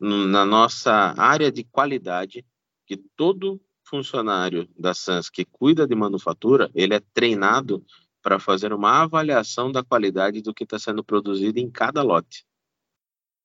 na 0.00 0.44
nossa 0.44 1.14
área 1.16 1.52
de 1.52 1.62
qualidade, 1.62 2.44
que 2.86 2.96
todo 3.16 3.60
funcionário 3.84 4.68
da 4.76 4.94
SANS 4.94 5.30
que 5.30 5.44
cuida 5.44 5.86
de 5.86 5.94
manufatura, 5.94 6.70
ele 6.74 6.94
é 6.94 7.00
treinado 7.12 7.84
para 8.20 8.38
fazer 8.38 8.72
uma 8.72 9.02
avaliação 9.02 9.70
da 9.70 9.84
qualidade 9.84 10.40
do 10.40 10.54
que 10.54 10.64
está 10.64 10.78
sendo 10.78 11.04
produzido 11.04 11.58
em 11.58 11.70
cada 11.70 12.02
lote. 12.02 12.46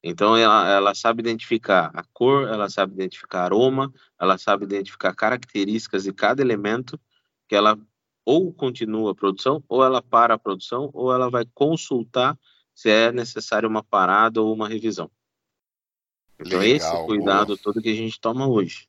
Então, 0.03 0.37
ela, 0.37 0.69
ela 0.69 0.95
sabe 0.95 1.21
identificar 1.21 1.91
a 1.93 2.03
cor, 2.13 2.47
ela 2.47 2.69
sabe 2.69 2.93
identificar 2.93 3.43
aroma, 3.43 3.91
ela 4.19 4.37
sabe 4.37 4.63
identificar 4.63 5.13
características 5.13 6.03
de 6.03 6.13
cada 6.13 6.41
elemento 6.41 6.99
que 7.47 7.55
ela 7.55 7.77
ou 8.23 8.53
continua 8.53 9.11
a 9.11 9.15
produção, 9.15 9.63
ou 9.69 9.83
ela 9.83 10.01
para 10.01 10.33
a 10.33 10.37
produção, 10.37 10.89
ou 10.93 11.13
ela 11.13 11.29
vai 11.29 11.45
consultar 11.53 12.37
se 12.75 12.89
é 12.89 13.11
necessário 13.11 13.69
uma 13.69 13.81
parada 13.81 14.41
ou 14.41 14.53
uma 14.53 14.67
revisão. 14.67 15.09
Então, 16.39 16.59
Legal, 16.59 16.75
esse 16.75 17.05
cuidado 17.05 17.47
boa. 17.47 17.59
todo 17.63 17.81
que 17.81 17.89
a 17.89 17.95
gente 17.95 18.19
toma 18.19 18.45
hoje. 18.47 18.87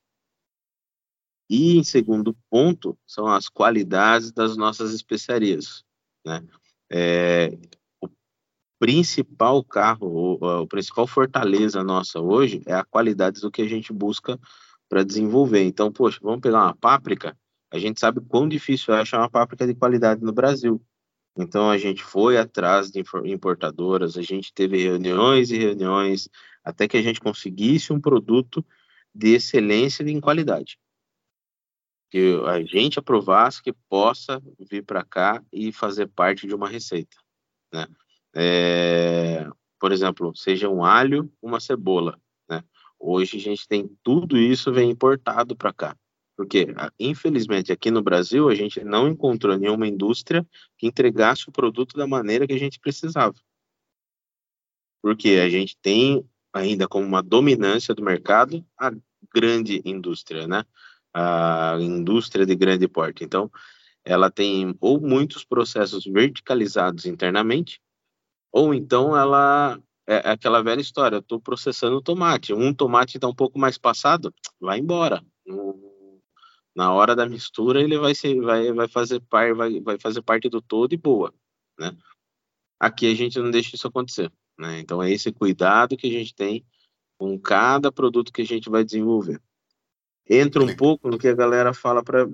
E, 1.48 1.78
em 1.78 1.84
segundo 1.84 2.36
ponto, 2.50 2.98
são 3.06 3.26
as 3.26 3.48
qualidades 3.48 4.32
das 4.32 4.56
nossas 4.56 4.92
especiarias. 4.92 5.84
Né? 6.26 6.46
É, 6.90 7.56
principal 8.78 9.62
carro, 9.64 10.06
o, 10.06 10.62
o 10.62 10.66
principal 10.66 11.06
fortaleza 11.06 11.82
nossa 11.82 12.20
hoje 12.20 12.62
é 12.66 12.74
a 12.74 12.84
qualidade 12.84 13.40
do 13.40 13.50
que 13.50 13.62
a 13.62 13.68
gente 13.68 13.92
busca 13.92 14.38
para 14.88 15.04
desenvolver. 15.04 15.62
Então, 15.64 15.92
poxa, 15.92 16.18
vamos 16.22 16.40
pegar 16.40 16.64
uma 16.64 16.76
páprica, 16.76 17.36
a 17.70 17.78
gente 17.78 18.00
sabe 18.00 18.20
quão 18.20 18.48
difícil 18.48 18.94
é 18.94 19.00
achar 19.00 19.18
uma 19.18 19.30
páprica 19.30 19.66
de 19.66 19.74
qualidade 19.74 20.22
no 20.22 20.32
Brasil. 20.32 20.80
Então 21.36 21.70
a 21.70 21.78
gente 21.78 22.02
foi 22.02 22.36
atrás 22.36 22.90
de 22.90 23.02
importadoras, 23.24 24.16
a 24.16 24.22
gente 24.22 24.52
teve 24.52 24.78
reuniões 24.78 25.50
e 25.50 25.58
reuniões 25.58 26.28
até 26.64 26.88
que 26.88 26.96
a 26.96 27.02
gente 27.02 27.20
conseguisse 27.20 27.92
um 27.92 28.00
produto 28.00 28.64
de 29.14 29.34
excelência 29.34 30.02
e 30.02 30.10
em 30.10 30.20
qualidade. 30.20 30.78
Que 32.10 32.40
a 32.46 32.60
gente 32.62 32.98
aprovasse 32.98 33.62
que 33.62 33.72
possa 33.88 34.42
vir 34.58 34.84
para 34.84 35.04
cá 35.04 35.42
e 35.52 35.70
fazer 35.70 36.08
parte 36.08 36.46
de 36.46 36.54
uma 36.54 36.68
receita. 36.68 37.16
Né? 37.72 37.86
É, 38.34 39.48
por 39.80 39.92
exemplo, 39.92 40.34
seja 40.36 40.68
um 40.68 40.84
alho, 40.84 41.32
uma 41.40 41.60
cebola. 41.60 42.20
Né? 42.48 42.62
Hoje 42.98 43.36
a 43.36 43.40
gente 43.40 43.66
tem 43.66 43.88
tudo 44.02 44.36
isso 44.36 44.72
vem 44.72 44.90
importado 44.90 45.56
para 45.56 45.72
cá. 45.72 45.96
Porque, 46.36 46.68
infelizmente, 47.00 47.72
aqui 47.72 47.90
no 47.90 48.00
Brasil, 48.00 48.48
a 48.48 48.54
gente 48.54 48.84
não 48.84 49.08
encontrou 49.08 49.58
nenhuma 49.58 49.88
indústria 49.88 50.46
que 50.76 50.86
entregasse 50.86 51.48
o 51.48 51.52
produto 51.52 51.96
da 51.96 52.06
maneira 52.06 52.46
que 52.46 52.52
a 52.52 52.58
gente 52.58 52.78
precisava. 52.78 53.34
Porque 55.02 55.30
a 55.30 55.48
gente 55.48 55.76
tem 55.82 56.24
ainda 56.52 56.86
como 56.86 57.04
uma 57.04 57.24
dominância 57.24 57.92
do 57.92 58.04
mercado 58.04 58.64
a 58.78 58.92
grande 59.34 59.82
indústria, 59.84 60.46
né? 60.46 60.64
A 61.12 61.76
indústria 61.80 62.46
de 62.46 62.54
grande 62.54 62.86
porte. 62.86 63.24
Então, 63.24 63.50
ela 64.04 64.30
tem 64.30 64.76
ou 64.80 65.00
muitos 65.00 65.44
processos 65.44 66.04
verticalizados 66.04 67.04
internamente, 67.04 67.80
ou 68.52 68.74
então 68.74 69.16
ela 69.16 69.78
é, 70.06 70.28
é 70.28 70.30
aquela 70.30 70.62
velha 70.62 70.80
história, 70.80 71.16
eu 71.16 71.20
estou 71.20 71.40
processando 71.40 72.02
tomate, 72.02 72.52
um 72.52 72.72
tomate 72.72 73.16
está 73.16 73.28
um 73.28 73.34
pouco 73.34 73.58
mais 73.58 73.76
passado, 73.76 74.32
vai 74.60 74.78
embora, 74.78 75.22
na 76.74 76.92
hora 76.92 77.16
da 77.16 77.28
mistura 77.28 77.82
ele 77.82 77.98
vai 77.98 78.14
ser, 78.14 78.40
vai, 78.40 78.72
vai 78.72 78.88
fazer 78.88 79.20
par, 79.28 79.54
vai, 79.54 79.80
vai 79.80 79.98
fazer 79.98 80.22
parte 80.22 80.48
do 80.48 80.62
todo 80.62 80.92
e 80.92 80.96
boa, 80.96 81.34
né? 81.78 81.96
Aqui 82.80 83.10
a 83.10 83.14
gente 83.14 83.38
não 83.40 83.50
deixa 83.50 83.74
isso 83.74 83.88
acontecer, 83.88 84.32
né? 84.56 84.78
Então 84.78 85.02
é 85.02 85.10
esse 85.10 85.32
cuidado 85.32 85.96
que 85.96 86.06
a 86.06 86.10
gente 86.10 86.34
tem 86.34 86.64
com 87.18 87.36
cada 87.38 87.90
produto 87.90 88.32
que 88.32 88.42
a 88.42 88.46
gente 88.46 88.70
vai 88.70 88.84
desenvolver. 88.84 89.42
Entra 90.30 90.62
um 90.62 90.76
pouco 90.76 91.08
no 91.08 91.18
que 91.18 91.26
a 91.26 91.34
galera 91.34 91.72
fala 91.72 92.02
para 92.02 92.26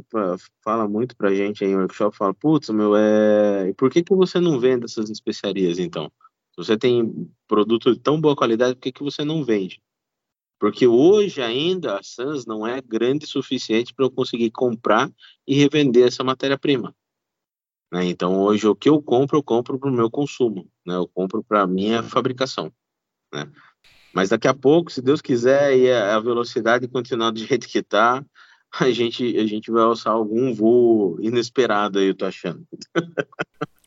fala 0.63 0.89
muito 0.89 1.17
pra 1.17 1.33
gente 1.33 1.65
em 1.65 1.77
workshop, 1.77 2.17
fala, 2.17 2.35
putz, 2.35 2.69
meu, 2.71 2.97
é, 2.97 3.73
por 3.75 3.89
que 3.89 4.03
que 4.03 4.15
você 4.15 4.41
não 4.41 4.59
vende 4.59 4.87
essas 4.87 5.09
especiarias 5.11 5.79
então? 5.79 6.11
Se 6.51 6.57
você 6.57 6.77
tem 6.77 7.31
produto 7.47 7.93
de 7.95 8.01
tão 8.01 8.21
boa 8.21 8.35
qualidade, 8.35 8.75
por 8.75 8.81
que 8.81 8.93
que 8.93 9.03
você 9.03 9.25
não 9.25 9.45
vende? 9.45 9.81
Porque 10.59 10.87
hoje 10.87 11.43
ainda 11.43 11.99
a 11.99 12.03
Sans 12.03 12.47
não 12.47 12.67
é 12.67 12.81
grande 12.81 13.27
o 13.27 13.29
suficiente 13.29 13.93
para 13.95 14.07
eu 14.07 14.11
conseguir 14.11 14.51
comprar 14.51 15.11
e 15.47 15.55
revender 15.55 16.09
essa 16.09 16.25
matéria-prima. 16.25 16.95
Né? 17.93 18.07
Então 18.07 18.41
hoje 18.41 18.67
o 18.67 18.75
que 18.75 18.89
eu 18.89 19.01
compro, 19.01 19.39
eu 19.39 19.43
compro 19.43 19.79
para 19.79 19.89
o 19.89 19.93
meu 19.93 20.11
consumo, 20.11 20.69
né? 20.85 20.97
eu 20.97 21.07
compro 21.07 21.45
para 21.45 21.63
a 21.63 21.67
minha 21.67 22.03
fabricação. 22.03 22.73
Né? 23.33 23.51
Mas 24.15 24.29
daqui 24.29 24.47
a 24.47 24.55
pouco, 24.55 24.93
se 24.93 25.03
Deus 25.03 25.21
quiser 25.21 25.77
e 25.77 25.91
a 25.91 26.19
velocidade 26.21 26.87
continuar 26.87 27.33
do 27.33 27.45
jeito 27.45 27.67
que 27.67 27.79
está, 27.79 28.25
a 28.81 28.91
gente, 28.91 29.37
a 29.37 29.47
gente 29.47 29.71
vai 29.71 29.83
alçar 29.83 30.13
algum 30.13 30.55
voo 30.55 31.19
inesperado 31.21 31.99
aí, 31.99 32.07
eu 32.07 32.15
tô 32.15 32.25
achando. 32.25 32.65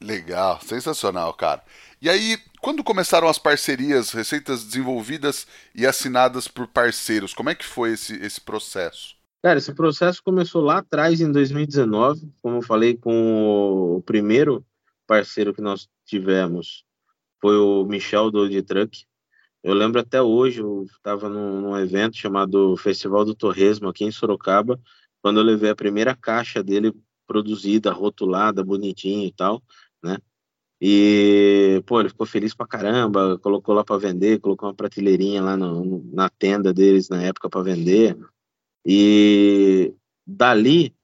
Legal, 0.02 0.60
sensacional, 0.62 1.34
cara. 1.34 1.64
E 2.02 2.10
aí, 2.10 2.38
quando 2.62 2.84
começaram 2.84 3.28
as 3.28 3.40
parcerias, 3.40 4.12
receitas 4.12 4.64
desenvolvidas 4.64 5.48
e 5.74 5.86
assinadas 5.86 6.48
por 6.48 6.68
parceiros, 6.68 7.34
como 7.34 7.50
é 7.50 7.56
que 7.56 7.66
foi 7.66 7.94
esse, 7.94 8.16
esse 8.24 8.40
processo? 8.40 9.16
Cara, 9.42 9.58
esse 9.60 9.74
processo 9.74 10.22
começou 10.22 10.62
lá 10.62 10.80
atrás, 10.80 11.22
em 11.22 11.32
2019, 11.32 12.32
como 12.42 12.58
eu 12.58 12.62
falei 12.62 12.96
com 12.96 13.96
o 13.98 14.02
primeiro 14.02 14.66
parceiro 15.08 15.54
que 15.54 15.62
nós 15.62 15.88
tivemos, 16.06 16.84
foi 17.40 17.58
o 17.58 17.86
Michel 17.86 18.30
do 18.30 18.40
Old 18.40 18.62
Truck. 18.64 19.06
Eu 19.68 19.74
lembro 19.74 20.00
até 20.00 20.22
hoje, 20.22 20.62
eu 20.62 20.86
estava 20.86 21.28
num, 21.28 21.60
num, 21.60 21.78
evento 21.78 22.16
chamado 22.16 22.78
Festival 22.78 23.26
do 23.26 23.36
Torresmo, 23.36 23.90
aqui 23.90 24.06
em 24.06 24.12
Sorocaba, 24.12 24.80
quando 25.22 25.42
eu 25.42 25.44
levei 25.44 25.70
a 25.70 25.76
primeira 25.76 26.16
caixa 26.16 26.64
dele 26.64 26.94
produzida, 27.28 27.92
rotulada, 27.92 28.64
bonitinha 28.64 29.28
e 29.28 29.32
tal, 29.34 29.62
né? 30.02 30.20
E, 30.80 31.84
pô, 31.86 32.00
ele 32.00 32.08
ficou 32.08 32.26
feliz 32.26 32.56
pra 32.56 32.66
caramba, 32.66 33.38
colocou 33.40 33.76
lá 33.76 33.84
para 33.84 33.98
vender, 33.98 34.40
colocou 34.40 34.70
uma 34.70 34.74
prateleirinha 34.74 35.42
lá 35.42 35.58
no, 35.58 36.02
na 36.14 36.30
tenda 36.30 36.74
deles 36.74 37.10
na 37.10 37.22
época 37.22 37.50
para 37.50 37.62
vender. 37.62 38.18
E 38.86 39.94
dali 40.26 40.96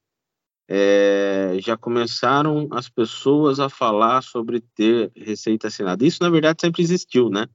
é, 0.69 1.57
já 1.59 1.75
começaram 1.75 2.69
as 2.71 2.87
pessoas 2.87 3.59
a 3.59 3.67
falar 3.67 4.23
sobre 4.23 4.61
ter 4.73 5.11
receita 5.17 5.67
assinada. 5.67 6.05
Isso, 6.05 6.23
na 6.23 6.29
verdade, 6.29 6.61
sempre 6.61 6.81
existiu, 6.81 7.29
né? 7.29 7.45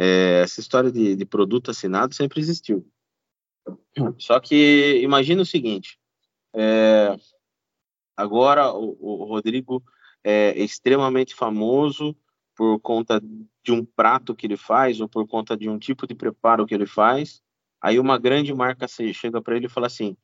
É, 0.00 0.42
essa 0.42 0.60
história 0.60 0.92
de, 0.92 1.16
de 1.16 1.26
produto 1.26 1.72
assinado 1.72 2.14
sempre 2.14 2.40
existiu. 2.40 2.86
Só 4.16 4.38
que 4.38 5.00
imagina 5.02 5.42
o 5.42 5.46
seguinte: 5.46 5.98
é, 6.54 7.16
agora 8.16 8.72
o, 8.72 8.96
o, 9.00 9.24
Rodrigo 9.24 9.82
é 10.22 10.56
extremamente 10.56 11.34
famoso 11.34 12.16
por 12.56 12.78
conta 12.80 13.20
de 13.20 13.72
um 13.72 13.84
prato 13.84 14.36
que 14.36 14.46
ele 14.46 14.56
faz 14.56 15.00
ou 15.00 15.08
por 15.08 15.26
conta 15.26 15.56
de 15.56 15.68
um 15.68 15.78
tipo 15.78 16.06
de 16.06 16.14
preparo 16.14 16.64
que 16.64 16.74
ele 16.74 16.86
faz. 16.86 17.42
Aí 17.80 17.98
uma 17.98 18.18
grande 18.18 18.54
marca 18.54 18.86
chega 18.88 19.42
para 19.42 19.56
ele 19.56 19.66
e 19.66 19.70
fala 19.70 19.88
assim: 19.88 20.16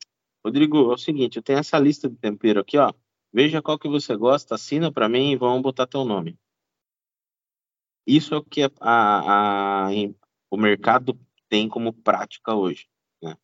Rodrigo, 0.44 0.76
é 0.90 0.94
o 0.94 0.98
seguinte, 0.98 1.36
eu 1.36 1.42
tenho 1.42 1.58
essa 1.58 1.78
lista 1.78 2.08
de 2.08 2.16
tempero 2.16 2.60
aqui, 2.60 2.78
ó. 2.78 2.92
Veja 3.32 3.60
qual 3.60 3.76
que 3.76 3.88
você 3.88 4.16
gosta, 4.16 4.54
assina 4.54 4.92
para 4.92 5.08
mim 5.08 5.32
e 5.32 5.36
vamos 5.36 5.60
botar 5.60 5.88
teu 5.88 6.04
nome. 6.04 6.38
Isso 8.06 8.34
é 8.34 8.38
o 8.38 8.44
que 8.44 8.62
a, 8.62 8.70
a, 8.80 9.88
a, 9.88 9.90
o 10.50 10.56
mercado 10.56 11.18
tem 11.48 11.68
como 11.68 11.92
prática 11.92 12.54
hoje. 12.54 12.86
Né? 13.22 13.36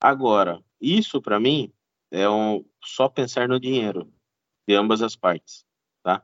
Agora, 0.00 0.62
isso 0.80 1.20
para 1.20 1.40
mim 1.40 1.72
é 2.10 2.28
um, 2.28 2.64
só 2.84 3.08
pensar 3.08 3.48
no 3.48 3.60
dinheiro 3.60 4.12
de 4.68 4.74
ambas 4.74 5.02
as 5.02 5.16
partes. 5.16 5.64
Tá? 6.02 6.22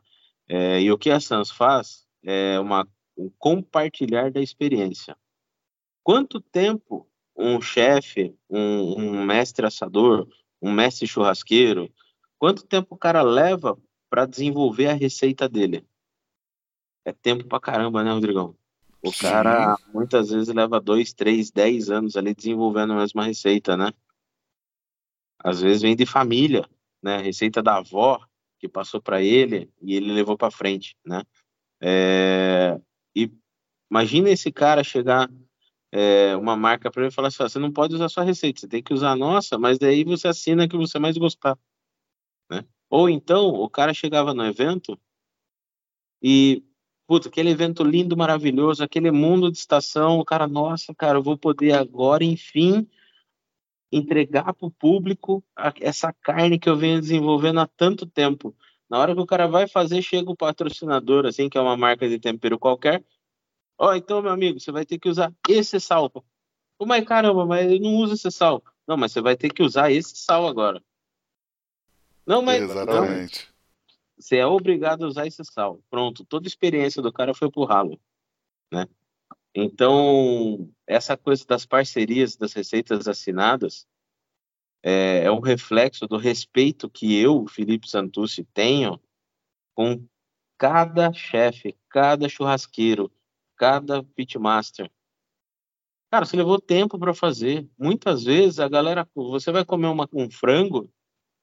É, 0.49 0.81
e 0.81 0.91
o 0.91 0.99
que 0.99 1.11
a 1.11 1.21
Sans 1.21 1.51
faz 1.51 2.07
é 2.25 2.59
uma, 2.61 2.87
um 3.17 3.31
compartilhar 3.39 4.31
da 4.31 4.41
experiência. 4.41 5.17
Quanto 6.03 6.41
tempo 6.41 7.09
um 7.37 7.61
chefe, 7.61 8.35
um, 8.49 8.99
um 8.99 9.25
mestre 9.25 9.67
assador, 9.67 10.29
um 10.61 10.73
mestre 10.73 11.07
churrasqueiro, 11.07 11.93
quanto 12.39 12.67
tempo 12.67 12.95
o 12.95 12.99
cara 12.99 13.23
leva 13.23 13.79
para 14.09 14.27
desenvolver 14.27 14.89
a 14.89 14.95
receita 14.95 15.49
dele? 15.49 15.87
É 17.07 17.13
tempo 17.13 17.47
pra 17.47 17.61
caramba, 17.61 18.03
né, 18.03 18.11
Rodrigão? 18.11 18.57
O 19.01 19.13
Sim. 19.13 19.23
cara 19.23 19.79
muitas 19.95 20.31
vezes 20.31 20.53
leva 20.53 20.81
dois, 20.81 21.13
três, 21.13 21.53
dez 21.53 21.89
anos 21.89 22.17
ali 22.17 22.35
desenvolvendo 22.35 22.93
a 22.93 22.97
mesma 22.97 23.25
receita, 23.25 23.77
né? 23.77 23.93
Às 25.39 25.61
vezes 25.61 25.83
vem 25.83 25.95
de 25.95 26.05
família, 26.05 26.69
né? 27.01 27.19
Receita 27.19 27.63
da 27.63 27.77
avó 27.77 28.21
que 28.59 28.69
passou 28.69 29.01
para 29.01 29.23
ele 29.23 29.71
e 29.81 29.95
ele 29.95 30.13
levou 30.13 30.37
para 30.37 30.51
frente, 30.51 30.97
né? 31.07 31.23
É... 31.81 32.81
E 33.15 33.31
imagina 33.89 34.29
esse 34.29 34.51
cara 34.51 34.83
chegar 34.83 35.31
é, 35.93 36.35
uma 36.37 36.57
marca 36.57 36.91
para 36.91 37.03
ele 37.03 37.13
e 37.13 37.15
falar 37.15 37.29
assim: 37.29 37.45
você 37.45 37.61
não 37.61 37.73
pode 37.73 37.95
usar 37.95 38.09
sua 38.09 38.25
receita, 38.25 38.61
você 38.61 38.67
tem 38.67 38.83
que 38.83 38.93
usar 38.93 39.13
a 39.13 39.17
nossa, 39.17 39.57
mas 39.57 39.79
daí 39.79 40.03
você 40.03 40.27
assina 40.27 40.69
que 40.69 40.77
você 40.77 40.99
mais 40.99 41.17
gostar, 41.17 41.57
né? 42.51 42.65
Ou 42.91 43.09
então 43.09 43.47
o 43.51 43.71
cara 43.71 43.95
chegava 43.95 44.35
no 44.35 44.45
evento 44.45 44.99
e 46.21 46.65
Puta, 47.07 47.29
aquele 47.29 47.51
evento 47.51 47.85
lindo, 47.85 48.17
maravilhoso, 48.17 48.83
aquele 48.83 49.11
mundo 49.11 49.51
de 49.51 49.59
estação, 49.59 50.19
o 50.19 50.25
cara, 50.25 50.49
nossa, 50.49 50.93
cara, 50.95 51.19
eu 51.19 51.23
vou 51.23 51.39
poder 51.39 51.73
agora, 51.73 52.25
enfim, 52.25 52.89
entregar 53.93 54.53
para 54.53 54.67
o 54.67 54.71
público 54.71 55.43
essa 55.81 56.13
carne 56.13 56.59
que 56.59 56.69
eu 56.69 56.77
venho 56.77 57.01
desenvolvendo 57.01 57.61
há 57.61 57.67
tanto 57.67 58.07
tempo. 58.07 58.55
Na 58.91 58.99
hora 58.99 59.15
que 59.15 59.21
o 59.21 59.27
cara 59.27 59.47
vai 59.47 59.69
fazer, 59.69 60.03
chega 60.03 60.31
o 60.31 60.37
patrocinador, 60.37 61.27
assim, 61.27 61.49
que 61.49 61.57
é 61.57 61.61
uma 61.61 61.77
marca 61.77 62.09
de 62.09 62.19
tempero 62.19 62.59
qualquer. 62.59 63.05
Ó, 63.79 63.91
oh, 63.91 63.95
então, 63.95 64.23
meu 64.23 64.33
amigo, 64.33 64.59
você 64.59 64.73
vai 64.73 64.85
ter 64.85 64.99
que 64.99 65.09
usar 65.09 65.33
esse 65.49 65.79
sal. 65.79 66.11
Pô, 66.11 66.25
mas 66.87 67.05
caramba, 67.05 67.47
mas 67.47 67.71
eu 67.71 67.81
não 67.81 67.97
uso 67.97 68.15
esse 68.15 68.31
sal. 68.31 68.63
Não, 68.87 68.97
mas 68.97 69.13
você 69.13 69.21
vai 69.21 69.37
ter 69.37 69.53
que 69.53 69.63
usar 69.63 69.91
esse 69.91 70.17
sal 70.17 70.47
agora. 70.47 70.83
Não, 72.27 72.43
mas. 72.43 72.63
Exatamente. 72.63 73.49
Não, 73.49 73.56
você 74.19 74.37
é 74.37 74.47
obrigado 74.47 75.05
a 75.05 75.09
usar 75.09 75.27
esse 75.27 75.45
sal. 75.45 75.81
Pronto, 75.91 76.25
toda 76.25 76.47
a 76.47 76.49
experiência 76.49 77.03
do 77.03 77.13
cara 77.13 77.35
foi 77.35 77.51
pro 77.51 77.65
ralo, 77.65 78.01
né? 78.73 78.87
Então, 79.55 80.71
essa 80.87 81.17
coisa 81.17 81.45
das 81.47 81.65
parcerias, 81.65 82.37
das 82.37 82.53
receitas 82.53 83.09
assinadas, 83.09 83.87
é, 84.83 85.25
é 85.25 85.33
um 85.33 85.41
reflexo 85.41 86.07
do 86.07 86.17
respeito 86.19 86.91
que 86.91 87.19
eu, 87.19 87.47
Felipe 87.49 87.89
Santucci, 87.89 88.45
tenho 88.53 89.01
com 89.75 90.07
cada 90.59 91.13
chefe, 91.13 91.77
cada 91.89 92.29
churrasqueiro, 92.29 93.11
cada 93.57 94.03
pitmaster. 94.03 94.91
Cara, 96.11 96.25
você 96.25 96.37
levou 96.37 96.61
tempo 96.61 96.99
para 96.99 97.13
fazer. 97.13 97.69
Muitas 97.79 98.25
vezes 98.25 98.61
a 98.61 98.69
galera, 98.69 99.09
você 99.15 99.51
vai 99.51 99.65
comer 99.65 99.89
uma, 99.89 100.09
um 100.13 100.31
frango, 100.31 100.91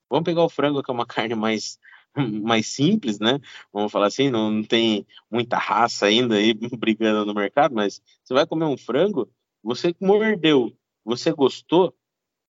vamos 0.09 0.23
pegar 0.23 0.43
o 0.43 0.49
frango 0.49 0.81
que 0.81 0.89
é 0.89 0.93
uma 0.93 1.05
carne 1.07 1.35
mais 1.35 1.79
mais 2.43 2.67
simples, 2.67 3.19
né? 3.19 3.39
Vamos 3.71 3.91
falar 3.91 4.07
assim, 4.07 4.29
não, 4.29 4.51
não 4.51 4.63
tem 4.63 5.05
muita 5.29 5.57
raça 5.57 6.05
ainda 6.05 6.35
aí 6.35 6.53
brigando 6.77 7.25
no 7.25 7.33
mercado, 7.33 7.75
mas 7.75 8.01
você 8.23 8.33
vai 8.33 8.45
comer 8.45 8.65
um 8.65 8.77
frango, 8.77 9.29
você 9.63 9.95
mordeu, 9.99 10.75
você 11.03 11.31
gostou, 11.31 11.95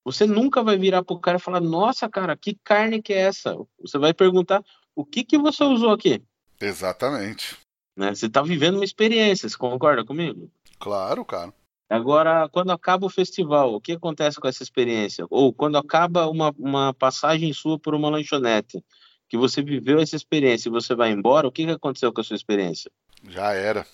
você 0.05 0.27
nunca 0.27 0.63
vai 0.63 0.77
virar 0.77 1.03
pro 1.03 1.19
cara 1.19 1.39
e 1.39 1.41
falar, 1.41 1.61
nossa, 1.61 2.09
cara, 2.09 2.37
que 2.37 2.59
carne 2.63 3.01
que 3.01 3.13
é 3.13 3.23
essa? 3.23 3.57
Você 3.81 3.99
vai 3.99 4.13
perguntar, 4.13 4.63
o 4.95 5.05
que 5.05 5.25
que 5.25 5.39
você 5.39 5.65
usou 5.65 5.91
aqui? 5.91 6.23
Exatamente. 6.61 7.57
Né? 7.97 8.15
Você 8.15 8.27
está 8.27 8.43
vivendo 8.43 8.77
uma 8.77 8.85
experiência, 8.85 9.49
você 9.49 9.57
concorda 9.57 10.05
comigo? 10.05 10.51
Claro, 10.79 11.25
cara. 11.25 11.53
Agora, 11.89 12.49
quando 12.49 12.73
acaba 12.73 13.07
o 13.07 13.11
festival, 13.11 13.75
o 13.75 13.81
que 13.81 13.93
acontece 13.93 14.41
com 14.41 14.49
essa 14.49 14.63
experiência? 14.63 15.27
Ou 15.31 15.53
quando 15.53 15.77
acaba 15.77 16.29
uma, 16.29 16.53
uma 16.59 16.95
passagem 16.95 17.53
sua 17.53 17.79
por 17.79 17.95
uma 17.95 18.09
lanchonete, 18.09 18.83
que 19.35 19.39
você 19.39 19.61
viveu 19.61 19.99
essa 19.99 20.15
experiência 20.15 20.69
e 20.69 20.73
você 20.73 20.95
vai 20.95 21.11
embora, 21.11 21.49
o 21.49 21.51
que, 21.51 21.65
que 21.65 21.73
aconteceu 21.73 22.13
com 22.13 22.21
a 22.21 22.25
sua 22.25 22.37
experiência? 22.37 22.89
Já 23.29 23.53
era. 23.53 23.85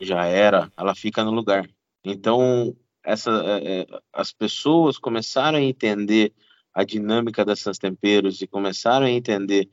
Já 0.00 0.24
era, 0.24 0.72
ela 0.78 0.94
fica 0.94 1.22
no 1.22 1.30
lugar. 1.30 1.68
Então, 2.02 2.74
essa, 3.04 3.30
é, 3.30 3.80
é 3.80 3.86
as 4.10 4.32
pessoas 4.32 4.96
começaram 4.96 5.58
a 5.58 5.62
entender 5.62 6.32
a 6.72 6.84
dinâmica 6.84 7.44
dessas 7.44 7.76
temperos 7.76 8.40
e 8.40 8.46
começaram 8.46 9.04
a 9.04 9.10
entender 9.10 9.68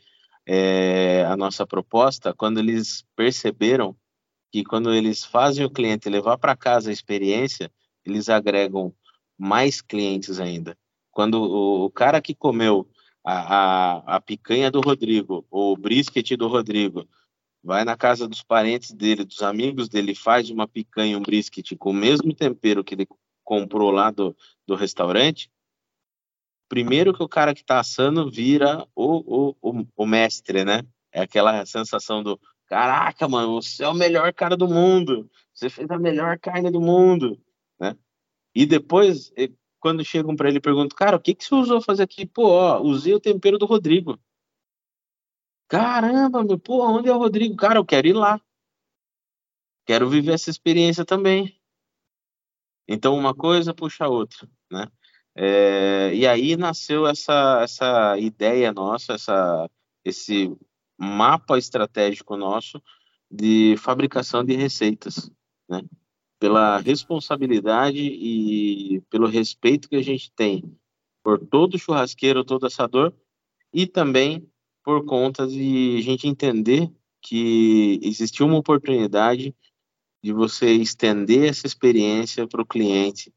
é, 0.45 1.23
a 1.29 1.37
nossa 1.37 1.65
proposta 1.65 2.33
quando 2.33 2.59
eles 2.59 3.05
perceberam 3.15 3.95
que 4.51 4.65
quando 4.65 4.93
eles 4.93 5.23
fazem 5.23 5.63
o 5.63 5.71
cliente 5.71 6.09
levar 6.09 6.37
para 6.37 6.57
casa 6.57 6.89
a 6.89 6.93
experiência, 6.93 7.71
eles 8.03 8.27
agregam 8.27 8.93
mais 9.37 9.81
clientes 9.81 10.41
ainda. 10.41 10.77
Quando 11.09 11.35
o, 11.35 11.85
o 11.85 11.89
cara 11.89 12.21
que 12.21 12.35
comeu 12.35 12.85
a, 13.25 13.95
a, 14.05 14.15
a 14.17 14.21
picanha 14.21 14.69
do 14.69 14.79
Rodrigo, 14.79 15.45
ou 15.49 15.73
o 15.73 15.77
brisket 15.77 16.37
do 16.37 16.47
Rodrigo, 16.47 17.09
vai 17.63 17.83
na 17.83 17.97
casa 17.97 18.27
dos 18.27 18.43
parentes 18.43 18.91
dele, 18.91 19.25
dos 19.25 19.41
amigos 19.41 19.89
dele, 19.89 20.13
faz 20.13 20.51
uma 20.51 20.67
picanha, 20.67 21.17
um 21.17 21.23
brisket 21.23 21.75
com 21.75 21.89
o 21.89 21.93
mesmo 21.93 22.33
tempero 22.35 22.83
que 22.83 22.93
ele 22.93 23.07
comprou 23.43 23.89
lá 23.89 24.11
do, 24.11 24.35
do 24.67 24.75
restaurante, 24.75 25.49
primeiro 26.69 27.13
que 27.13 27.23
o 27.23 27.27
cara 27.27 27.55
que 27.55 27.61
está 27.61 27.79
assando 27.79 28.29
vira 28.29 28.85
o, 28.95 29.49
o, 29.49 29.55
o, 29.61 29.87
o, 29.95 30.05
mestre, 30.05 30.63
né? 30.63 30.83
É 31.11 31.21
aquela 31.21 31.65
sensação 31.65 32.21
do 32.21 32.39
caraca, 32.67 33.27
mano, 33.27 33.61
você 33.61 33.83
é 33.83 33.87
o 33.87 33.93
melhor 33.93 34.33
cara 34.33 34.55
do 34.55 34.67
mundo, 34.67 35.29
você 35.53 35.69
fez 35.69 35.89
a 35.89 35.97
melhor 35.97 36.37
carne 36.37 36.69
do 36.69 36.81
mundo, 36.81 37.39
né? 37.79 37.95
E 38.53 38.65
depois 38.65 39.31
quando 39.85 40.03
chegam 40.03 40.35
para 40.35 40.49
ele 40.49 40.57
e 40.57 40.61
perguntam, 40.61 40.97
cara, 40.97 41.15
o 41.15 41.19
que, 41.19 41.35
que 41.35 41.45
você 41.45 41.53
usou 41.53 41.79
fazer 41.79 42.01
aqui? 42.01 42.25
Pô, 42.25 42.47
ó, 42.47 42.81
usei 42.81 43.13
o 43.13 43.19
tempero 43.19 43.59
do 43.59 43.67
Rodrigo. 43.67 44.17
Caramba, 45.67 46.43
meu, 46.43 46.57
pô, 46.57 46.83
onde 46.87 47.07
é 47.07 47.13
o 47.13 47.19
Rodrigo? 47.19 47.55
Cara, 47.55 47.77
eu 47.77 47.85
quero 47.85 48.07
ir 48.07 48.13
lá. 48.13 48.41
Quero 49.85 50.09
viver 50.09 50.33
essa 50.33 50.49
experiência 50.49 51.05
também. 51.05 51.55
Então, 52.87 53.15
uma 53.15 53.35
coisa 53.35 53.75
puxa 53.75 54.05
a 54.05 54.09
outra, 54.09 54.49
né? 54.71 54.87
É, 55.35 56.15
e 56.15 56.25
aí 56.25 56.57
nasceu 56.57 57.05
essa, 57.05 57.61
essa 57.61 58.17
ideia 58.17 58.73
nossa, 58.73 59.13
essa, 59.13 59.69
esse 60.03 60.51
mapa 60.97 61.59
estratégico 61.59 62.35
nosso 62.35 62.81
de 63.29 63.75
fabricação 63.77 64.43
de 64.43 64.55
receitas, 64.55 65.29
né? 65.69 65.83
Pela 66.39 66.77
responsabilidade 66.79 67.99
e 67.99 69.01
pelo 69.09 69.27
respeito 69.27 69.89
que 69.89 69.95
a 69.95 70.03
gente 70.03 70.31
tem 70.35 70.63
por 71.23 71.39
todo 71.39 71.79
churrasqueiro, 71.79 72.45
todo 72.45 72.67
assador, 72.67 73.11
e 73.73 73.87
também 73.87 74.47
por 74.83 75.03
conta 75.05 75.47
de 75.47 75.97
a 75.97 76.01
gente 76.03 76.27
entender 76.27 76.91
que 77.19 77.99
existiu 78.03 78.45
uma 78.45 78.59
oportunidade 78.59 79.55
de 80.23 80.31
você 80.31 80.71
estender 80.73 81.49
essa 81.49 81.65
experiência 81.65 82.47
para 82.47 82.61
o 82.61 82.65
cliente 82.65 83.33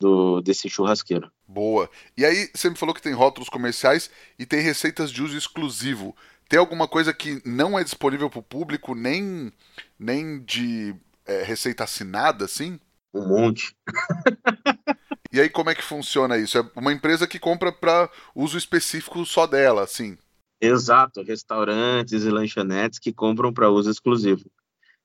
do, 0.00 0.40
desse 0.40 0.68
churrasqueiro. 0.68 1.30
Boa. 1.46 1.88
E 2.16 2.24
aí, 2.24 2.50
você 2.52 2.68
me 2.68 2.76
falou 2.76 2.94
que 2.94 3.02
tem 3.02 3.12
rótulos 3.12 3.48
comerciais 3.48 4.10
e 4.36 4.44
tem 4.44 4.60
receitas 4.60 5.12
de 5.12 5.22
uso 5.22 5.36
exclusivo. 5.36 6.16
Tem 6.48 6.58
alguma 6.58 6.88
coisa 6.88 7.14
que 7.14 7.40
não 7.44 7.78
é 7.78 7.84
disponível 7.84 8.28
para 8.28 8.40
o 8.40 8.42
público, 8.42 8.94
nem, 8.94 9.52
nem 9.98 10.42
de 10.42 10.94
é, 11.28 11.42
receita 11.42 11.84
assinada, 11.84 12.46
assim? 12.46 12.80
Um 13.14 13.28
monte. 13.28 13.76
e 15.32 15.40
aí, 15.40 15.48
como 15.48 15.70
é 15.70 15.74
que 15.74 15.84
funciona 15.84 16.36
isso? 16.38 16.58
É 16.58 16.70
uma 16.74 16.92
empresa 16.92 17.26
que 17.26 17.38
compra 17.38 17.70
para 17.70 18.10
uso 18.34 18.56
específico 18.56 19.24
só 19.24 19.46
dela, 19.46 19.82
assim? 19.82 20.16
Exato, 20.60 21.22
restaurantes 21.22 22.24
e 22.24 22.30
lanchonetes 22.30 22.98
que 22.98 23.12
compram 23.12 23.52
para 23.52 23.70
uso 23.70 23.90
exclusivo. 23.90 24.50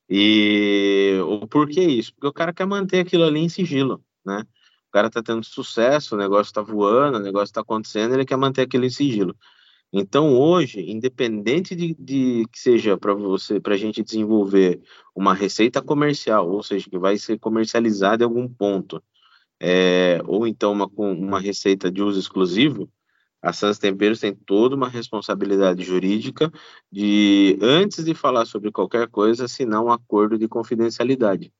E 0.08 1.18
o 1.26 1.46
porquê 1.46 1.82
isso? 1.82 2.12
Porque 2.14 2.26
o 2.26 2.32
cara 2.32 2.52
quer 2.52 2.66
manter 2.66 3.00
aquilo 3.00 3.24
ali 3.24 3.40
em 3.40 3.48
sigilo, 3.48 4.02
né? 4.24 4.44
O 4.88 4.92
cara 4.92 5.10
tá 5.10 5.22
tendo 5.22 5.44
sucesso, 5.44 6.14
o 6.14 6.18
negócio 6.18 6.52
tá 6.52 6.60
voando, 6.60 7.18
o 7.18 7.22
negócio 7.22 7.52
tá 7.52 7.60
acontecendo, 7.60 8.14
ele 8.14 8.24
quer 8.24 8.36
manter 8.36 8.62
aquilo 8.62 8.84
em 8.84 8.90
sigilo. 8.90 9.36
Então, 9.96 10.36
hoje, 10.36 10.80
independente 10.90 11.76
de, 11.76 11.94
de 11.94 12.44
que 12.50 12.58
seja 12.58 12.98
para 12.98 13.14
você, 13.14 13.60
para 13.60 13.74
a 13.74 13.76
gente 13.76 14.02
desenvolver 14.02 14.82
uma 15.14 15.32
receita 15.32 15.80
comercial, 15.80 16.50
ou 16.50 16.64
seja, 16.64 16.90
que 16.90 16.98
vai 16.98 17.16
ser 17.16 17.38
comercializada 17.38 18.24
em 18.24 18.26
algum 18.26 18.48
ponto, 18.48 19.00
é, 19.60 20.20
ou 20.26 20.48
então 20.48 20.72
uma, 20.72 20.90
uma 20.96 21.38
receita 21.38 21.92
de 21.92 22.02
uso 22.02 22.18
exclusivo, 22.18 22.90
a 23.40 23.52
Sans 23.52 23.78
Temperos 23.78 24.18
tem 24.18 24.34
toda 24.34 24.74
uma 24.74 24.88
responsabilidade 24.88 25.84
jurídica 25.84 26.50
de, 26.90 27.56
antes 27.62 28.04
de 28.04 28.14
falar 28.14 28.46
sobre 28.46 28.72
qualquer 28.72 29.08
coisa, 29.08 29.44
assinar 29.44 29.80
um 29.80 29.92
acordo 29.92 30.36
de 30.36 30.48
confidencialidade 30.48 31.52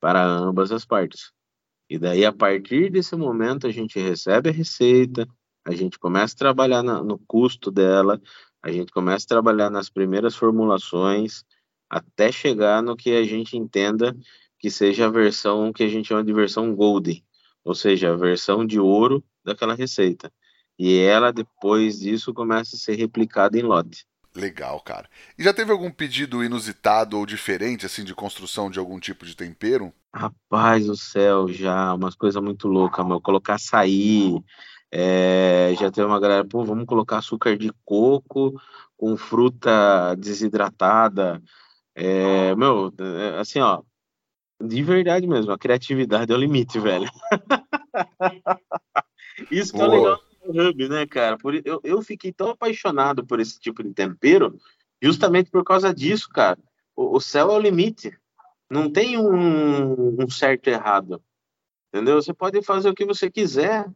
para 0.00 0.24
ambas 0.24 0.72
as 0.72 0.86
partes. 0.86 1.30
E 1.90 1.98
daí, 1.98 2.24
a 2.24 2.32
partir 2.32 2.90
desse 2.90 3.14
momento, 3.16 3.66
a 3.66 3.70
gente 3.70 3.98
recebe 3.98 4.48
a 4.48 4.52
receita, 4.52 5.28
a 5.66 5.72
gente 5.72 5.98
começa 5.98 6.34
a 6.34 6.38
trabalhar 6.38 6.82
na, 6.82 7.02
no 7.02 7.18
custo 7.18 7.72
dela, 7.72 8.22
a 8.62 8.70
gente 8.70 8.92
começa 8.92 9.24
a 9.26 9.28
trabalhar 9.28 9.68
nas 9.68 9.90
primeiras 9.90 10.36
formulações, 10.36 11.44
até 11.90 12.30
chegar 12.30 12.82
no 12.82 12.96
que 12.96 13.10
a 13.10 13.24
gente 13.24 13.56
entenda 13.56 14.16
que 14.58 14.70
seja 14.70 15.06
a 15.06 15.10
versão 15.10 15.72
que 15.72 15.82
a 15.82 15.88
gente 15.88 16.08
chama 16.08 16.22
de 16.22 16.32
versão 16.32 16.74
Golden, 16.74 17.22
ou 17.64 17.74
seja, 17.74 18.12
a 18.12 18.16
versão 18.16 18.64
de 18.64 18.78
ouro 18.78 19.24
daquela 19.44 19.74
receita. 19.74 20.32
E 20.78 20.98
ela, 20.98 21.32
depois 21.32 21.98
disso, 21.98 22.32
começa 22.32 22.76
a 22.76 22.78
ser 22.78 22.94
replicada 22.94 23.58
em 23.58 23.62
lote. 23.62 24.06
Legal, 24.34 24.80
cara. 24.80 25.08
E 25.38 25.42
já 25.42 25.52
teve 25.52 25.72
algum 25.72 25.90
pedido 25.90 26.44
inusitado 26.44 27.18
ou 27.18 27.24
diferente, 27.24 27.86
assim, 27.86 28.04
de 28.04 28.14
construção 28.14 28.70
de 28.70 28.78
algum 28.78 29.00
tipo 29.00 29.24
de 29.24 29.34
tempero? 29.34 29.92
Rapaz 30.14 30.86
do 30.86 30.96
céu, 30.96 31.48
já, 31.48 31.94
umas 31.94 32.14
coisas 32.14 32.42
muito 32.42 32.68
loucas, 32.68 33.06
meu. 33.06 33.20
Colocar 33.20 33.54
açaí, 33.54 34.38
é, 34.92 35.74
já 35.78 35.90
tem 35.90 36.04
uma 36.04 36.20
galera, 36.20 36.44
pô, 36.44 36.64
vamos 36.64 36.86
colocar 36.86 37.18
açúcar 37.18 37.56
de 37.56 37.72
coco 37.84 38.60
com 38.96 39.16
fruta 39.16 40.14
desidratada. 40.16 41.42
É, 41.94 42.54
meu, 42.54 42.92
é, 42.98 43.38
assim, 43.38 43.60
ó, 43.60 43.82
de 44.62 44.82
verdade 44.82 45.26
mesmo, 45.26 45.52
a 45.52 45.58
criatividade 45.58 46.32
é 46.32 46.34
o 46.34 46.38
limite, 46.38 46.78
velho. 46.78 47.08
Isso 49.50 49.72
que 49.72 49.80
é 49.80 49.86
legal 49.86 50.20
do 50.46 50.68
Hub, 50.68 50.88
né, 50.88 51.06
cara? 51.06 51.36
Por, 51.36 51.54
eu, 51.54 51.80
eu 51.82 52.02
fiquei 52.02 52.32
tão 52.32 52.50
apaixonado 52.50 53.26
por 53.26 53.40
esse 53.40 53.58
tipo 53.58 53.82
de 53.82 53.92
tempero, 53.92 54.58
justamente 55.02 55.50
por 55.50 55.64
causa 55.64 55.94
disso, 55.94 56.28
cara. 56.28 56.58
O, 56.94 57.16
o 57.16 57.20
céu 57.20 57.50
é 57.50 57.54
o 57.54 57.60
limite. 57.60 58.16
Não 58.70 58.90
tem 58.90 59.18
um, 59.18 60.22
um 60.22 60.30
certo 60.30 60.68
e 60.68 60.72
errado. 60.72 61.22
Entendeu? 61.92 62.20
Você 62.20 62.32
pode 62.32 62.62
fazer 62.62 62.88
o 62.88 62.94
que 62.94 63.04
você 63.04 63.30
quiser, 63.30 63.86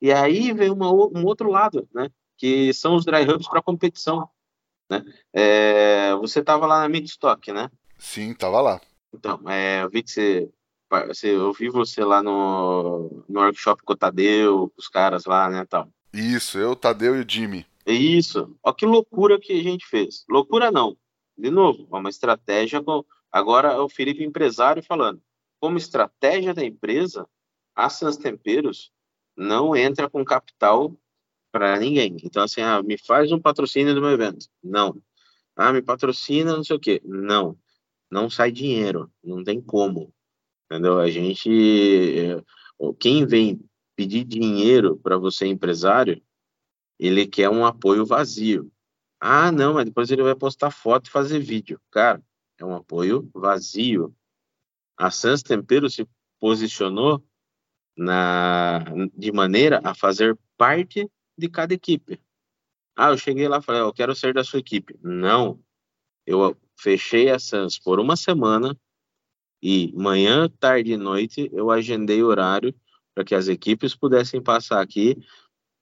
e 0.00 0.12
aí 0.12 0.52
vem 0.52 0.70
uma, 0.70 0.90
um 0.90 1.24
outro 1.24 1.50
lado, 1.50 1.88
né? 1.94 2.10
Que 2.36 2.72
são 2.72 2.94
os 2.94 3.04
dry 3.04 3.22
hubs 3.22 3.46
para 3.46 3.62
competição. 3.62 4.28
Né? 4.88 5.04
É, 5.32 6.14
você 6.16 6.40
estava 6.40 6.66
lá 6.66 6.80
na 6.80 6.88
Midstock, 6.88 7.52
né? 7.52 7.70
Sim, 7.98 8.30
estava 8.30 8.60
lá. 8.60 8.80
Então, 9.12 9.40
é, 9.48 9.82
eu 9.82 9.90
vi 9.90 10.02
que 10.02 10.10
você, 10.10 10.50
você. 11.06 11.34
Eu 11.34 11.52
vi 11.52 11.68
você 11.68 12.02
lá 12.02 12.22
no, 12.22 13.24
no 13.28 13.40
workshop 13.40 13.82
com 13.82 13.92
o 13.92 13.96
Tadeu, 13.96 14.72
os 14.76 14.88
caras 14.88 15.26
lá, 15.26 15.50
né? 15.50 15.64
Tal. 15.66 15.88
Isso, 16.12 16.58
eu, 16.58 16.74
Tadeu 16.74 17.16
e 17.16 17.20
o 17.20 17.28
Jimmy. 17.28 17.66
Isso. 17.86 18.56
Olha 18.62 18.74
que 18.74 18.86
loucura 18.86 19.38
que 19.38 19.52
a 19.52 19.62
gente 19.62 19.86
fez. 19.86 20.24
Loucura 20.28 20.70
não. 20.70 20.96
De 21.36 21.50
novo, 21.50 21.88
é 21.92 21.96
uma 21.96 22.10
estratégia. 22.10 22.82
Com... 22.82 23.04
Agora 23.30 23.72
é 23.72 23.78
o 23.78 23.88
Felipe 23.88 24.24
empresário 24.24 24.82
falando. 24.82 25.20
Como 25.60 25.76
estratégia 25.76 26.54
da 26.54 26.64
empresa, 26.64 27.26
a 27.74 27.88
Sans 27.90 28.16
Temperos 28.16 28.90
não 29.36 29.74
entra 29.76 30.08
com 30.08 30.24
capital 30.24 30.94
para 31.52 31.78
ninguém. 31.78 32.16
Então, 32.22 32.42
assim, 32.42 32.60
ah, 32.60 32.82
me 32.82 32.96
faz 32.98 33.32
um 33.32 33.40
patrocínio 33.40 33.94
do 33.94 34.00
meu 34.00 34.10
evento. 34.10 34.46
Não. 34.62 35.00
Ah, 35.56 35.72
me 35.72 35.82
patrocina, 35.82 36.56
não 36.56 36.64
sei 36.64 36.76
o 36.76 36.80
quê. 36.80 37.00
Não. 37.04 37.58
Não 38.10 38.30
sai 38.30 38.50
dinheiro. 38.50 39.10
Não 39.22 39.42
tem 39.42 39.60
como. 39.60 40.12
Entendeu? 40.66 40.98
A 40.98 41.10
gente. 41.10 41.50
Eh, 41.50 42.42
quem 42.98 43.26
vem 43.26 43.60
pedir 43.96 44.24
dinheiro 44.24 44.96
para 44.96 45.18
você, 45.18 45.46
empresário, 45.46 46.22
ele 46.98 47.26
quer 47.26 47.50
um 47.50 47.64
apoio 47.66 48.06
vazio. 48.06 48.70
Ah, 49.20 49.52
não, 49.52 49.74
mas 49.74 49.84
depois 49.84 50.10
ele 50.10 50.22
vai 50.22 50.34
postar 50.34 50.70
foto 50.70 51.08
e 51.08 51.10
fazer 51.10 51.40
vídeo. 51.40 51.80
Cara, 51.90 52.22
é 52.58 52.64
um 52.64 52.74
apoio 52.74 53.28
vazio. 53.34 54.14
A 54.96 55.10
Sans 55.10 55.42
Tempero 55.42 55.90
se 55.90 56.08
posicionou 56.38 57.22
na, 57.96 58.84
de 59.16 59.32
maneira 59.32 59.80
a 59.84 59.94
fazer 59.94 60.38
parte 60.56 61.08
de 61.36 61.48
cada 61.48 61.74
equipe. 61.74 62.20
Ah, 62.96 63.10
eu 63.10 63.18
cheguei 63.18 63.48
lá 63.48 63.58
e 63.58 63.62
falei, 63.62 63.80
eu 63.80 63.92
quero 63.92 64.14
ser 64.14 64.34
da 64.34 64.44
sua 64.44 64.58
equipe. 64.58 64.98
Não, 65.02 65.58
eu 66.26 66.56
fechei 66.78 67.30
a 67.30 67.38
Sans 67.38 67.78
por 67.78 67.98
uma 68.00 68.16
semana 68.16 68.76
e 69.62 69.92
manhã, 69.94 70.48
tarde 70.58 70.92
e 70.92 70.96
noite 70.96 71.50
eu 71.52 71.70
agendei 71.70 72.22
horário 72.22 72.74
para 73.14 73.24
que 73.24 73.34
as 73.34 73.48
equipes 73.48 73.94
pudessem 73.94 74.42
passar 74.42 74.80
aqui 74.80 75.16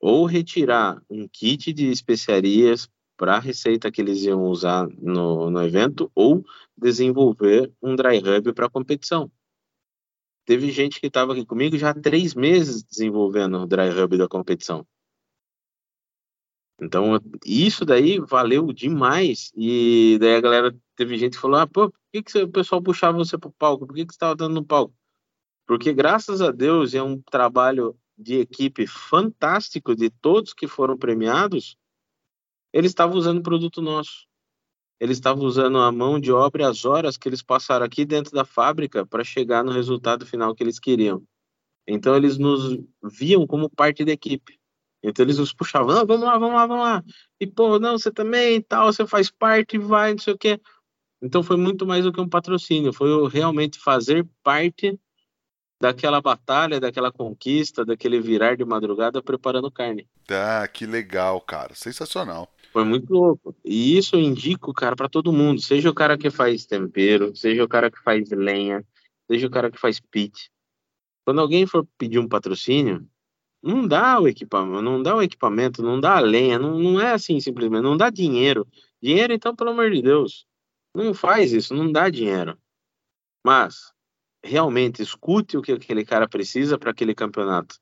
ou 0.01 0.27
retirar 0.27 1.03
um 1.11 1.29
kit 1.29 1.73
de 1.73 1.91
especiarias 1.91 2.89
para 3.17 3.37
a 3.37 3.41
receita 3.41 3.91
que 3.91 4.01
eles 4.01 4.23
iam 4.23 4.45
usar 4.45 4.89
no, 4.99 5.51
no 5.51 5.63
evento 5.63 6.11
ou 6.15 6.45
desenvolver 6.77 7.73
um 7.83 7.97
dry 7.97 8.19
hub 8.19 8.53
para 8.53 8.71
competição. 8.71 9.31
Teve 10.49 10.71
gente 10.73 10.99
que 10.99 11.09
estava 11.09 11.35
aqui 11.35 11.45
comigo 11.45 11.77
já 11.77 11.91
há 11.91 11.95
três 11.95 12.35
meses 12.35 12.83
desenvolvendo 12.83 13.59
o 13.59 13.67
dry 13.67 13.91
hub 13.91 14.17
da 14.17 14.27
competição. 14.27 14.83
Então, 16.81 17.21
isso 17.45 17.85
daí 17.85 18.19
valeu 18.19 18.73
demais. 18.73 19.53
E 19.55 20.17
daí 20.19 20.37
a 20.37 20.41
galera, 20.41 20.75
teve 20.97 21.19
gente 21.19 21.35
que 21.35 21.39
falou: 21.43 21.59
ah, 21.59 21.67
pô, 21.67 21.91
por 21.91 22.01
que, 22.11 22.23
que 22.23 22.39
o 22.39 22.49
pessoal 22.49 22.83
puxava 22.83 23.19
você 23.19 23.37
para 23.37 23.51
o 23.51 23.53
palco? 23.53 23.87
Por 23.87 23.95
que, 23.95 24.07
que 24.07 24.13
você 24.15 24.17
estava 24.17 24.35
dando 24.35 24.55
no 24.55 24.65
palco? 24.65 24.95
Porque, 25.67 25.93
graças 25.93 26.41
a 26.41 26.51
Deus, 26.51 26.95
é 26.95 27.03
um 27.03 27.21
trabalho 27.21 27.95
de 28.17 28.41
equipe 28.41 28.87
fantástico 28.87 29.95
de 29.95 30.09
todos 30.09 30.55
que 30.55 30.67
foram 30.67 30.97
premiados. 30.97 31.77
Eles 32.73 32.91
estavam 32.91 33.19
usando 33.19 33.43
produto 33.43 33.83
nosso 33.83 34.28
eles 35.01 35.17
estavam 35.19 35.45
usando 35.45 35.79
a 35.79 35.93
mão 35.93 36.19
de 36.19 36.33
obra 36.33 36.63
e 36.63 36.67
as 36.67 36.85
horas 36.85 37.17
que 37.17 37.29
eles 37.29 37.43
passaram 37.43 37.87
aqui 37.87 38.05
dentro 38.05 38.33
da 38.33 38.45
fábrica 38.45 39.07
para 39.07 39.23
chegar 39.23 39.63
no 39.63 39.73
resultado 39.73 40.27
final 40.27 40.55
que 40.55 40.63
eles 40.63 40.79
queriam. 40.79 41.23
Então 41.87 42.17
eles 42.17 42.37
nos 42.37 42.79
viam 43.03 43.47
como 43.47 43.71
parte 43.71 44.05
da 44.05 44.13
equipe. 44.13 44.59
Então 45.03 45.25
eles 45.25 45.39
nos 45.39 45.53
puxavam, 45.53 45.97
ah, 45.97 46.05
vamos 46.05 46.25
lá, 46.25 46.37
vamos 46.37 46.55
lá, 46.55 46.67
vamos 46.67 46.85
lá. 46.85 47.05
E 47.41 47.47
pô, 47.47 47.79
não, 47.79 47.97
você 47.97 48.11
também, 48.11 48.61
tal, 48.61 48.93
você 48.93 49.07
faz 49.07 49.31
parte, 49.31 49.79
vai, 49.79 50.13
não 50.13 50.19
sei 50.19 50.35
o 50.35 50.39
quê. 50.39 50.61
Então 51.23 51.43
foi 51.43 51.57
muito 51.57 51.87
mais 51.87 52.05
do 52.05 52.13
que 52.13 52.21
um 52.21 52.29
patrocínio, 52.29 52.93
foi 52.93 53.29
realmente 53.29 53.79
fazer 53.79 54.27
parte 54.43 54.99
daquela 55.81 56.21
batalha, 56.21 56.81
daquela 56.81 57.13
conquista, 57.13 57.85
daquele 57.85 58.21
virar 58.21 58.57
de 58.57 58.65
madrugada 58.65 59.23
preparando 59.23 59.71
carne. 59.71 60.09
Ah, 60.29 60.67
que 60.67 60.85
legal, 60.85 61.41
cara, 61.41 61.75
sensacional. 61.75 62.53
Foi 62.79 62.85
muito 62.85 63.13
louco. 63.13 63.57
E 63.65 63.99
isso 63.99 64.15
eu 64.15 64.21
indico, 64.21 64.73
cara, 64.73 64.95
para 64.95 65.09
todo 65.09 65.33
mundo. 65.33 65.61
Seja 65.61 65.91
o 65.91 65.95
cara 65.95 66.17
que 66.17 66.31
faz 66.31 66.65
tempero, 66.65 67.35
seja 67.35 67.65
o 67.65 67.69
cara 67.69 67.91
que 67.91 68.01
faz 68.01 68.31
lenha, 68.31 68.87
seja 69.29 69.49
o 69.49 69.51
cara 69.51 69.69
que 69.69 69.81
faz 69.81 69.99
pit. 69.99 70.49
Quando 71.25 71.41
alguém 71.41 71.67
for 71.67 71.85
pedir 71.99 72.21
um 72.21 72.29
patrocínio, 72.29 73.05
não 73.61 73.85
dá 73.85 74.21
o 74.21 74.29
equipamento, 74.29 74.81
não 74.81 75.03
dá 75.03 75.17
o 75.17 75.21
equipamento, 75.21 75.83
não 75.83 75.99
dá 75.99 76.19
a 76.19 76.21
lenha, 76.21 76.57
não, 76.57 76.79
não 76.79 77.01
é 77.01 77.11
assim 77.11 77.41
simplesmente, 77.41 77.83
não 77.83 77.97
dá 77.97 78.11
dinheiro. 78.11 78.65
Dinheiro, 79.03 79.33
então, 79.33 79.57
pelo 79.57 79.71
amor 79.71 79.91
de 79.91 80.01
Deus, 80.01 80.47
não 80.95 81.13
faz 81.13 81.53
isso, 81.53 81.75
não 81.75 81.91
dá 81.91 82.09
dinheiro. 82.09 82.57
Mas, 83.45 83.93
realmente, 84.41 85.03
escute 85.03 85.57
o 85.57 85.63
que 85.63 85.73
aquele 85.73 86.05
cara 86.05 86.29
precisa 86.29 86.79
para 86.79 86.93
aquele 86.93 87.13
campeonato. 87.13 87.75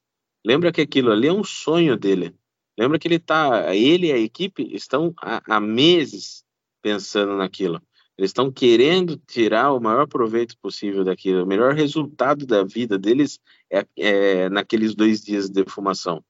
Lembra 0.43 0.73
que 0.73 0.81
aquilo 0.81 1.13
ali 1.13 1.29
é 1.29 1.33
um 1.35 1.45
sonho 1.45 1.99
dele. 1.99 2.35
Lembra 2.79 2.99
que 2.99 3.09
ele 3.09 3.19
tá, 3.19 3.75
ele 3.75 4.09
e 4.09 4.13
a 4.13 4.19
equipe 4.19 4.69
estão 4.75 5.15
há, 5.21 5.57
há 5.57 5.61
meses 5.61 6.45
pensando 6.83 7.37
naquilo. 7.37 7.81
Eles 8.19 8.31
estão 8.31 8.51
querendo 8.51 9.17
tirar 9.27 9.73
o 9.73 9.81
maior 9.81 10.07
proveito 10.07 10.57
possível 10.59 11.05
daquilo. 11.05 11.45
O 11.45 11.47
melhor 11.47 11.75
resultado 11.75 12.47
da 12.47 12.65
vida 12.65 12.99
deles 12.99 13.39
é, 13.71 13.87
é 13.97 14.49
naqueles 14.49 14.95
dois 14.95 15.23
dias 15.23 15.47
de 15.47 15.65
defumação. 15.65 16.25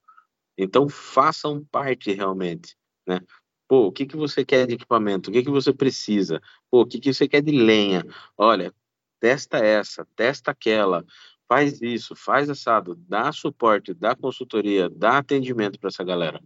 Então, 0.57 0.89
façam 0.89 1.63
parte 1.71 2.11
realmente. 2.11 2.75
Né? 3.07 3.21
Pô, 3.67 3.87
o 3.87 3.91
que, 3.91 4.05
que 4.05 4.17
você 4.17 4.43
quer 4.43 4.67
de 4.67 4.73
equipamento? 4.73 5.29
O 5.29 5.33
que, 5.33 5.43
que 5.43 5.49
você 5.49 5.71
precisa? 5.71 6.41
Pô, 6.69 6.81
o 6.81 6.85
que, 6.85 6.99
que 6.99 7.13
você 7.13 7.27
quer 7.27 7.41
de 7.41 7.51
lenha? 7.51 8.03
Olha, 8.37 8.73
testa 9.19 9.57
essa, 9.57 10.05
testa 10.15 10.51
aquela, 10.51 11.05
faz 11.47 11.81
isso, 11.81 12.15
faz 12.15 12.49
assado, 12.49 12.95
dá 13.07 13.31
suporte, 13.31 13.93
dá 13.93 14.15
consultoria, 14.15 14.89
dá 14.89 15.17
atendimento 15.17 15.79
para 15.79 15.87
essa 15.87 16.03
galera. 16.03 16.41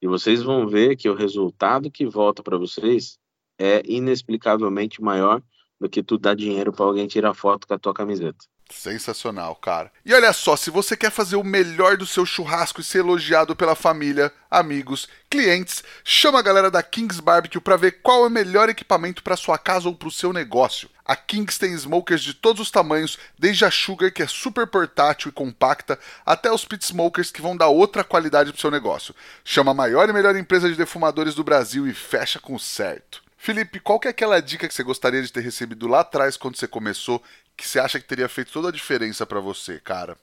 E 0.00 0.06
vocês 0.06 0.42
vão 0.42 0.66
ver 0.68 0.96
que 0.96 1.08
o 1.08 1.14
resultado 1.14 1.90
que 1.90 2.04
volta 2.04 2.42
para 2.42 2.58
vocês 2.58 3.18
é 3.58 3.82
inexplicavelmente 3.86 5.02
maior 5.02 5.42
do 5.80 5.88
que 5.88 6.02
tu 6.02 6.18
dar 6.18 6.34
dinheiro 6.34 6.72
para 6.72 6.84
alguém 6.84 7.06
tirar 7.06 7.34
foto 7.34 7.66
com 7.66 7.74
a 7.74 7.78
tua 7.78 7.94
camiseta. 7.94 8.44
Sensacional, 8.70 9.54
cara. 9.56 9.92
E 10.04 10.14
olha 10.14 10.32
só, 10.32 10.56
se 10.56 10.70
você 10.70 10.96
quer 10.96 11.10
fazer 11.10 11.36
o 11.36 11.44
melhor 11.44 11.96
do 11.96 12.06
seu 12.06 12.24
churrasco 12.24 12.80
e 12.80 12.84
ser 12.84 12.98
elogiado 12.98 13.54
pela 13.54 13.74
família, 13.74 14.32
amigos, 14.50 15.06
clientes, 15.28 15.84
chama 16.02 16.38
a 16.38 16.42
galera 16.42 16.70
da 16.70 16.82
Kings 16.82 17.20
Barbecue 17.20 17.60
para 17.60 17.76
ver 17.76 18.00
qual 18.02 18.24
é 18.24 18.28
o 18.28 18.30
melhor 18.30 18.68
equipamento 18.68 19.22
para 19.22 19.36
sua 19.36 19.58
casa 19.58 19.88
ou 19.88 19.94
para 19.94 20.08
o 20.08 20.12
seu 20.12 20.32
negócio. 20.32 20.88
A 21.04 21.14
Kings 21.14 21.58
tem 21.58 21.74
smokers 21.74 22.22
de 22.22 22.32
todos 22.32 22.62
os 22.62 22.70
tamanhos, 22.70 23.18
desde 23.38 23.66
a 23.66 23.70
Sugar, 23.70 24.10
que 24.10 24.22
é 24.22 24.26
super 24.26 24.66
portátil 24.66 25.28
e 25.28 25.32
compacta, 25.32 25.98
até 26.24 26.50
os 26.50 26.64
pit 26.64 26.82
smokers 26.84 27.30
que 27.30 27.42
vão 27.42 27.54
dar 27.54 27.68
outra 27.68 28.02
qualidade 28.02 28.50
para 28.50 28.58
o 28.58 28.60
seu 28.60 28.70
negócio. 28.70 29.14
Chama 29.44 29.72
a 29.72 29.74
maior 29.74 30.08
e 30.08 30.12
melhor 30.12 30.34
empresa 30.34 30.68
de 30.68 30.76
defumadores 30.76 31.34
do 31.34 31.44
Brasil 31.44 31.86
e 31.86 31.92
fecha 31.92 32.40
com 32.40 32.58
certo. 32.58 33.22
Felipe, 33.44 33.78
qual 33.78 34.00
que 34.00 34.08
é 34.08 34.10
aquela 34.10 34.40
dica 34.40 34.66
que 34.66 34.72
você 34.72 34.82
gostaria 34.82 35.20
de 35.22 35.30
ter 35.30 35.42
recebido 35.42 35.86
lá 35.86 36.00
atrás 36.00 36.34
quando 36.34 36.56
você 36.56 36.66
começou, 36.66 37.22
que 37.56 37.66
você 37.66 37.78
acha 37.78 38.00
que 38.00 38.06
teria 38.06 38.28
feito 38.28 38.52
toda 38.52 38.68
a 38.68 38.72
diferença 38.72 39.24
para 39.24 39.40
você, 39.40 39.80
cara? 39.80 40.16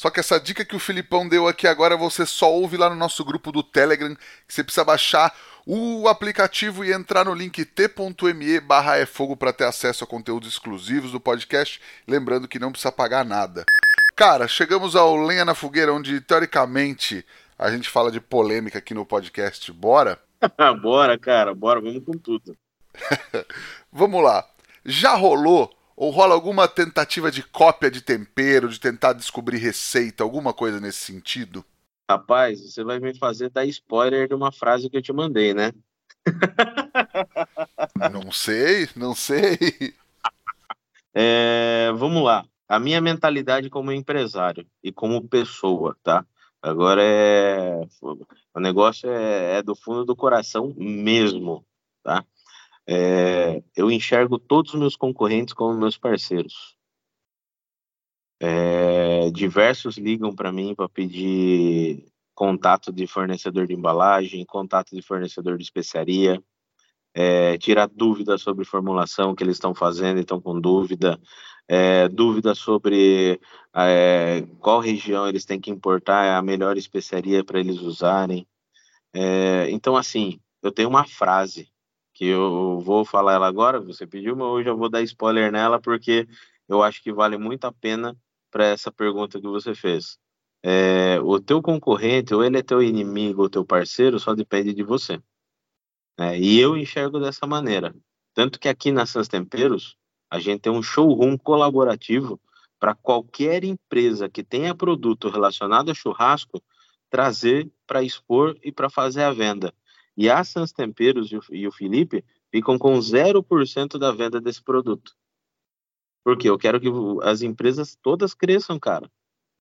Só 0.00 0.10
que 0.10 0.20
essa 0.20 0.38
dica 0.38 0.64
que 0.64 0.76
o 0.76 0.80
Filipão 0.80 1.26
deu 1.26 1.48
aqui 1.48 1.66
agora 1.66 1.96
você 1.96 2.26
só 2.26 2.52
ouve 2.52 2.76
lá 2.76 2.90
no 2.90 2.96
nosso 2.96 3.24
grupo 3.24 3.50
do 3.50 3.62
Telegram, 3.62 4.14
que 4.46 4.54
você 4.54 4.62
precisa 4.62 4.84
baixar 4.84 5.34
o 5.66 6.06
aplicativo 6.06 6.84
e 6.84 6.92
entrar 6.92 7.24
no 7.24 7.34
link 7.34 7.64
t.me 7.64 8.60
barra 8.60 8.98
é 8.98 9.06
fogo 9.06 9.36
para 9.36 9.52
ter 9.52 9.64
acesso 9.64 10.04
a 10.04 10.06
conteúdos 10.06 10.50
exclusivos 10.50 11.12
do 11.12 11.18
podcast, 11.18 11.80
lembrando 12.06 12.46
que 12.46 12.58
não 12.58 12.70
precisa 12.70 12.92
pagar 12.92 13.24
nada. 13.24 13.64
Cara, 14.14 14.46
chegamos 14.46 14.94
ao 14.94 15.16
Lenha 15.16 15.44
na 15.44 15.54
Fogueira, 15.54 15.92
onde 15.92 16.20
teoricamente 16.20 17.26
a 17.58 17.70
gente 17.70 17.88
fala 17.88 18.12
de 18.12 18.20
polêmica 18.20 18.78
aqui 18.78 18.94
no 18.94 19.04
podcast. 19.04 19.72
Bora? 19.72 20.20
bora, 20.80 21.18
cara, 21.18 21.54
bora, 21.54 21.80
vamos 21.80 22.04
com 22.04 22.12
tudo. 22.12 22.56
vamos 23.90 24.22
lá. 24.22 24.46
Já 24.84 25.14
rolou 25.14 25.75
ou 25.96 26.10
rola 26.10 26.34
alguma 26.34 26.68
tentativa 26.68 27.30
de 27.30 27.42
cópia 27.42 27.90
de 27.90 28.02
tempero, 28.02 28.68
de 28.68 28.78
tentar 28.78 29.14
descobrir 29.14 29.58
receita, 29.58 30.22
alguma 30.22 30.52
coisa 30.52 30.78
nesse 30.78 30.98
sentido? 30.98 31.64
Rapaz, 32.08 32.60
você 32.60 32.84
vai 32.84 33.00
me 33.00 33.16
fazer 33.18 33.50
dar 33.50 33.64
spoiler 33.64 34.28
de 34.28 34.34
uma 34.34 34.52
frase 34.52 34.90
que 34.90 34.98
eu 34.98 35.02
te 35.02 35.12
mandei, 35.12 35.54
né? 35.54 35.72
não 38.12 38.30
sei, 38.30 38.88
não 38.94 39.14
sei. 39.14 39.94
É, 41.14 41.90
vamos 41.96 42.22
lá. 42.22 42.46
A 42.68 42.78
minha 42.78 43.00
mentalidade 43.00 43.70
como 43.70 43.90
empresário 43.90 44.66
e 44.82 44.92
como 44.92 45.26
pessoa, 45.26 45.96
tá? 46.02 46.26
Agora 46.60 47.00
é. 47.02 47.80
O 48.54 48.60
negócio 48.60 49.08
é, 49.08 49.58
é 49.58 49.62
do 49.62 49.74
fundo 49.74 50.04
do 50.04 50.16
coração 50.16 50.74
mesmo, 50.76 51.64
tá? 52.02 52.24
É, 52.88 53.62
eu 53.74 53.90
enxergo 53.90 54.38
todos 54.38 54.74
os 54.74 54.80
meus 54.80 54.96
concorrentes 54.96 55.52
como 55.52 55.78
meus 55.78 55.98
parceiros. 55.98 56.76
É, 58.38 59.30
diversos 59.30 59.96
ligam 59.96 60.34
para 60.34 60.52
mim 60.52 60.74
para 60.74 60.88
pedir 60.88 62.06
contato 62.34 62.92
de 62.92 63.06
fornecedor 63.06 63.66
de 63.66 63.74
embalagem, 63.74 64.44
contato 64.44 64.94
de 64.94 65.02
fornecedor 65.02 65.56
de 65.56 65.64
especiaria, 65.64 66.40
é, 67.14 67.56
tirar 67.56 67.88
dúvidas 67.88 68.42
sobre 68.42 68.64
formulação 68.64 69.34
que 69.34 69.42
eles 69.42 69.56
estão 69.56 69.74
fazendo 69.74 70.18
e 70.18 70.20
estão 70.20 70.38
com 70.40 70.60
dúvida, 70.60 71.18
é, 71.66 72.08
dúvida 72.08 72.54
sobre 72.54 73.40
é, 73.74 74.42
qual 74.60 74.80
região 74.80 75.26
eles 75.26 75.46
têm 75.46 75.58
que 75.58 75.70
importar 75.70 76.36
a 76.36 76.42
melhor 76.42 76.76
especiaria 76.76 77.42
para 77.42 77.58
eles 77.58 77.80
usarem. 77.80 78.46
É, 79.14 79.70
então, 79.70 79.96
assim, 79.96 80.38
eu 80.62 80.70
tenho 80.70 80.90
uma 80.90 81.06
frase 81.06 81.70
que 82.16 82.24
eu 82.24 82.80
vou 82.80 83.04
falar 83.04 83.34
ela 83.34 83.46
agora, 83.46 83.78
você 83.78 84.06
pediu, 84.06 84.34
mas 84.34 84.46
hoje 84.46 84.70
eu 84.70 84.76
vou 84.76 84.88
dar 84.88 85.02
spoiler 85.02 85.52
nela 85.52 85.78
porque 85.78 86.26
eu 86.66 86.82
acho 86.82 87.02
que 87.02 87.12
vale 87.12 87.36
muito 87.36 87.66
a 87.66 87.72
pena 87.72 88.16
para 88.50 88.64
essa 88.64 88.90
pergunta 88.90 89.38
que 89.38 89.46
você 89.46 89.74
fez. 89.74 90.18
É, 90.62 91.20
o 91.20 91.38
teu 91.38 91.60
concorrente, 91.60 92.34
ou 92.34 92.42
ele 92.42 92.56
é 92.56 92.62
teu 92.62 92.82
inimigo 92.82 93.42
ou 93.42 93.50
teu 93.50 93.66
parceiro, 93.66 94.18
só 94.18 94.34
depende 94.34 94.72
de 94.72 94.82
você. 94.82 95.20
É, 96.18 96.38
e 96.38 96.58
eu 96.58 96.74
enxergo 96.74 97.20
dessa 97.20 97.46
maneira. 97.46 97.94
Tanto 98.32 98.58
que 98.58 98.68
aqui 98.68 98.90
na 98.90 99.04
Sans 99.04 99.28
Temperos, 99.28 99.94
a 100.30 100.38
gente 100.38 100.62
tem 100.62 100.72
um 100.72 100.82
showroom 100.82 101.36
colaborativo 101.36 102.40
para 102.80 102.94
qualquer 102.94 103.62
empresa 103.62 104.26
que 104.26 104.42
tenha 104.42 104.74
produto 104.74 105.28
relacionado 105.28 105.90
a 105.90 105.94
churrasco 105.94 106.62
trazer 107.10 107.70
para 107.86 108.02
expor 108.02 108.56
e 108.62 108.72
para 108.72 108.88
fazer 108.88 109.22
a 109.22 109.32
venda. 109.32 109.74
E 110.16 110.30
a 110.30 110.42
Sans 110.42 110.72
Temperos 110.72 111.30
e 111.50 111.66
o, 111.66 111.72
Felipe 111.72 112.24
ficam 112.50 112.78
com 112.78 112.98
0% 112.98 113.98
da 113.98 114.12
venda 114.12 114.40
desse 114.40 114.62
produto. 114.62 115.12
Porque 116.24 116.48
eu 116.48 116.58
quero 116.58 116.80
que 116.80 116.88
as 117.22 117.42
empresas 117.42 117.96
todas 118.00 118.34
cresçam, 118.34 118.78
cara. 118.78 119.10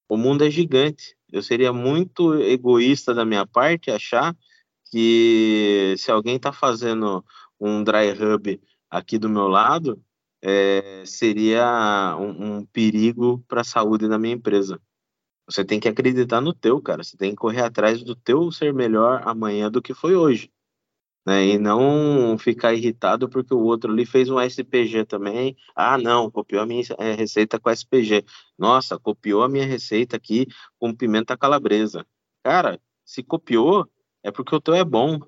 O 0.08 0.16
mundo 0.18 0.46
é 0.46 0.50
gigante. 0.50 1.16
Eu 1.32 1.42
seria 1.42 1.74
muito 1.74 2.36
egoísta 2.36 3.14
da 3.14 3.26
minha 3.26 3.46
parte 3.46 3.92
achar 3.92 4.36
que 4.90 5.96
se 5.98 6.10
alguém 6.10 6.38
está 6.38 6.54
fazendo 6.54 7.24
um 7.60 7.84
dry 7.84 8.12
hub 8.12 8.62
aqui 8.90 9.18
do 9.18 9.30
meu 9.30 9.48
lado, 9.48 10.02
é, 10.42 11.04
seria 11.06 12.16
um, 12.20 12.58
um 12.58 12.66
perigo 12.66 13.44
para 13.48 13.62
a 13.62 13.66
saúde 13.66 14.08
da 14.08 14.18
minha 14.18 14.36
empresa. 14.36 14.80
Você 15.48 15.64
tem 15.64 15.80
que 15.80 15.88
acreditar 15.88 16.42
no 16.42 16.54
teu, 16.54 16.82
cara. 16.82 17.04
Você 17.04 17.16
tem 17.16 17.32
que 17.32 17.38
correr 17.38 17.62
atrás 17.62 18.04
do 18.04 18.16
teu 18.16 18.52
ser 18.52 18.74
melhor 18.74 19.22
amanhã 19.26 19.70
do 19.70 19.82
que 19.82 19.94
foi 19.94 20.16
hoje. 20.16 20.52
Né? 21.26 21.46
E 21.48 21.58
não 21.58 22.38
ficar 22.38 22.74
irritado 22.74 23.28
porque 23.30 23.54
o 23.54 23.62
outro 23.62 23.92
ali 23.92 24.06
fez 24.06 24.30
um 24.30 24.40
SPG 24.40 25.06
também. 25.06 25.56
Ah, 25.76 25.98
não, 25.98 26.30
copiou 26.30 26.62
a 26.62 26.66
minha 26.66 26.84
é, 27.00 27.14
receita 27.14 27.60
com 27.60 27.70
SPG. 27.70 28.24
Nossa, 28.58 29.00
copiou 29.00 29.44
a 29.44 29.50
minha 29.50 29.66
receita 29.66 30.16
aqui 30.16 30.48
com 30.80 30.94
pimenta 30.94 31.38
calabresa. 31.38 32.06
Cara, 32.44 32.80
se 33.04 33.24
copiou, 33.24 33.88
é 34.24 34.32
porque 34.32 34.56
o 34.56 34.62
teu 34.62 34.76
é 34.76 34.84
bom. 34.84 35.20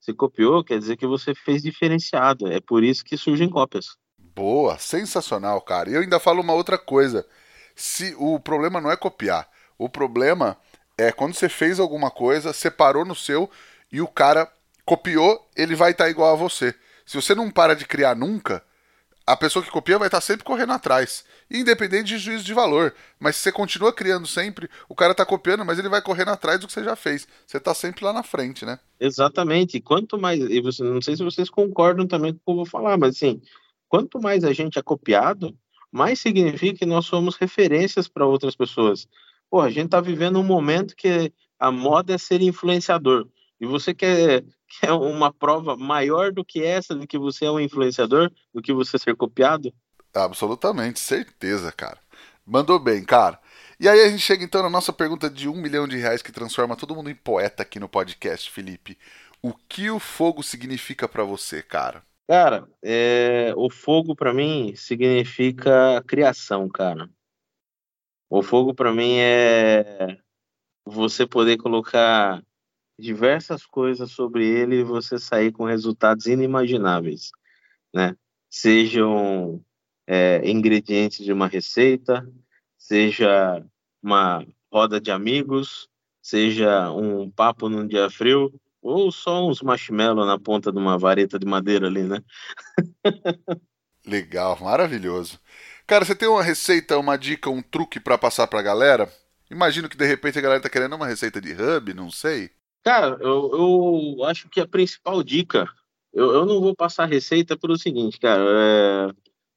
Se 0.00 0.12
copiou, 0.12 0.62
quer 0.62 0.78
dizer 0.78 0.96
que 0.96 1.06
você 1.06 1.34
fez 1.34 1.62
diferenciado. 1.62 2.46
É 2.46 2.60
por 2.60 2.84
isso 2.84 3.04
que 3.04 3.16
surgem 3.16 3.48
cópias. 3.48 3.96
Boa, 4.18 4.76
sensacional, 4.78 5.60
cara. 5.60 5.88
E 5.88 5.94
eu 5.94 6.00
ainda 6.00 6.18
falo 6.18 6.42
uma 6.42 6.52
outra 6.52 6.76
coisa. 6.76 7.26
Se 7.74 8.14
o 8.18 8.38
problema 8.38 8.80
não 8.80 8.90
é 8.90 8.96
copiar, 8.96 9.48
o 9.78 9.88
problema 9.88 10.56
é 10.96 11.10
quando 11.10 11.34
você 11.34 11.48
fez 11.48 11.80
alguma 11.80 12.10
coisa, 12.10 12.52
separou 12.52 13.04
no 13.04 13.14
seu 13.14 13.50
e 13.90 14.00
o 14.00 14.08
cara 14.08 14.50
copiou, 14.84 15.48
ele 15.56 15.74
vai 15.74 15.92
estar 15.92 16.04
tá 16.04 16.10
igual 16.10 16.32
a 16.32 16.36
você. 16.36 16.74
Se 17.06 17.16
você 17.16 17.34
não 17.34 17.50
para 17.50 17.74
de 17.74 17.86
criar 17.86 18.14
nunca, 18.14 18.62
a 19.26 19.36
pessoa 19.36 19.64
que 19.64 19.70
copia 19.70 19.98
vai 19.98 20.08
estar 20.08 20.18
tá 20.18 20.20
sempre 20.20 20.44
correndo 20.44 20.72
atrás, 20.72 21.24
independente 21.50 22.08
de 22.08 22.18
juízo 22.18 22.44
de 22.44 22.52
valor. 22.52 22.94
Mas 23.18 23.36
se 23.36 23.42
você 23.42 23.52
continua 23.52 23.92
criando 23.92 24.26
sempre, 24.26 24.68
o 24.88 24.94
cara 24.94 25.12
está 25.12 25.24
copiando, 25.24 25.64
mas 25.64 25.78
ele 25.78 25.88
vai 25.88 26.02
correndo 26.02 26.30
atrás 26.30 26.60
do 26.60 26.66
que 26.66 26.72
você 26.72 26.84
já 26.84 26.94
fez. 26.94 27.26
Você 27.46 27.56
está 27.56 27.74
sempre 27.74 28.04
lá 28.04 28.12
na 28.12 28.22
frente, 28.22 28.66
né? 28.66 28.78
Exatamente. 29.00 29.80
Quanto 29.80 30.18
mais, 30.18 30.40
e 30.40 30.60
você, 30.60 30.82
não 30.82 31.00
sei 31.00 31.16
se 31.16 31.24
vocês 31.24 31.48
concordam 31.48 32.06
também 32.06 32.32
com 32.32 32.38
o 32.38 32.40
que 32.44 32.50
eu 32.50 32.56
vou 32.56 32.66
falar, 32.66 32.98
mas 32.98 33.16
assim, 33.16 33.40
quanto 33.88 34.20
mais 34.20 34.44
a 34.44 34.52
gente 34.52 34.78
é 34.78 34.82
copiado, 34.82 35.56
mais 35.90 36.18
significa 36.18 36.80
que 36.80 36.86
nós 36.86 37.06
somos 37.06 37.36
referências 37.36 38.08
para 38.08 38.26
outras 38.26 38.54
pessoas. 38.54 39.08
Pô, 39.54 39.60
a 39.60 39.70
gente 39.70 39.84
está 39.84 40.00
vivendo 40.00 40.40
um 40.40 40.42
momento 40.42 40.96
que 40.96 41.32
a 41.60 41.70
moda 41.70 42.12
é 42.12 42.18
ser 42.18 42.42
influenciador. 42.42 43.28
E 43.60 43.64
você 43.64 43.94
quer, 43.94 44.42
quer 44.80 44.90
uma 44.90 45.32
prova 45.32 45.76
maior 45.76 46.32
do 46.32 46.44
que 46.44 46.64
essa, 46.64 46.92
de 46.92 47.06
que 47.06 47.16
você 47.16 47.44
é 47.44 47.50
um 47.52 47.60
influenciador, 47.60 48.32
do 48.52 48.60
que 48.60 48.72
você 48.72 48.98
ser 48.98 49.14
copiado? 49.14 49.72
Absolutamente, 50.12 50.98
certeza, 50.98 51.70
cara. 51.70 52.00
Mandou 52.44 52.80
bem, 52.80 53.04
cara. 53.04 53.38
E 53.78 53.88
aí 53.88 54.00
a 54.00 54.08
gente 54.08 54.22
chega 54.24 54.42
então 54.42 54.60
na 54.60 54.68
nossa 54.68 54.92
pergunta 54.92 55.30
de 55.30 55.48
um 55.48 55.54
milhão 55.54 55.86
de 55.86 55.98
reais 55.98 56.20
que 56.20 56.32
transforma 56.32 56.74
todo 56.74 56.96
mundo 56.96 57.08
em 57.08 57.14
poeta 57.14 57.62
aqui 57.62 57.78
no 57.78 57.88
podcast, 57.88 58.50
Felipe. 58.50 58.98
O 59.40 59.54
que 59.54 59.88
o 59.88 60.00
fogo 60.00 60.42
significa 60.42 61.06
para 61.06 61.22
você, 61.22 61.62
cara? 61.62 62.02
Cara, 62.26 62.66
é... 62.82 63.54
o 63.56 63.70
fogo 63.70 64.16
para 64.16 64.34
mim 64.34 64.74
significa 64.74 66.02
criação, 66.08 66.68
cara. 66.68 67.08
O 68.28 68.42
fogo 68.42 68.74
para 68.74 68.92
mim 68.92 69.16
é 69.18 70.18
você 70.84 71.26
poder 71.26 71.56
colocar 71.56 72.42
diversas 72.98 73.66
coisas 73.66 74.10
sobre 74.10 74.46
ele 74.46 74.76
e 74.76 74.84
você 74.84 75.18
sair 75.18 75.52
com 75.52 75.64
resultados 75.64 76.26
inimagináveis, 76.26 77.30
né? 77.92 78.16
Sejam 78.48 79.64
é, 80.06 80.48
ingredientes 80.48 81.24
de 81.24 81.32
uma 81.32 81.48
receita, 81.48 82.26
seja 82.78 83.64
uma 84.02 84.46
roda 84.72 85.00
de 85.00 85.10
amigos, 85.10 85.88
seja 86.22 86.90
um 86.92 87.30
papo 87.30 87.68
num 87.68 87.86
dia 87.86 88.08
frio, 88.10 88.52
Ou 88.82 89.10
só 89.10 89.48
uns 89.48 89.62
marshmallow 89.62 90.26
na 90.26 90.38
ponta 90.38 90.70
de 90.70 90.78
uma 90.78 90.98
vareta 90.98 91.38
de 91.38 91.46
madeira 91.46 91.86
ali, 91.86 92.02
né? 92.02 92.22
Legal, 94.06 94.58
maravilhoso. 94.60 95.40
Cara, 95.86 96.04
você 96.04 96.14
tem 96.14 96.28
uma 96.28 96.42
receita, 96.42 96.98
uma 96.98 97.16
dica, 97.16 97.50
um 97.50 97.62
truque 97.62 98.00
para 98.00 98.16
passar 98.16 98.46
pra 98.46 98.62
galera? 98.62 99.10
Imagino 99.50 99.88
que 99.88 99.96
de 99.96 100.06
repente 100.06 100.38
a 100.38 100.42
galera 100.42 100.62
tá 100.62 100.70
querendo 100.70 100.96
uma 100.96 101.06
receita 101.06 101.40
de 101.40 101.52
hub, 101.52 101.92
não 101.92 102.10
sei. 102.10 102.50
Cara, 102.82 103.18
eu, 103.20 104.16
eu 104.18 104.24
acho 104.24 104.48
que 104.48 104.60
a 104.60 104.66
principal 104.66 105.22
dica, 105.22 105.68
eu, 106.12 106.32
eu 106.32 106.46
não 106.46 106.60
vou 106.60 106.74
passar 106.74 107.06
receita 107.06 107.56
pelo 107.56 107.78
seguinte, 107.78 108.18
cara, 108.18 108.42
é, 108.42 109.10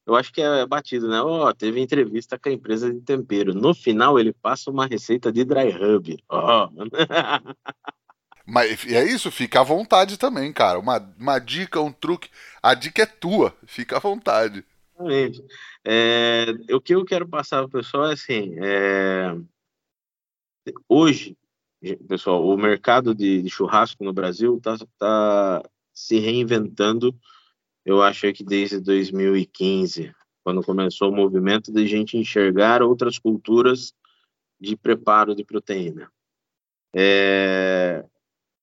eu 0.05 0.15
acho 0.15 0.34
que 0.34 0.41
é 0.41 0.65
batido, 0.65 1.09
né? 1.09 1.21
Ó, 1.21 1.47
oh, 1.47 1.53
teve 1.53 1.82
entrevista 1.82 2.38
com 2.39 2.49
a 2.49 2.51
empresa 2.51 2.93
de 2.93 3.01
tempero. 3.01 3.53
No 3.53 3.73
final 3.73 4.19
ele 4.19 4.34
passa 4.34 4.71
uma 4.71 4.86
receita 4.86 5.32
de 5.32 5.43
dry 5.43 5.69
rub. 5.69 6.17
Ó. 6.30 6.67
Oh. 6.67 6.69
Mas 8.45 8.86
é 8.88 9.03
isso, 9.03 9.30
fica 9.30 9.59
à 9.59 9.63
vontade 9.63 10.17
também, 10.17 10.53
cara. 10.53 10.80
Uma, 10.80 10.97
uma 11.19 11.39
dica, 11.39 11.82
um 11.82 11.91
truque. 11.91 12.30
A 12.63 12.73
dica 12.73 13.03
é 13.03 13.05
tua, 13.05 13.53
fica 13.65 13.97
à 13.97 13.99
vontade. 13.99 14.63
Exatamente. 14.97 15.43
É, 15.85 16.45
o 16.73 16.81
que 16.81 16.95
eu 16.95 17.05
quero 17.05 17.27
passar 17.27 17.59
para 17.59 17.67
o 17.67 17.81
pessoal 17.83 18.09
é 18.09 18.13
assim: 18.13 18.55
é, 18.59 19.37
hoje, 20.89 21.37
pessoal, 22.07 22.45
o 22.45 22.57
mercado 22.57 23.13
de, 23.13 23.41
de 23.41 23.49
churrasco 23.49 24.03
no 24.03 24.11
Brasil 24.11 24.57
está 24.57 24.77
tá 24.97 25.63
se 25.93 26.19
reinventando. 26.19 27.15
Eu 27.85 28.01
acho 28.01 28.31
que 28.33 28.43
desde 28.43 28.81
2015, 28.81 30.13
quando 30.43 30.63
começou 30.63 31.09
o 31.09 31.15
movimento 31.15 31.71
de 31.71 31.87
gente 31.87 32.17
enxergar 32.17 32.81
outras 32.81 33.17
culturas 33.17 33.93
de 34.59 34.75
preparo 34.75 35.35
de 35.35 35.45
proteína. 35.45 36.11
É, 36.93 38.03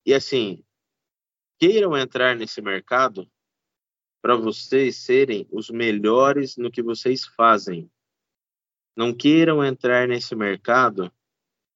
e 0.05 0.12
assim, 0.12 0.62
queiram 1.59 1.97
entrar 1.97 2.37
nesse 2.37 2.61
mercado 2.61 3.26
para 4.25 4.37
vocês 4.37 4.97
serem 4.97 5.47
os 5.53 5.68
melhores 5.68 6.57
no 6.57 6.70
que 6.70 6.83
vocês 6.83 7.27
fazem. 7.27 7.91
Não 8.97 9.12
queiram 9.12 9.62
entrar 9.62 10.09
nesse 10.09 10.35
mercado 10.35 11.12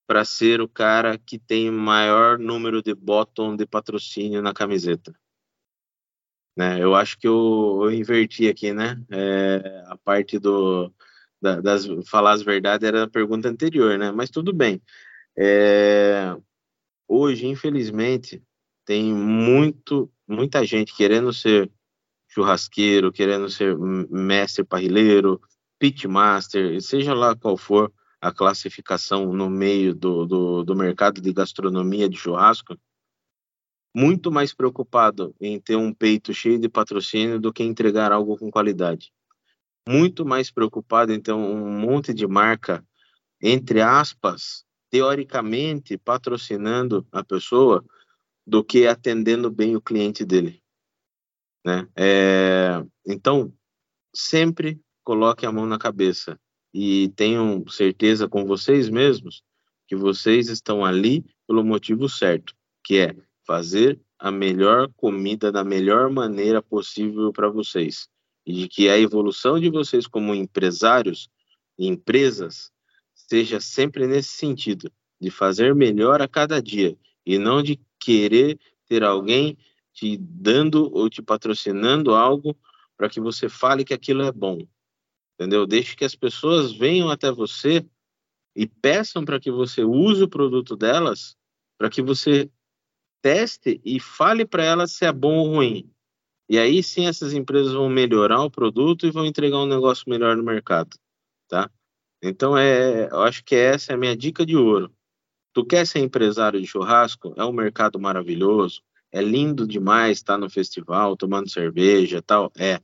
para 0.07 0.25
ser 0.25 0.63
o 0.63 0.67
cara 0.67 1.19
que 1.19 1.39
tem 1.39 1.71
maior 1.71 2.39
número 2.39 2.83
de 2.83 2.95
bottom 2.95 3.55
de 3.55 3.67
patrocínio 3.67 4.41
na 4.41 4.55
camiseta. 4.55 5.15
Né? 6.57 6.83
Eu 6.83 6.95
acho 6.95 7.19
que 7.19 7.29
eu, 7.29 7.81
eu 7.83 7.93
inverti 7.93 8.49
aqui, 8.49 8.73
né? 8.73 8.97
É, 9.11 9.85
a 9.85 9.99
parte 9.99 10.39
do 10.39 10.91
da, 11.39 11.61
das 11.61 11.87
falar 12.09 12.33
as 12.33 12.41
verdades 12.41 12.89
era 12.89 13.03
a 13.03 13.11
pergunta 13.11 13.47
anterior, 13.47 13.99
né? 13.99 14.11
Mas 14.11 14.31
tudo 14.31 14.55
bem. 14.55 14.81
É, 15.37 16.35
hoje, 17.07 17.47
infelizmente, 17.47 18.43
tem 18.87 19.13
muito, 19.13 20.11
muita 20.27 20.65
gente 20.65 20.97
querendo 20.97 21.31
ser 21.31 21.71
churrasqueiro, 22.39 23.13
querendo 23.13 23.51
ser 23.51 23.77
mestre 23.77 24.65
parrilheiro, 24.65 25.41
pitmaster, 25.79 26.81
seja 26.81 27.13
lá 27.13 27.35
qual 27.35 27.57
for 27.57 27.93
a 28.21 28.33
classificação 28.33 29.33
no 29.33 29.51
meio 29.51 29.95
do, 29.95 30.25
do, 30.25 30.65
do 30.65 30.77
mercado 30.77 31.21
de 31.21 31.33
gastronomia 31.33 32.09
de 32.09 32.17
churrasco, 32.17 32.77
muito 33.95 34.31
mais 34.31 34.55
preocupado 34.55 35.35
em 35.41 35.61
ter 35.61 35.77
um 35.77 35.93
peito 35.93 36.33
cheio 36.33 36.59
de 36.59 36.69
patrocínio 36.69 37.41
do 37.41 37.53
que 37.53 37.63
entregar 37.63 38.13
algo 38.13 38.37
com 38.37 38.51
qualidade. 38.51 39.13
Muito 39.89 40.25
mais 40.25 40.51
preocupado 40.51 41.13
em 41.13 41.21
ter 41.21 41.33
um 41.33 41.81
monte 41.81 42.13
de 42.13 42.27
marca, 42.27 42.85
entre 43.43 43.81
aspas, 43.81 44.65
teoricamente 44.91 45.97
patrocinando 45.97 47.07
a 47.11 47.25
pessoa 47.25 47.85
do 48.47 48.63
que 48.63 48.87
atendendo 48.87 49.51
bem 49.51 49.75
o 49.75 49.81
cliente 49.81 50.25
dele. 50.25 50.63
Né? 51.65 51.89
É, 51.97 52.85
então, 53.07 53.53
sempre 54.15 54.81
coloque 55.05 55.47
a 55.47 55.53
mão 55.53 55.67
na 55.67 55.79
cabeça 55.79 56.39
e 56.73 57.09
tenham 57.17 57.67
certeza 57.69 58.29
com 58.29 58.45
vocês 58.45 58.89
mesmos 58.89 59.43
que 59.87 59.97
vocês 59.97 60.49
estão 60.49 60.85
ali 60.85 61.25
pelo 61.47 61.65
motivo 61.65 62.09
certo, 62.09 62.55
que 62.85 62.99
é 62.99 63.17
fazer 63.47 63.99
a 64.19 64.31
melhor 64.31 64.91
comida 64.97 65.51
da 65.51 65.65
melhor 65.65 66.11
maneira 66.11 66.61
possível 66.61 67.33
para 67.33 67.49
vocês. 67.49 68.09
E 68.45 68.53
de 68.53 68.69
que 68.69 68.89
a 68.89 68.99
evolução 68.99 69.59
de 69.59 69.71
vocês 69.71 70.07
como 70.07 70.35
empresários 70.35 71.31
e 71.79 71.87
empresas 71.87 72.71
seja 73.15 73.61
sempre 73.61 74.07
nesse 74.07 74.33
sentido, 74.33 74.91
de 75.21 75.31
fazer 75.31 75.75
melhor 75.75 76.21
a 76.21 76.29
cada 76.29 76.61
dia 76.61 76.97
e 77.25 77.39
não 77.39 77.63
de 77.63 77.81
querer 77.99 78.59
ter 78.87 79.03
alguém 79.03 79.57
te 79.99 80.17
dando 80.17 80.95
ou 80.95 81.11
te 81.11 81.21
patrocinando 81.21 82.15
algo 82.15 82.57
para 82.97 83.09
que 83.09 83.21
você 83.21 83.49
fale 83.49 83.85
que 83.85 83.93
aquilo 83.93 84.23
é 84.23 84.31
bom. 84.31 84.65
Entendeu? 85.35 85.67
Deixe 85.67 85.97
que 85.97 86.05
as 86.05 86.15
pessoas 86.15 86.73
venham 86.73 87.11
até 87.11 87.33
você 87.33 87.85
e 88.55 88.65
peçam 88.65 89.25
para 89.25 89.41
que 89.41 89.51
você 89.51 89.83
use 89.83 90.23
o 90.23 90.29
produto 90.29 90.77
delas, 90.77 91.37
para 91.77 91.91
que 91.91 92.01
você 92.01 92.49
teste 93.21 93.81
e 93.85 93.99
fale 93.99 94.47
para 94.47 94.65
elas 94.65 94.93
se 94.93 95.05
é 95.05 95.13
bom 95.13 95.35
ou 95.35 95.55
ruim. 95.55 95.91
E 96.49 96.59
aí 96.59 96.81
sim 96.81 97.07
essas 97.07 97.33
empresas 97.33 97.73
vão 97.73 97.89
melhorar 97.89 98.43
o 98.43 98.51
produto 98.51 99.05
e 99.05 99.11
vão 99.11 99.27
entregar 99.27 99.59
um 99.59 99.67
negócio 99.67 100.09
melhor 100.09 100.37
no 100.37 100.45
mercado, 100.45 100.97
tá? 101.49 101.69
Então 102.23 102.57
é, 102.57 103.09
eu 103.11 103.23
acho 103.23 103.45
que 103.45 103.57
essa 103.57 103.93
é 103.93 103.95
a 103.97 103.99
minha 103.99 104.17
dica 104.17 104.47
de 104.47 104.57
ouro. 104.57 104.95
Tu 105.53 105.65
quer 105.65 105.85
ser 105.87 105.99
empresário 105.99 106.61
de 106.61 106.67
churrasco? 106.67 107.35
É 107.37 107.45
um 107.45 107.53
mercado 107.53 107.99
maravilhoso, 107.99 108.83
é 109.13 109.23
lindo 109.23 109.67
demais 109.67 110.19
estar 110.19 110.39
no 110.39 110.51
festival, 110.51 111.17
tomando 111.17 111.51
cerveja, 111.51 112.23
tal, 112.23 112.53
é. 112.57 112.81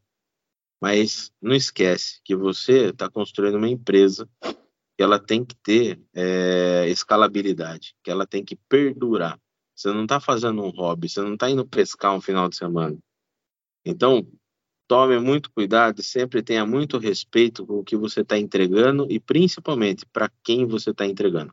Mas 0.81 1.33
não 1.41 1.55
esquece 1.55 2.21
que 2.25 2.35
você 2.37 2.91
está 2.91 3.09
construindo 3.09 3.57
uma 3.57 3.69
empresa 3.69 4.29
que 4.43 5.03
ela 5.03 5.19
tem 5.19 5.45
que 5.45 5.57
ter 5.57 6.01
é, 6.15 6.89
escalabilidade, 6.89 7.95
que 8.03 8.11
ela 8.11 8.27
tem 8.27 8.45
que 8.45 8.57
perdurar. 8.69 9.39
Você 9.75 9.93
não 9.93 10.03
está 10.03 10.21
fazendo 10.21 10.63
um 10.63 10.71
hobby, 10.71 11.09
você 11.09 11.21
não 11.21 11.35
está 11.35 11.51
indo 11.51 11.67
pescar 11.67 12.15
um 12.15 12.21
final 12.21 12.49
de 12.49 12.57
semana. 12.57 12.97
Então, 13.85 14.27
tome 14.87 15.19
muito 15.19 15.51
cuidado 15.51 16.01
e 16.01 16.05
sempre 16.05 16.43
tenha 16.43 16.65
muito 16.65 16.99
respeito 16.99 17.67
com 17.67 17.81
o 17.81 17.85
que 17.85 17.97
você 17.97 18.21
está 18.21 18.39
entregando 18.39 19.07
e 19.11 19.19
principalmente 19.19 20.07
para 20.07 20.31
quem 20.43 20.67
você 20.67 20.91
está 20.91 21.07
entregando. 21.07 21.53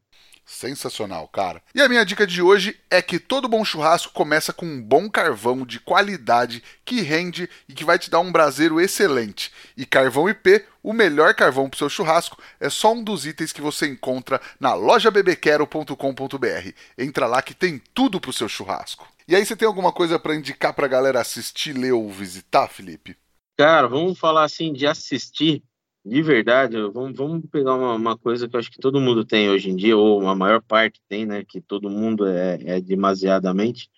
Sensacional, 0.52 1.30
cara. 1.30 1.64
E 1.74 1.82
a 1.82 1.88
minha 1.88 2.04
dica 2.04 2.28
de 2.28 2.42
hoje 2.42 2.78
é 2.90 3.02
que 3.02 3.18
todo 3.18 3.48
bom 3.48 3.64
churrasco 3.64 4.12
começa 4.12 4.52
com 4.52 4.66
um 4.66 4.82
bom 4.82 5.10
carvão 5.10 5.66
de 5.66 5.80
qualidade 5.80 6.62
que 6.84 7.00
rende 7.00 7.50
e 7.70 7.74
que 7.74 7.86
vai 7.86 7.98
te 7.98 8.12
dar 8.12 8.20
um 8.20 8.34
braseiro 8.34 8.80
excelente. 8.80 9.50
E 9.78 9.86
carvão 9.86 10.30
IP, 10.30 10.66
o 10.84 10.92
melhor 10.92 11.34
carvão 11.34 11.70
para 11.70 11.78
o 11.78 11.80
seu 11.80 11.90
churrasco, 11.90 12.38
é 12.60 12.70
só 12.70 12.92
um 12.92 13.02
dos 13.02 13.26
itens 13.26 13.54
que 13.54 13.62
você 13.62 13.88
encontra 13.88 14.42
na 14.60 14.74
lojabebequero.com.br. 14.74 16.70
Entra 16.98 17.28
lá 17.28 17.42
que 17.42 17.54
tem 17.54 17.82
tudo 17.94 18.20
para 18.20 18.32
o 18.32 18.34
seu 18.34 18.50
churrasco. 18.50 19.08
E 19.30 19.36
aí, 19.36 19.46
você 19.46 19.56
tem 19.56 19.66
alguma 19.66 19.94
coisa 19.94 20.20
para 20.20 20.36
indicar 20.36 20.74
para 20.74 20.86
a 20.86 20.90
galera 20.90 21.22
assistir, 21.22 21.72
ler 21.72 21.94
ou 21.94 22.12
visitar, 22.12 22.68
Felipe? 22.68 23.16
Cara, 23.58 23.88
vamos 23.88 24.20
falar 24.20 24.44
assim 24.44 24.74
de 24.74 24.86
assistir 24.86 25.64
de 26.04 26.22
verdade, 26.22 26.78
vamos, 26.92 27.16
vamos 27.16 27.46
pegar 27.52 27.76
uma, 27.76 27.94
uma, 27.94 28.18
coisa 28.18 28.48
que 28.48 28.56
eu 28.56 28.60
acho 28.60 28.72
que 28.72 28.80
todo 28.80 29.00
mundo 29.00 29.24
tem 29.24 29.50
hoje 29.50 29.70
em 29.70 29.76
dia, 29.76 29.96
ou 29.96 30.28
a 30.28 30.36
maior 30.36 30.62
parte 30.62 31.02
tem, 31.08 31.26
né? 31.26 31.44
Que 31.46 31.62
todo 31.62 31.90
mundo 31.90 32.26
é, 32.28 32.60
é 32.66 32.82
demasiadamente 32.82 33.90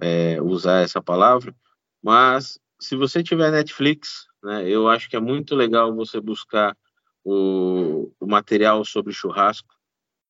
é, 0.00 0.40
usar 0.40 0.80
essa 0.80 1.02
palavra. 1.02 1.54
Mas 2.02 2.58
se 2.80 2.96
você 2.96 3.22
tiver 3.22 3.50
Netflix, 3.50 4.26
né, 4.42 4.68
eu 4.68 4.88
acho 4.88 5.08
que 5.08 5.16
é 5.16 5.20
muito 5.20 5.54
legal 5.54 5.94
você 5.94 6.20
buscar 6.20 6.76
o, 7.24 8.10
o 8.18 8.26
material 8.26 8.84
sobre 8.84 9.12
churrasco. 9.12 9.74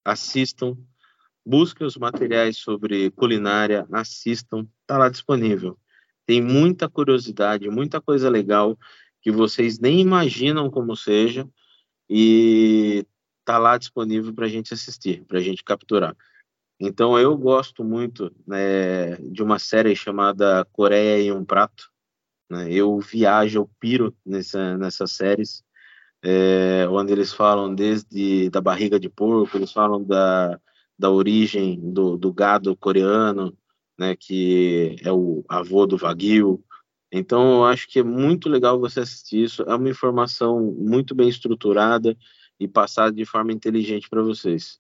Assistam, 0.04 0.76
busquem 1.46 1.86
os 1.86 1.96
materiais 1.96 2.56
sobre 2.56 3.10
culinária, 3.12 3.86
assistam, 3.92 4.66
tá 4.86 4.98
lá 4.98 5.08
disponível. 5.08 5.78
Tem 6.26 6.42
muita 6.42 6.88
curiosidade, 6.88 7.70
muita 7.70 8.00
coisa 8.00 8.28
legal 8.28 8.76
que 9.20 9.30
vocês 9.30 9.78
nem 9.78 10.00
imaginam 10.00 10.70
como 10.70 10.96
seja 10.96 11.48
e 12.08 13.04
tá 13.44 13.58
lá 13.58 13.76
disponível 13.78 14.32
para 14.34 14.46
a 14.46 14.48
gente 14.48 14.72
assistir, 14.72 15.24
para 15.24 15.38
a 15.38 15.42
gente 15.42 15.64
capturar. 15.64 16.16
Então 16.80 17.18
eu 17.18 17.36
gosto 17.36 17.82
muito 17.82 18.32
né, 18.46 19.16
de 19.16 19.42
uma 19.42 19.58
série 19.58 19.96
chamada 19.96 20.64
Coreia 20.72 21.22
em 21.22 21.32
um 21.32 21.44
Prato. 21.44 21.90
Né? 22.48 22.72
Eu 22.72 22.98
viajo, 23.00 23.58
eu 23.58 23.70
piro 23.80 24.16
nessa, 24.24 24.76
nessas 24.78 25.12
séries, 25.12 25.62
é, 26.22 26.86
onde 26.88 27.12
eles 27.12 27.32
falam 27.32 27.74
desde 27.74 28.48
da 28.50 28.60
barriga 28.60 28.98
de 28.98 29.08
porco, 29.08 29.56
eles 29.56 29.72
falam 29.72 30.02
da, 30.02 30.60
da 30.98 31.10
origem 31.10 31.80
do, 31.92 32.16
do 32.16 32.32
gado 32.32 32.76
coreano, 32.76 33.56
né, 33.98 34.14
que 34.14 34.96
é 35.02 35.12
o 35.12 35.44
avô 35.48 35.86
do 35.86 35.96
Wagyu, 35.96 36.64
então, 37.10 37.56
eu 37.56 37.64
acho 37.64 37.88
que 37.88 38.00
é 38.00 38.02
muito 38.02 38.48
legal 38.48 38.78
você 38.78 39.00
assistir 39.00 39.44
isso. 39.44 39.62
É 39.62 39.74
uma 39.74 39.88
informação 39.88 40.60
muito 40.60 41.14
bem 41.14 41.28
estruturada 41.28 42.16
e 42.60 42.68
passada 42.68 43.12
de 43.12 43.24
forma 43.24 43.52
inteligente 43.52 44.08
para 44.08 44.22
vocês. 44.22 44.78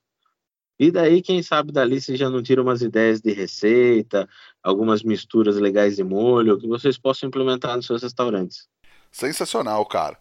E 0.78 0.90
daí, 0.90 1.22
quem 1.22 1.42
sabe 1.42 1.72
dali 1.72 2.00
você 2.00 2.16
já 2.16 2.30
não 2.30 2.42
tira 2.42 2.62
umas 2.62 2.82
ideias 2.82 3.20
de 3.20 3.32
receita, 3.32 4.28
algumas 4.62 5.02
misturas 5.02 5.56
legais 5.56 5.96
de 5.96 6.04
molho, 6.04 6.58
que 6.58 6.68
vocês 6.68 6.96
possam 6.96 7.28
implementar 7.28 7.74
nos 7.76 7.86
seus 7.86 8.02
restaurantes. 8.02 8.68
Sensacional, 9.10 9.84
cara. 9.86 10.16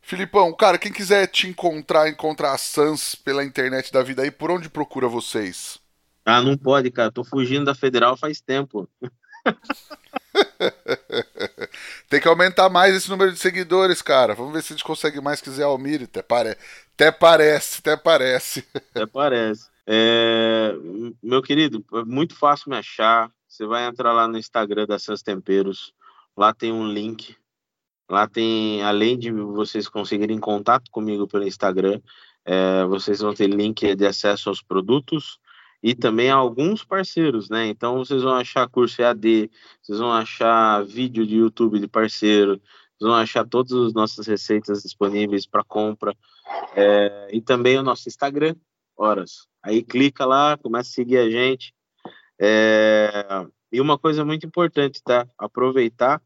Filipão, 0.00 0.54
cara, 0.54 0.78
quem 0.78 0.92
quiser 0.92 1.26
te 1.26 1.48
encontrar, 1.48 2.08
encontrar 2.08 2.52
a 2.52 2.58
Sans 2.58 3.14
pela 3.16 3.44
internet 3.44 3.92
da 3.92 4.02
vida 4.02 4.22
aí, 4.22 4.30
por 4.30 4.50
onde 4.50 4.70
procura 4.70 5.08
vocês? 5.08 5.80
Ah, 6.24 6.40
não 6.40 6.56
pode, 6.56 6.90
cara. 6.90 7.10
Tô 7.10 7.24
fugindo 7.24 7.64
da 7.64 7.74
federal 7.74 8.16
faz 8.16 8.40
tempo. 8.40 8.88
Tem 12.08 12.20
que 12.20 12.28
aumentar 12.28 12.68
mais 12.68 12.94
esse 12.94 13.08
número 13.08 13.32
de 13.32 13.38
seguidores, 13.38 14.02
cara. 14.02 14.34
Vamos 14.34 14.52
ver 14.52 14.62
se 14.62 14.72
a 14.72 14.76
gente 14.76 14.84
consegue 14.84 15.20
mais 15.20 15.40
que 15.40 15.50
Zé 15.50 15.62
Almir. 15.62 16.02
Até, 16.04 16.22
pare... 16.22 16.56
até 16.94 17.10
parece, 17.10 17.78
até 17.80 17.96
parece. 17.96 18.66
Até 18.94 19.06
parece. 19.06 19.68
É... 19.86 20.72
Meu 21.22 21.42
querido, 21.42 21.84
é 21.94 22.04
muito 22.04 22.34
fácil 22.34 22.70
me 22.70 22.76
achar. 22.76 23.30
Você 23.46 23.64
vai 23.66 23.86
entrar 23.86 24.12
lá 24.12 24.28
no 24.28 24.38
Instagram 24.38 24.86
da 24.86 24.98
Sans 24.98 25.22
Temperos. 25.22 25.92
Lá 26.36 26.52
tem 26.52 26.72
um 26.72 26.86
link. 26.86 27.36
Lá 28.10 28.26
tem, 28.26 28.82
além 28.82 29.18
de 29.18 29.30
vocês 29.30 29.88
conseguirem 29.88 30.38
contato 30.38 30.90
comigo 30.90 31.26
pelo 31.26 31.46
Instagram, 31.46 32.00
é, 32.44 32.84
vocês 32.86 33.20
vão 33.20 33.34
ter 33.34 33.46
link 33.46 33.94
de 33.94 34.06
acesso 34.06 34.48
aos 34.48 34.62
produtos 34.62 35.38
e 35.82 35.94
também 35.94 36.30
alguns 36.30 36.84
parceiros, 36.84 37.48
né? 37.48 37.66
Então 37.68 37.98
vocês 37.98 38.22
vão 38.22 38.34
achar 38.34 38.68
curso 38.68 39.00
EAD, 39.00 39.50
vocês 39.82 39.98
vão 39.98 40.12
achar 40.12 40.84
vídeo 40.84 41.26
de 41.26 41.36
YouTube 41.36 41.78
de 41.78 41.86
parceiro, 41.86 42.60
vocês 42.98 43.08
vão 43.10 43.14
achar 43.14 43.46
todas 43.46 43.72
as 43.72 43.92
nossas 43.92 44.26
receitas 44.26 44.82
disponíveis 44.82 45.46
para 45.46 45.62
compra 45.62 46.16
é, 46.74 47.28
e 47.32 47.40
também 47.40 47.78
o 47.78 47.82
nosso 47.82 48.08
Instagram, 48.08 48.54
horas. 48.96 49.46
Aí 49.62 49.82
clica 49.82 50.26
lá, 50.26 50.56
começa 50.56 50.90
a 50.90 50.92
seguir 50.92 51.18
a 51.18 51.30
gente. 51.30 51.72
É, 52.40 53.46
e 53.70 53.80
uma 53.80 53.98
coisa 53.98 54.24
muito 54.24 54.46
importante, 54.46 55.00
tá? 55.02 55.28
Aproveitar 55.36 56.22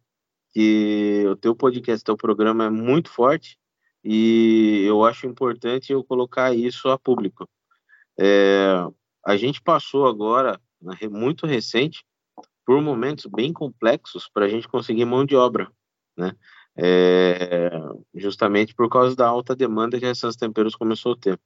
que 0.52 1.24
o 1.26 1.36
teu 1.36 1.54
podcast, 1.54 2.04
teu 2.04 2.16
programa 2.16 2.64
é 2.64 2.70
muito 2.70 3.10
forte 3.10 3.58
e 4.04 4.84
eu 4.86 5.04
acho 5.04 5.26
importante 5.26 5.92
eu 5.92 6.04
colocar 6.04 6.54
isso 6.54 6.88
a 6.88 6.98
público. 6.98 7.48
É, 8.18 8.86
a 9.24 9.36
gente 9.36 9.62
passou 9.62 10.06
agora, 10.06 10.60
muito 11.10 11.46
recente, 11.46 12.04
por 12.64 12.80
momentos 12.80 13.26
bem 13.26 13.52
complexos 13.52 14.28
para 14.32 14.46
a 14.46 14.48
gente 14.48 14.68
conseguir 14.68 15.04
mão 15.04 15.24
de 15.24 15.36
obra, 15.36 15.70
né? 16.16 16.32
É, 16.74 17.70
justamente 18.14 18.74
por 18.74 18.88
causa 18.88 19.14
da 19.14 19.26
alta 19.26 19.54
demanda 19.54 19.98
que 19.98 20.06
essas 20.06 20.36
temperos 20.36 20.74
começou 20.74 21.12
a 21.12 21.16
ter. 21.16 21.40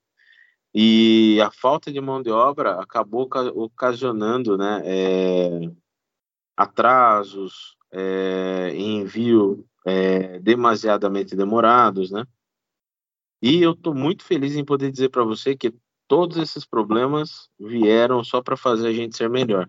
E 0.73 1.41
a 1.41 1.51
falta 1.51 1.91
de 1.91 2.01
mão 2.01 2.23
de 2.23 2.31
obra 2.31 2.81
acabou 2.81 3.29
ocasionando 3.55 4.57
né, 4.57 4.83
é, 4.85 5.61
atrasos, 6.57 7.77
é, 7.91 8.73
envio 8.77 9.67
é, 9.87 10.39
demasiadamente 10.39 11.35
demorados, 11.35 12.11
né? 12.11 12.25
E 13.43 13.63
eu 13.63 13.73
estou 13.73 13.95
muito 13.95 14.25
feliz 14.25 14.55
em 14.55 14.65
poder 14.65 14.91
dizer 14.91 15.09
para 15.09 15.25
você 15.25 15.57
que 15.57 15.75
todos 16.09 16.37
esses 16.37 16.65
problemas 16.65 17.49
vieram 17.59 18.23
só 18.25 18.43
para 18.43 18.57
fazer 18.57 18.89
a 18.89 18.93
gente 18.93 19.17
ser 19.17 19.29
melhor. 19.29 19.69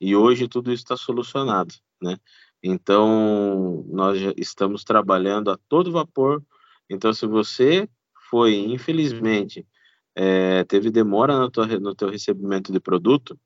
E 0.00 0.14
hoje 0.14 0.48
tudo 0.48 0.72
isso 0.72 0.82
está 0.82 0.96
solucionado, 0.96 1.74
né? 2.00 2.16
Então, 2.62 3.84
nós 3.88 4.18
estamos 4.36 4.84
trabalhando 4.84 5.50
a 5.50 5.58
todo 5.68 5.92
vapor. 5.92 6.42
Então, 6.90 7.12
se 7.12 7.26
você 7.26 7.88
foi, 8.28 8.56
infelizmente, 8.56 9.66
é, 10.14 10.64
teve 10.64 10.90
demora 10.90 11.38
no, 11.38 11.50
tua, 11.50 11.66
no 11.66 11.94
teu 11.94 12.10
recebimento 12.10 12.72
de 12.72 12.80
produto, 12.80 13.38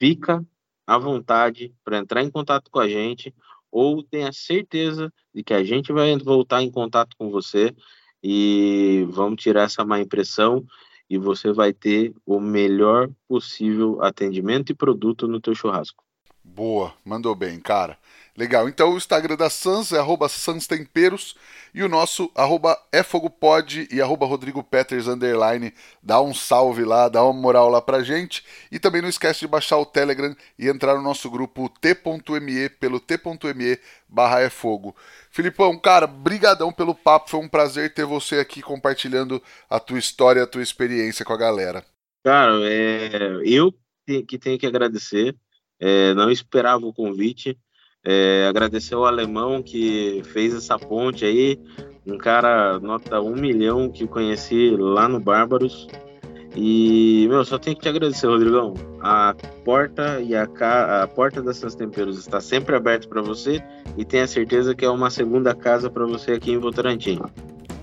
fica 0.00 0.44
à 0.86 0.98
vontade 0.98 1.74
para 1.84 1.98
entrar 1.98 2.22
em 2.22 2.30
contato 2.30 2.70
com 2.70 2.78
a 2.78 2.88
gente 2.88 3.34
ou 3.70 4.02
tenha 4.02 4.32
certeza 4.32 5.12
de 5.34 5.42
que 5.42 5.54
a 5.54 5.64
gente 5.64 5.92
vai 5.92 6.16
voltar 6.18 6.62
em 6.62 6.70
contato 6.70 7.16
com 7.16 7.30
você 7.30 7.74
e 8.22 9.04
vamos 9.10 9.42
tirar 9.42 9.62
essa 9.62 9.84
má 9.84 9.98
impressão 9.98 10.64
e 11.12 11.18
você 11.18 11.52
vai 11.52 11.74
ter 11.74 12.14
o 12.24 12.40
melhor 12.40 13.10
possível 13.28 14.02
atendimento 14.02 14.72
e 14.72 14.74
produto 14.74 15.28
no 15.28 15.42
teu 15.42 15.54
churrasco. 15.54 16.02
Boa, 16.42 16.94
mandou 17.04 17.34
bem, 17.34 17.60
cara. 17.60 17.98
Legal, 18.34 18.66
então 18.66 18.94
o 18.94 18.96
Instagram 18.96 19.36
da 19.36 19.50
Sans 19.50 19.92
é 19.92 19.98
arroba 19.98 20.26
sanstemperos 20.26 21.36
e 21.74 21.82
o 21.82 21.88
nosso 21.88 22.30
arroba 22.34 22.78
efogopod 22.90 23.86
e 23.92 24.00
arroba 24.00 24.24
Rodrigo 24.24 24.64
Peters 24.64 25.06
underline. 25.06 25.74
Dá 26.02 26.18
um 26.22 26.32
salve 26.32 26.82
lá, 26.82 27.10
dá 27.10 27.22
uma 27.22 27.38
moral 27.38 27.68
lá 27.68 27.82
pra 27.82 28.02
gente. 28.02 28.42
E 28.70 28.78
também 28.78 29.02
não 29.02 29.08
esquece 29.10 29.40
de 29.40 29.46
baixar 29.46 29.76
o 29.76 29.84
Telegram 29.84 30.34
e 30.58 30.66
entrar 30.66 30.94
no 30.94 31.02
nosso 31.02 31.30
grupo 31.30 31.68
t.me 31.68 32.70
pelo 32.70 32.98
t.me 32.98 33.78
barra 34.08 34.40
é 34.40 34.48
fogo. 34.48 34.96
Filipão, 35.30 35.78
cara, 35.78 36.06
brigadão 36.06 36.72
pelo 36.72 36.94
papo, 36.94 37.28
foi 37.28 37.40
um 37.40 37.48
prazer 37.48 37.92
ter 37.92 38.06
você 38.06 38.38
aqui 38.38 38.62
compartilhando 38.62 39.42
a 39.68 39.78
tua 39.78 39.98
história, 39.98 40.42
a 40.42 40.46
tua 40.46 40.62
experiência 40.62 41.22
com 41.22 41.34
a 41.34 41.38
galera. 41.38 41.84
Cara, 42.24 42.54
é, 42.64 43.42
eu 43.44 43.74
que 44.06 44.38
tenho 44.38 44.58
que 44.58 44.66
agradecer, 44.66 45.36
é, 45.78 46.12
não 46.14 46.30
esperava 46.30 46.84
o 46.84 46.92
convite, 46.92 47.58
é, 48.04 48.46
agradecer 48.48 48.94
ao 48.94 49.04
alemão 49.04 49.62
que 49.62 50.22
fez 50.32 50.54
essa 50.54 50.78
ponte 50.78 51.24
aí, 51.24 51.58
um 52.06 52.18
cara 52.18 52.80
nota 52.80 53.20
um 53.20 53.34
milhão 53.34 53.88
que 53.88 54.06
conheci 54.06 54.76
lá 54.76 55.08
no 55.08 55.20
Bárbaros. 55.20 55.86
E, 56.54 57.26
meu, 57.30 57.44
só 57.44 57.56
tenho 57.58 57.74
que 57.74 57.82
te 57.82 57.88
agradecer, 57.88 58.26
Rodrigão. 58.26 58.74
A 59.00 59.34
porta 59.64 60.20
e 60.20 60.34
a, 60.34 60.46
ca... 60.46 61.02
a 61.02 61.06
porta 61.06 61.40
dessas 61.40 61.74
temperos 61.74 62.18
está 62.18 62.40
sempre 62.40 62.76
aberta 62.76 63.08
para 63.08 63.22
você 63.22 63.62
e 63.96 64.04
tenha 64.04 64.26
certeza 64.26 64.74
que 64.74 64.84
é 64.84 64.90
uma 64.90 65.08
segunda 65.08 65.54
casa 65.54 65.88
para 65.88 66.04
você 66.04 66.32
aqui 66.32 66.52
em 66.52 66.58
Votorantim. 66.58 67.18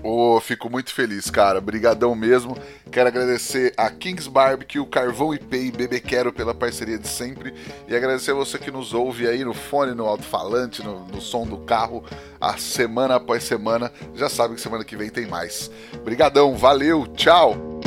Oh, 0.02 0.40
fico 0.40 0.70
muito 0.70 0.94
feliz, 0.94 1.30
cara. 1.30 1.60
Brigadão 1.60 2.14
mesmo. 2.14 2.56
Quero 2.90 3.08
agradecer 3.08 3.74
a 3.76 3.90
Kings 3.90 4.28
Barbecue, 4.28 4.84
Carvão 4.86 5.34
IP 5.34 5.56
e 5.56 5.70
Bebê 5.70 6.00
Quero 6.00 6.32
pela 6.32 6.54
parceria 6.54 6.98
de 6.98 7.06
sempre. 7.06 7.54
E 7.86 7.94
agradecer 7.94 8.30
a 8.30 8.34
você 8.34 8.58
que 8.58 8.70
nos 8.70 8.94
ouve 8.94 9.28
aí 9.28 9.44
no 9.44 9.52
fone, 9.52 9.94
no 9.94 10.06
alto-falante, 10.06 10.82
no, 10.82 11.04
no 11.06 11.20
som 11.20 11.46
do 11.46 11.58
carro, 11.58 12.02
a 12.40 12.56
semana 12.56 13.16
após 13.16 13.44
semana. 13.44 13.92
Já 14.14 14.28
sabe 14.30 14.54
que 14.54 14.60
semana 14.60 14.84
que 14.84 14.96
vem 14.96 15.10
tem 15.10 15.26
mais. 15.26 15.70
Brigadão, 16.02 16.56
valeu, 16.56 17.06
tchau! 17.08 17.80